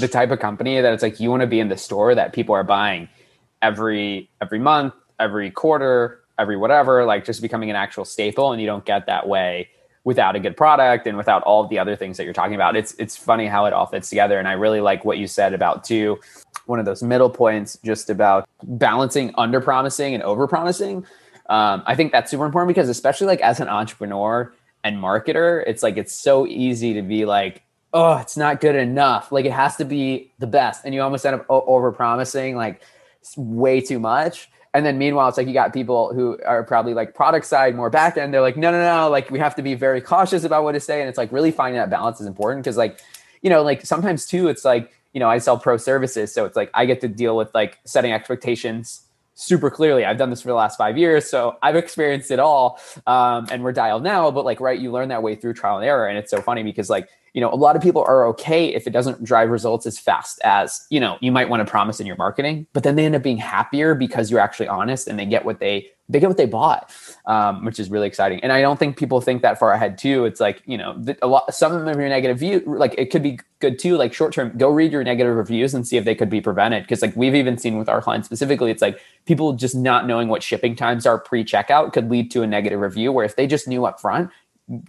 the 0.00 0.08
type 0.08 0.30
of 0.30 0.38
company 0.38 0.80
that 0.80 0.94
it's 0.94 1.02
like 1.02 1.20
you 1.20 1.28
want 1.28 1.42
to 1.42 1.46
be 1.46 1.60
in 1.60 1.68
the 1.68 1.76
store 1.76 2.14
that 2.14 2.32
people 2.32 2.54
are 2.54 2.64
buying 2.64 3.10
every 3.60 4.30
every 4.40 4.58
month, 4.58 4.94
every 5.20 5.50
quarter, 5.50 6.22
every 6.38 6.56
whatever, 6.56 7.04
like 7.04 7.26
just 7.26 7.42
becoming 7.42 7.68
an 7.68 7.76
actual 7.76 8.06
staple 8.06 8.52
and 8.52 8.62
you 8.62 8.66
don't 8.66 8.86
get 8.86 9.04
that 9.04 9.28
way 9.28 9.68
without 10.04 10.36
a 10.36 10.40
good 10.40 10.56
product 10.56 11.06
and 11.06 11.16
without 11.16 11.42
all 11.42 11.64
of 11.64 11.70
the 11.70 11.78
other 11.78 11.96
things 11.96 12.16
that 12.16 12.24
you're 12.24 12.32
talking 12.32 12.54
about. 12.54 12.76
It's 12.76 12.94
it's 12.98 13.16
funny 13.16 13.46
how 13.46 13.64
it 13.64 13.72
all 13.72 13.86
fits 13.86 14.08
together 14.08 14.38
and 14.38 14.46
I 14.46 14.52
really 14.52 14.80
like 14.80 15.04
what 15.04 15.18
you 15.18 15.26
said 15.26 15.54
about 15.54 15.84
too 15.84 16.18
one 16.66 16.78
of 16.78 16.84
those 16.84 17.02
middle 17.02 17.30
points 17.30 17.78
just 17.84 18.10
about 18.10 18.48
balancing 18.62 19.32
under 19.36 19.60
promising 19.60 20.14
and 20.14 20.22
over 20.22 20.46
promising. 20.46 21.04
Um, 21.48 21.82
I 21.86 21.94
think 21.94 22.12
that's 22.12 22.30
super 22.30 22.46
important 22.46 22.68
because 22.68 22.88
especially 22.88 23.26
like 23.26 23.40
as 23.40 23.60
an 23.60 23.68
entrepreneur 23.68 24.52
and 24.82 24.96
marketer, 24.96 25.62
it's 25.66 25.82
like 25.82 25.96
it's 25.96 26.14
so 26.14 26.46
easy 26.46 26.94
to 26.94 27.02
be 27.02 27.24
like, 27.24 27.62
oh, 27.92 28.16
it's 28.16 28.36
not 28.36 28.60
good 28.60 28.76
enough. 28.76 29.30
Like 29.30 29.44
it 29.44 29.52
has 29.52 29.76
to 29.76 29.84
be 29.84 30.32
the 30.38 30.46
best, 30.46 30.84
and 30.84 30.94
you 30.94 31.02
almost 31.02 31.26
end 31.26 31.36
up 31.36 31.46
over 31.48 31.92
promising 31.92 32.56
like 32.56 32.82
way 33.36 33.80
too 33.80 33.98
much. 33.98 34.50
And 34.74 34.84
then 34.84 34.98
meanwhile, 34.98 35.28
it's 35.28 35.38
like 35.38 35.46
you 35.46 35.54
got 35.54 35.72
people 35.72 36.12
who 36.12 36.38
are 36.44 36.64
probably 36.64 36.94
like 36.94 37.14
product 37.14 37.46
side, 37.46 37.76
more 37.76 37.90
back 37.90 38.16
end. 38.16 38.34
They're 38.34 38.40
like, 38.40 38.56
no, 38.56 38.72
no, 38.72 38.82
no, 38.82 39.08
like 39.08 39.30
we 39.30 39.38
have 39.38 39.54
to 39.54 39.62
be 39.62 39.74
very 39.74 40.00
cautious 40.00 40.42
about 40.42 40.64
what 40.64 40.72
to 40.72 40.80
say. 40.80 41.00
And 41.00 41.08
it's 41.08 41.16
like 41.16 41.30
really 41.30 41.52
finding 41.52 41.78
that 41.78 41.90
balance 41.90 42.20
is 42.20 42.26
important 42.26 42.64
because 42.64 42.76
like, 42.76 43.00
you 43.40 43.50
know, 43.50 43.62
like 43.62 43.86
sometimes 43.86 44.26
too, 44.26 44.48
it's 44.48 44.64
like 44.64 44.92
you 45.14 45.20
know, 45.20 45.30
I 45.30 45.38
sell 45.38 45.56
pro 45.56 45.76
services. 45.76 46.34
So 46.34 46.44
it's 46.44 46.56
like 46.56 46.70
I 46.74 46.84
get 46.86 47.00
to 47.02 47.08
deal 47.08 47.36
with 47.36 47.54
like 47.54 47.78
setting 47.84 48.12
expectations 48.12 49.03
super 49.34 49.70
clearly. 49.70 50.04
I've 50.04 50.16
done 50.16 50.30
this 50.30 50.42
for 50.42 50.48
the 50.48 50.54
last 50.54 50.76
five 50.76 50.96
years, 50.96 51.28
so 51.28 51.56
I've 51.62 51.76
experienced 51.76 52.30
it 52.30 52.38
all. 52.38 52.80
Um, 53.06 53.46
and 53.50 53.62
we're 53.62 53.72
dialed 53.72 54.02
now, 54.02 54.30
but 54.30 54.44
like, 54.44 54.60
right, 54.60 54.78
you 54.78 54.90
learn 54.92 55.08
that 55.08 55.22
way 55.22 55.34
through 55.34 55.54
trial 55.54 55.76
and 55.76 55.84
error. 55.84 56.06
And 56.06 56.16
it's 56.16 56.30
so 56.30 56.40
funny 56.40 56.62
because 56.62 56.88
like, 56.88 57.08
you 57.34 57.40
know, 57.40 57.52
a 57.52 57.56
lot 57.56 57.74
of 57.74 57.82
people 57.82 58.02
are 58.02 58.26
okay 58.28 58.72
if 58.72 58.86
it 58.86 58.90
doesn't 58.90 59.24
drive 59.24 59.50
results 59.50 59.86
as 59.86 59.98
fast 59.98 60.40
as, 60.44 60.86
you 60.88 61.00
know, 61.00 61.18
you 61.20 61.32
might 61.32 61.48
want 61.48 61.66
to 61.66 61.70
promise 61.70 61.98
in 61.98 62.06
your 62.06 62.16
marketing, 62.16 62.66
but 62.72 62.84
then 62.84 62.94
they 62.94 63.04
end 63.04 63.16
up 63.16 63.24
being 63.24 63.38
happier 63.38 63.96
because 63.96 64.30
you're 64.30 64.40
actually 64.40 64.68
honest 64.68 65.08
and 65.08 65.18
they 65.18 65.26
get 65.26 65.44
what 65.44 65.58
they 65.58 65.90
they 66.08 66.20
get 66.20 66.28
what 66.28 66.36
they 66.36 66.46
bought, 66.46 66.92
um, 67.24 67.64
which 67.64 67.78
is 67.78 67.90
really 67.90 68.06
exciting. 68.06 68.40
And 68.40 68.52
I 68.52 68.60
don't 68.60 68.78
think 68.78 68.98
people 68.98 69.20
think 69.20 69.40
that 69.42 69.58
far 69.58 69.72
ahead 69.72 69.96
too. 69.96 70.26
It's 70.26 70.38
like 70.38 70.62
you 70.66 70.76
know, 70.76 71.02
a 71.22 71.26
lot 71.26 71.52
some 71.54 71.72
of 71.72 71.96
your 71.98 72.08
negative 72.08 72.38
view, 72.38 72.62
like 72.66 72.94
it 72.98 73.10
could 73.10 73.22
be 73.22 73.38
good 73.60 73.78
too. 73.78 73.96
Like 73.96 74.12
short 74.12 74.34
term, 74.34 74.52
go 74.58 74.68
read 74.68 74.92
your 74.92 75.02
negative 75.02 75.34
reviews 75.34 75.72
and 75.72 75.86
see 75.86 75.96
if 75.96 76.04
they 76.04 76.14
could 76.14 76.28
be 76.28 76.40
prevented. 76.40 76.82
Because 76.82 77.00
like 77.00 77.16
we've 77.16 77.34
even 77.34 77.56
seen 77.56 77.78
with 77.78 77.88
our 77.88 78.02
clients 78.02 78.26
specifically, 78.26 78.70
it's 78.70 78.82
like 78.82 79.00
people 79.24 79.54
just 79.54 79.74
not 79.74 80.06
knowing 80.06 80.28
what 80.28 80.42
shipping 80.42 80.76
times 80.76 81.06
are 81.06 81.18
pre 81.18 81.42
checkout 81.42 81.92
could 81.92 82.10
lead 82.10 82.30
to 82.32 82.42
a 82.42 82.46
negative 82.46 82.80
review. 82.80 83.10
Where 83.10 83.24
if 83.24 83.36
they 83.36 83.46
just 83.46 83.66
knew 83.66 83.86
up 83.86 83.98
front, 83.98 84.30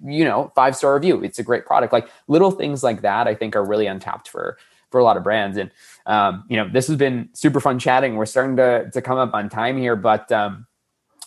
you 0.03 0.25
know, 0.25 0.51
five 0.53 0.75
star 0.75 0.95
review, 0.95 1.23
it's 1.23 1.39
a 1.39 1.43
great 1.43 1.65
product. 1.65 1.93
Like 1.93 2.09
little 2.27 2.51
things 2.51 2.83
like 2.83 3.01
that, 3.01 3.27
I 3.27 3.35
think 3.35 3.55
are 3.55 3.65
really 3.65 3.87
untapped 3.87 4.27
for 4.27 4.57
for 4.91 4.99
a 4.99 5.03
lot 5.03 5.15
of 5.15 5.23
brands. 5.23 5.57
And 5.57 5.71
um, 6.07 6.43
you 6.49 6.57
know, 6.57 6.67
this 6.67 6.87
has 6.87 6.97
been 6.97 7.29
super 7.33 7.61
fun 7.61 7.79
chatting. 7.79 8.15
We're 8.15 8.25
starting 8.25 8.57
to 8.57 8.89
to 8.91 9.01
come 9.01 9.17
up 9.17 9.33
on 9.33 9.47
time 9.47 9.77
here, 9.77 9.95
but 9.95 10.29
um, 10.33 10.67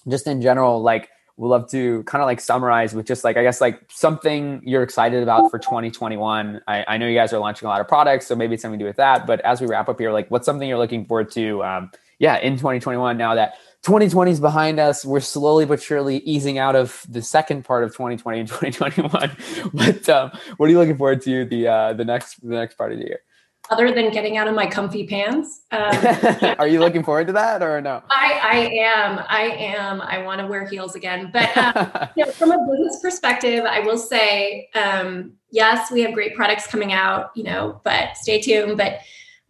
just 0.08 0.26
in 0.26 0.40
general, 0.42 0.82
like 0.82 1.10
we'd 1.36 1.48
love 1.48 1.70
to 1.70 2.02
kind 2.02 2.20
of 2.20 2.26
like 2.26 2.40
summarize 2.40 2.94
with 2.94 3.06
just 3.06 3.24
like 3.24 3.36
I 3.36 3.42
guess 3.42 3.60
like 3.60 3.80
something 3.88 4.60
you're 4.64 4.82
excited 4.82 5.22
about 5.22 5.50
for 5.50 5.58
2021. 5.58 6.60
I, 6.66 6.84
I 6.86 6.96
know 6.98 7.06
you 7.06 7.14
guys 7.14 7.32
are 7.32 7.38
launching 7.38 7.66
a 7.66 7.68
lot 7.68 7.80
of 7.80 7.88
products, 7.88 8.26
so 8.26 8.34
maybe 8.34 8.54
it's 8.54 8.62
something 8.62 8.78
to 8.78 8.84
do 8.84 8.88
with 8.88 8.96
that. 8.96 9.26
But 9.26 9.40
as 9.42 9.60
we 9.60 9.66
wrap 9.68 9.88
up 9.88 9.98
here, 9.98 10.10
like 10.10 10.28
what's 10.30 10.46
something 10.46 10.68
you're 10.68 10.78
looking 10.78 11.04
forward 11.04 11.30
to? 11.32 11.62
Um, 11.62 11.90
yeah, 12.18 12.38
in 12.38 12.54
2021 12.54 13.16
now 13.16 13.36
that 13.36 13.54
2020 13.82 14.32
is 14.32 14.40
behind 14.40 14.80
us, 14.80 15.04
we're 15.04 15.20
slowly 15.20 15.64
but 15.64 15.80
surely 15.80 16.18
easing 16.18 16.58
out 16.58 16.74
of 16.74 17.06
the 17.08 17.22
second 17.22 17.64
part 17.64 17.84
of 17.84 17.92
2020 17.92 18.40
and 18.40 18.48
2021. 18.48 19.36
but 19.72 20.08
um, 20.08 20.32
what 20.56 20.66
are 20.66 20.72
you 20.72 20.78
looking 20.78 20.96
forward 20.96 21.22
to 21.22 21.44
the 21.44 21.68
uh, 21.68 21.92
the 21.92 22.04
next 22.04 22.40
the 22.46 22.56
next 22.56 22.74
part 22.74 22.92
of 22.92 22.98
the 22.98 23.06
year? 23.06 23.20
Other 23.70 23.92
than 23.92 24.10
getting 24.10 24.36
out 24.36 24.48
of 24.48 24.54
my 24.54 24.66
comfy 24.66 25.06
pants. 25.06 25.62
Um, 25.70 26.54
Are 26.58 26.68
you 26.68 26.80
looking 26.80 27.02
forward 27.02 27.26
to 27.28 27.32
that 27.34 27.62
or 27.62 27.80
no? 27.80 28.02
I, 28.10 28.40
I 28.42 28.56
am. 28.82 29.24
I 29.28 29.42
am. 29.42 30.00
I 30.00 30.22
want 30.22 30.40
to 30.40 30.46
wear 30.46 30.66
heels 30.66 30.94
again. 30.94 31.30
But 31.32 31.56
um, 31.56 32.08
you 32.16 32.24
know, 32.24 32.32
from 32.32 32.52
a 32.52 32.66
business 32.70 33.00
perspective, 33.00 33.64
I 33.64 33.80
will 33.80 33.98
say, 33.98 34.68
um, 34.74 35.32
yes, 35.50 35.90
we 35.90 36.00
have 36.02 36.14
great 36.14 36.34
products 36.34 36.66
coming 36.66 36.92
out, 36.92 37.30
you 37.34 37.44
know, 37.44 37.80
but 37.84 38.16
stay 38.16 38.40
tuned. 38.40 38.76
But 38.76 39.00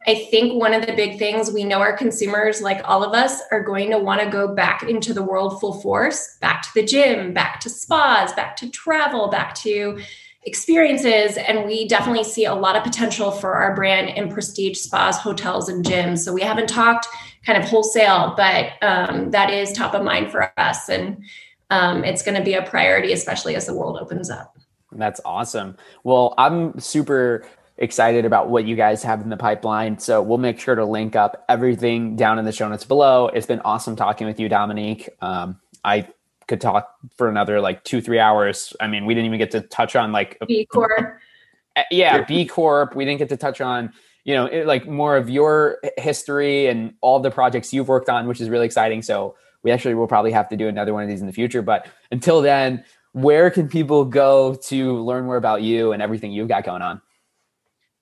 I 0.06 0.26
think 0.30 0.58
one 0.58 0.72
of 0.72 0.86
the 0.86 0.94
big 0.94 1.18
things 1.18 1.50
we 1.50 1.64
know 1.64 1.80
our 1.80 1.96
consumers, 1.96 2.62
like 2.62 2.80
all 2.84 3.04
of 3.04 3.12
us, 3.12 3.42
are 3.50 3.62
going 3.62 3.90
to 3.90 3.98
want 3.98 4.20
to 4.22 4.30
go 4.30 4.54
back 4.54 4.82
into 4.84 5.12
the 5.12 5.22
world 5.22 5.60
full 5.60 5.80
force, 5.80 6.38
back 6.40 6.62
to 6.62 6.68
the 6.74 6.84
gym, 6.84 7.34
back 7.34 7.60
to 7.60 7.70
spas, 7.70 8.32
back 8.32 8.56
to 8.56 8.70
travel, 8.70 9.28
back 9.28 9.54
to 9.56 10.00
experiences. 10.42 11.36
And 11.36 11.66
we 11.66 11.86
definitely 11.88 12.24
see 12.24 12.44
a 12.44 12.54
lot 12.54 12.76
of 12.76 12.82
potential 12.82 13.30
for 13.30 13.54
our 13.54 13.74
brand 13.74 14.10
in 14.10 14.30
prestige 14.30 14.78
spas, 14.78 15.18
hotels, 15.18 15.68
and 15.68 15.84
gyms. 15.84 16.18
So 16.20 16.32
we 16.32 16.42
haven't 16.42 16.68
talked 16.68 17.06
kind 17.44 17.62
of 17.62 17.68
wholesale, 17.68 18.34
but 18.36 18.72
um, 18.82 19.30
that 19.30 19.50
is 19.50 19.72
top 19.72 19.94
of 19.94 20.02
mind 20.02 20.30
for 20.30 20.52
us. 20.58 20.88
And 20.88 21.22
um, 21.70 22.04
it's 22.04 22.22
going 22.22 22.36
to 22.36 22.42
be 22.42 22.54
a 22.54 22.62
priority, 22.62 23.12
especially 23.12 23.56
as 23.56 23.66
the 23.66 23.74
world 23.74 23.98
opens 24.00 24.30
up. 24.30 24.56
That's 24.92 25.20
awesome. 25.24 25.76
Well, 26.02 26.34
I'm 26.38 26.78
super 26.80 27.44
excited 27.76 28.24
about 28.24 28.48
what 28.48 28.64
you 28.64 28.74
guys 28.74 29.02
have 29.02 29.20
in 29.20 29.28
the 29.28 29.36
pipeline. 29.36 29.98
So 29.98 30.20
we'll 30.22 30.38
make 30.38 30.58
sure 30.58 30.74
to 30.74 30.84
link 30.84 31.14
up 31.14 31.44
everything 31.48 32.16
down 32.16 32.38
in 32.38 32.44
the 32.44 32.52
show 32.52 32.68
notes 32.68 32.84
below. 32.84 33.28
It's 33.28 33.46
been 33.46 33.60
awesome 33.60 33.96
talking 33.96 34.26
with 34.26 34.40
you, 34.40 34.48
Dominique. 34.48 35.08
Um, 35.20 35.60
I 35.84 36.08
could 36.48 36.60
talk 36.60 36.96
for 37.16 37.28
another 37.28 37.60
like 37.60 37.84
two, 37.84 38.00
three 38.00 38.18
hours. 38.18 38.74
I 38.80 38.88
mean, 38.88 39.06
we 39.06 39.14
didn't 39.14 39.26
even 39.26 39.38
get 39.38 39.50
to 39.52 39.60
touch 39.60 39.94
on 39.94 40.10
like 40.10 40.38
B 40.48 40.66
Corp. 40.66 41.20
Uh, 41.76 41.82
yeah, 41.90 42.24
B 42.24 42.46
Corp. 42.46 42.96
We 42.96 43.04
didn't 43.04 43.18
get 43.18 43.28
to 43.28 43.36
touch 43.36 43.60
on, 43.60 43.92
you 44.24 44.34
know, 44.34 44.46
it, 44.46 44.66
like 44.66 44.88
more 44.88 45.16
of 45.16 45.30
your 45.30 45.78
history 45.98 46.66
and 46.66 46.94
all 47.02 47.20
the 47.20 47.30
projects 47.30 47.72
you've 47.72 47.88
worked 47.88 48.08
on, 48.08 48.26
which 48.26 48.40
is 48.40 48.48
really 48.48 48.66
exciting. 48.66 49.02
So 49.02 49.36
we 49.62 49.70
actually 49.70 49.94
will 49.94 50.08
probably 50.08 50.32
have 50.32 50.48
to 50.48 50.56
do 50.56 50.66
another 50.66 50.92
one 50.92 51.02
of 51.02 51.08
these 51.08 51.20
in 51.20 51.26
the 51.26 51.32
future. 51.32 51.62
But 51.62 51.86
until 52.10 52.40
then, 52.40 52.84
where 53.12 53.50
can 53.50 53.68
people 53.68 54.04
go 54.04 54.54
to 54.54 54.98
learn 54.98 55.26
more 55.26 55.36
about 55.36 55.62
you 55.62 55.92
and 55.92 56.02
everything 56.02 56.32
you've 56.32 56.48
got 56.48 56.64
going 56.64 56.82
on? 56.82 57.00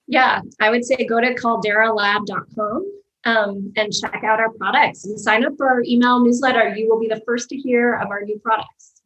Yeah, 0.07 0.41
I 0.61 0.70
would 0.70 0.85
say 0.85 1.05
go 1.05 1.20
to 1.20 1.35
calderalab.com 1.35 2.97
um, 3.27 3.72
and 3.77 3.93
check 3.93 4.22
out 4.24 4.41
our 4.41 4.51
products 4.53 5.05
and 5.05 5.20
sign 5.20 5.45
up 5.45 5.53
for 5.59 5.68
our 5.68 5.83
email 5.83 6.24
newsletter. 6.24 6.74
You 6.74 6.89
will 6.89 7.01
be 7.01 7.09
the 7.09 7.20
first 7.27 7.51
to 7.51 7.57
hear 7.57 7.95
of 7.95 8.09
our 8.09 8.22
new 8.22 8.39
products. 8.39 9.03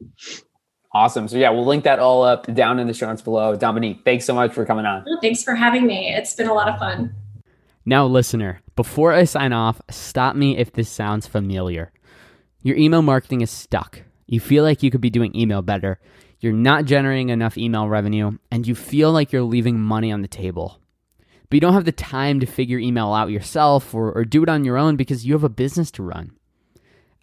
Awesome. 0.93 1.29
So 1.29 1.37
yeah, 1.37 1.51
we'll 1.51 1.66
link 1.66 1.85
that 1.85 1.99
all 1.99 2.23
up 2.23 2.53
down 2.53 2.79
in 2.79 2.87
the 2.87 2.95
show 2.95 3.07
notes 3.07 3.23
below. 3.23 3.57
Dominique, 3.57 4.01
thanks 4.05 4.25
so 4.25 4.35
much 4.35 4.53
for 4.53 4.64
coming 4.64 4.87
on. 4.87 5.05
Thanks 5.21 5.43
for 5.43 5.55
having 5.55 5.87
me. 5.87 6.12
It's 6.14 6.35
been 6.35 6.49
a 6.49 6.55
lot 6.55 6.68
of 6.68 6.79
fun. 6.79 7.14
Now, 7.87 8.07
listener, 8.07 8.61
before 8.77 9.12
I 9.12 9.25
sign 9.25 9.53
off, 9.53 9.81
stop 9.91 10.37
me 10.37 10.59
if 10.59 10.73
this 10.73 10.89
sounds 10.89 11.27
familiar. 11.27 11.93
Your 12.62 12.77
email 12.77 13.03
marketing 13.03 13.41
is 13.41 13.51
stuck. 13.51 14.03
You 14.27 14.39
feel 14.39 14.64
like 14.64 14.83
you 14.83 14.91
could 14.91 15.01
be 15.01 15.11
doing 15.11 15.35
email 15.35 15.62
better. 15.62 15.99
You're 16.41 16.53
not 16.53 16.85
generating 16.85 17.31
enough 17.31 17.57
email 17.57 17.89
revenue, 17.89 18.39
and 18.51 18.66
you 18.66 18.75
feel 18.75 19.12
like 19.12 19.33
you're 19.33 19.43
leaving 19.43 19.81
money 19.81 20.12
on 20.12 20.23
the 20.23 20.29
table. 20.29 20.80
But 21.51 21.57
you 21.57 21.61
don't 21.61 21.75
have 21.75 21.85
the 21.85 21.93
time 21.93 22.39
to 22.41 22.47
figure 22.47 22.79
email 22.79 23.13
out 23.13 23.31
yourself 23.31 23.93
or, 23.93 24.13
or 24.13 24.25
do 24.25 24.45
it 24.45 24.49
on 24.49 24.65
your 24.65 24.79
own 24.79 24.95
because 24.95 25.27
you 25.27 25.33
have 25.33 25.45
a 25.45 25.49
business 25.49 25.91
to 25.93 26.03
run. 26.03 26.31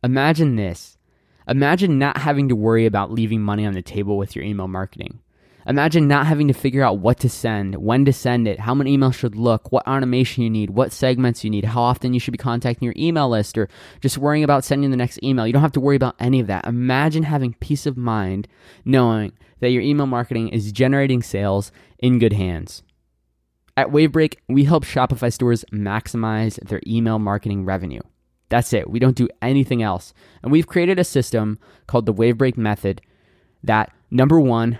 Imagine 0.03 0.57
this. 0.57 0.97
Imagine 1.47 1.97
not 1.97 2.17
having 2.17 2.49
to 2.49 2.55
worry 2.55 2.85
about 2.85 3.11
leaving 3.11 3.41
money 3.41 3.65
on 3.65 3.73
the 3.73 3.81
table 3.81 4.17
with 4.17 4.35
your 4.35 4.43
email 4.43 4.67
marketing. 4.67 5.19
Imagine 5.65 6.07
not 6.07 6.27
having 6.27 6.47
to 6.47 6.53
figure 6.53 6.83
out 6.83 6.99
what 6.99 7.19
to 7.19 7.29
send, 7.29 7.75
when 7.75 8.05
to 8.05 8.13
send 8.13 8.47
it, 8.47 8.59
how 8.59 8.73
many 8.73 8.97
emails 8.97 9.15
should 9.15 9.35
look, 9.35 9.71
what 9.71 9.87
automation 9.87 10.43
you 10.43 10.49
need, 10.49 10.69
what 10.69 10.93
segments 10.93 11.43
you 11.43 11.49
need, 11.49 11.65
how 11.65 11.81
often 11.81 12.13
you 12.13 12.21
should 12.21 12.31
be 12.31 12.37
contacting 12.37 12.85
your 12.85 12.95
email 12.97 13.29
list, 13.29 13.57
or 13.57 13.67
just 14.01 14.17
worrying 14.17 14.45
about 14.45 14.63
sending 14.63 14.91
the 14.91 14.97
next 14.97 15.21
email. 15.23 15.45
You 15.45 15.51
don't 15.51 15.61
have 15.61 15.73
to 15.73 15.81
worry 15.81 15.97
about 15.97 16.15
any 16.19 16.39
of 16.39 16.47
that. 16.47 16.65
Imagine 16.65 17.23
having 17.23 17.53
peace 17.55 17.85
of 17.85 17.97
mind 17.97 18.47
knowing 18.85 19.33
that 19.59 19.71
your 19.71 19.81
email 19.81 20.05
marketing 20.05 20.49
is 20.49 20.71
generating 20.71 21.21
sales 21.21 21.71
in 21.99 22.19
good 22.19 22.33
hands. 22.33 22.83
At 23.77 23.91
Wavebreak, 23.91 24.37
we 24.49 24.63
help 24.63 24.83
Shopify 24.83 25.31
stores 25.31 25.63
maximize 25.71 26.59
their 26.67 26.81
email 26.87 27.19
marketing 27.19 27.63
revenue. 27.63 28.01
That's 28.49 28.73
it. 28.73 28.89
We 28.89 28.97
don't 28.97 29.15
do 29.15 29.29
anything 29.39 29.83
else. 29.83 30.15
And 30.41 30.51
we've 30.51 30.65
created 30.65 30.97
a 30.97 31.03
system 31.03 31.59
called 31.85 32.07
the 32.07 32.13
Wavebreak 32.13 32.57
method 32.57 33.01
that, 33.63 33.93
number 34.09 34.39
one, 34.39 34.79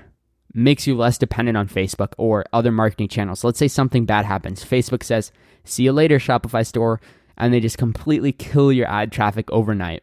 makes 0.52 0.88
you 0.88 0.95
less 0.95 1.20
dependent 1.20 1.58
on 1.58 1.68
Facebook 1.68 2.14
or 2.18 2.43
other 2.52 2.72
marketing 2.72 3.10
channels. 3.10 3.43
Let's 3.43 3.60
say 3.60 3.68
something 3.68 4.06
bad 4.06 4.26
happens. 4.26 4.66
Facebook 4.66 5.04
says, 5.04 5.32
see 5.64 5.84
you 5.84 5.91
later, 5.91 6.18
Shopify 6.18 6.66
store, 6.66 7.00
and 7.38 7.54
they 7.54 7.60
just 7.60 7.78
completely 7.78 8.32
kill 8.32 8.72
your 8.72 8.88
ad 8.88 9.12
traffic 9.12 9.48
overnight. 9.52 10.02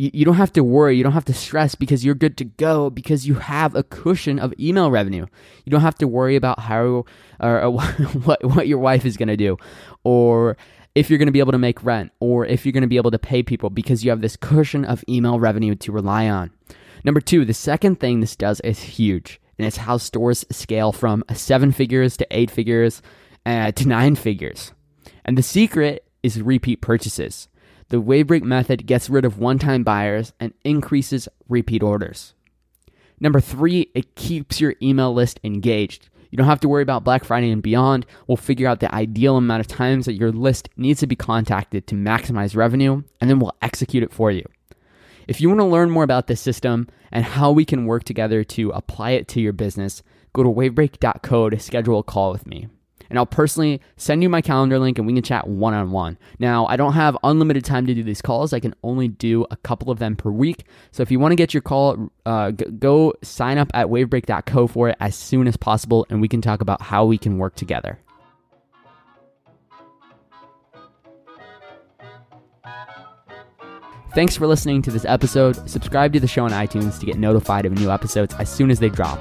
You, 0.00 0.10
you 0.14 0.24
don't 0.24 0.36
have 0.36 0.54
to 0.54 0.64
worry, 0.64 0.96
you 0.96 1.02
don't 1.02 1.12
have 1.12 1.26
to 1.26 1.34
stress 1.34 1.74
because 1.74 2.06
you're 2.06 2.14
good 2.14 2.38
to 2.38 2.44
go 2.44 2.88
because 2.88 3.26
you 3.26 3.34
have 3.34 3.74
a 3.74 3.82
cushion 3.82 4.38
of 4.38 4.54
email 4.58 4.90
revenue. 4.90 5.26
You 5.66 5.70
don't 5.70 5.82
have 5.82 5.98
to 5.98 6.08
worry 6.08 6.36
about 6.36 6.58
how 6.58 7.04
or, 7.38 7.70
what, 8.24 8.42
what 8.42 8.66
your 8.66 8.78
wife 8.78 9.04
is 9.04 9.18
going 9.18 9.28
to 9.28 9.36
do 9.36 9.58
or 10.02 10.56
if 10.94 11.10
you're 11.10 11.18
going 11.18 11.26
to 11.26 11.32
be 11.32 11.38
able 11.38 11.52
to 11.52 11.58
make 11.58 11.84
rent 11.84 12.12
or 12.18 12.46
if 12.46 12.64
you're 12.64 12.72
going 12.72 12.80
to 12.80 12.88
be 12.88 12.96
able 12.96 13.10
to 13.10 13.18
pay 13.18 13.42
people 13.42 13.68
because 13.68 14.02
you 14.02 14.08
have 14.10 14.22
this 14.22 14.36
cushion 14.36 14.86
of 14.86 15.04
email 15.06 15.38
revenue 15.38 15.74
to 15.74 15.92
rely 15.92 16.30
on. 16.30 16.50
Number 17.04 17.20
two, 17.20 17.44
the 17.44 17.52
second 17.52 18.00
thing 18.00 18.20
this 18.20 18.36
does 18.36 18.60
is 18.60 18.80
huge 18.80 19.38
and 19.58 19.66
it's 19.66 19.76
how 19.76 19.98
stores 19.98 20.46
scale 20.50 20.92
from 20.92 21.22
seven 21.34 21.72
figures 21.72 22.16
to 22.16 22.26
eight 22.30 22.50
figures 22.50 23.02
uh, 23.44 23.72
to 23.72 23.86
nine 23.86 24.16
figures. 24.16 24.72
And 25.26 25.36
the 25.36 25.42
secret 25.42 26.06
is 26.22 26.40
repeat 26.40 26.80
purchases. 26.80 27.48
The 27.90 28.00
Wavebreak 28.00 28.44
method 28.44 28.86
gets 28.86 29.10
rid 29.10 29.24
of 29.24 29.38
one 29.38 29.58
time 29.58 29.82
buyers 29.82 30.32
and 30.38 30.54
increases 30.64 31.28
repeat 31.48 31.82
orders. 31.82 32.34
Number 33.18 33.40
three, 33.40 33.90
it 33.94 34.14
keeps 34.14 34.60
your 34.60 34.76
email 34.80 35.12
list 35.12 35.40
engaged. 35.42 36.08
You 36.30 36.36
don't 36.36 36.46
have 36.46 36.60
to 36.60 36.68
worry 36.68 36.84
about 36.84 37.02
Black 37.02 37.24
Friday 37.24 37.50
and 37.50 37.60
beyond. 37.60 38.06
We'll 38.28 38.36
figure 38.36 38.68
out 38.68 38.78
the 38.78 38.94
ideal 38.94 39.36
amount 39.36 39.60
of 39.60 39.66
times 39.66 40.06
that 40.06 40.14
your 40.14 40.30
list 40.30 40.68
needs 40.76 41.00
to 41.00 41.08
be 41.08 41.16
contacted 41.16 41.88
to 41.88 41.96
maximize 41.96 42.54
revenue, 42.54 43.02
and 43.20 43.28
then 43.28 43.40
we'll 43.40 43.56
execute 43.60 44.04
it 44.04 44.12
for 44.12 44.30
you. 44.30 44.44
If 45.26 45.40
you 45.40 45.48
want 45.48 45.60
to 45.60 45.64
learn 45.64 45.90
more 45.90 46.04
about 46.04 46.28
this 46.28 46.40
system 46.40 46.86
and 47.10 47.24
how 47.24 47.50
we 47.50 47.64
can 47.64 47.86
work 47.86 48.04
together 48.04 48.44
to 48.44 48.70
apply 48.70 49.10
it 49.10 49.26
to 49.28 49.40
your 49.40 49.52
business, 49.52 50.04
go 50.32 50.44
to 50.44 50.48
wavebreak.co 50.48 51.50
to 51.50 51.58
schedule 51.58 51.98
a 51.98 52.04
call 52.04 52.30
with 52.30 52.46
me. 52.46 52.68
And 53.10 53.18
I'll 53.18 53.26
personally 53.26 53.80
send 53.96 54.22
you 54.22 54.28
my 54.28 54.40
calendar 54.40 54.78
link 54.78 54.96
and 54.98 55.06
we 55.06 55.12
can 55.12 55.22
chat 55.22 55.46
one 55.46 55.74
on 55.74 55.90
one. 55.90 56.16
Now, 56.38 56.66
I 56.66 56.76
don't 56.76 56.92
have 56.92 57.18
unlimited 57.22 57.64
time 57.64 57.86
to 57.86 57.94
do 57.94 58.02
these 58.02 58.22
calls. 58.22 58.52
I 58.52 58.60
can 58.60 58.74
only 58.82 59.08
do 59.08 59.44
a 59.50 59.56
couple 59.56 59.90
of 59.90 59.98
them 59.98 60.16
per 60.16 60.30
week. 60.30 60.64
So 60.92 61.02
if 61.02 61.10
you 61.10 61.18
want 61.18 61.32
to 61.32 61.36
get 61.36 61.52
your 61.52 61.60
call, 61.60 62.10
uh, 62.24 62.52
go 62.52 63.12
sign 63.22 63.58
up 63.58 63.70
at 63.74 63.88
wavebreak.co 63.88 64.68
for 64.68 64.88
it 64.88 64.96
as 65.00 65.16
soon 65.16 65.48
as 65.48 65.56
possible 65.56 66.06
and 66.08 66.20
we 66.20 66.28
can 66.28 66.40
talk 66.40 66.60
about 66.60 66.80
how 66.80 67.04
we 67.04 67.18
can 67.18 67.38
work 67.38 67.56
together. 67.56 67.98
Thanks 74.12 74.36
for 74.36 74.48
listening 74.48 74.82
to 74.82 74.90
this 74.90 75.04
episode. 75.04 75.68
Subscribe 75.70 76.12
to 76.14 76.20
the 76.20 76.26
show 76.26 76.44
on 76.44 76.50
iTunes 76.50 76.98
to 76.98 77.06
get 77.06 77.16
notified 77.16 77.64
of 77.64 77.72
new 77.72 77.90
episodes 77.90 78.34
as 78.34 78.48
soon 78.48 78.70
as 78.70 78.80
they 78.80 78.88
drop. 78.88 79.20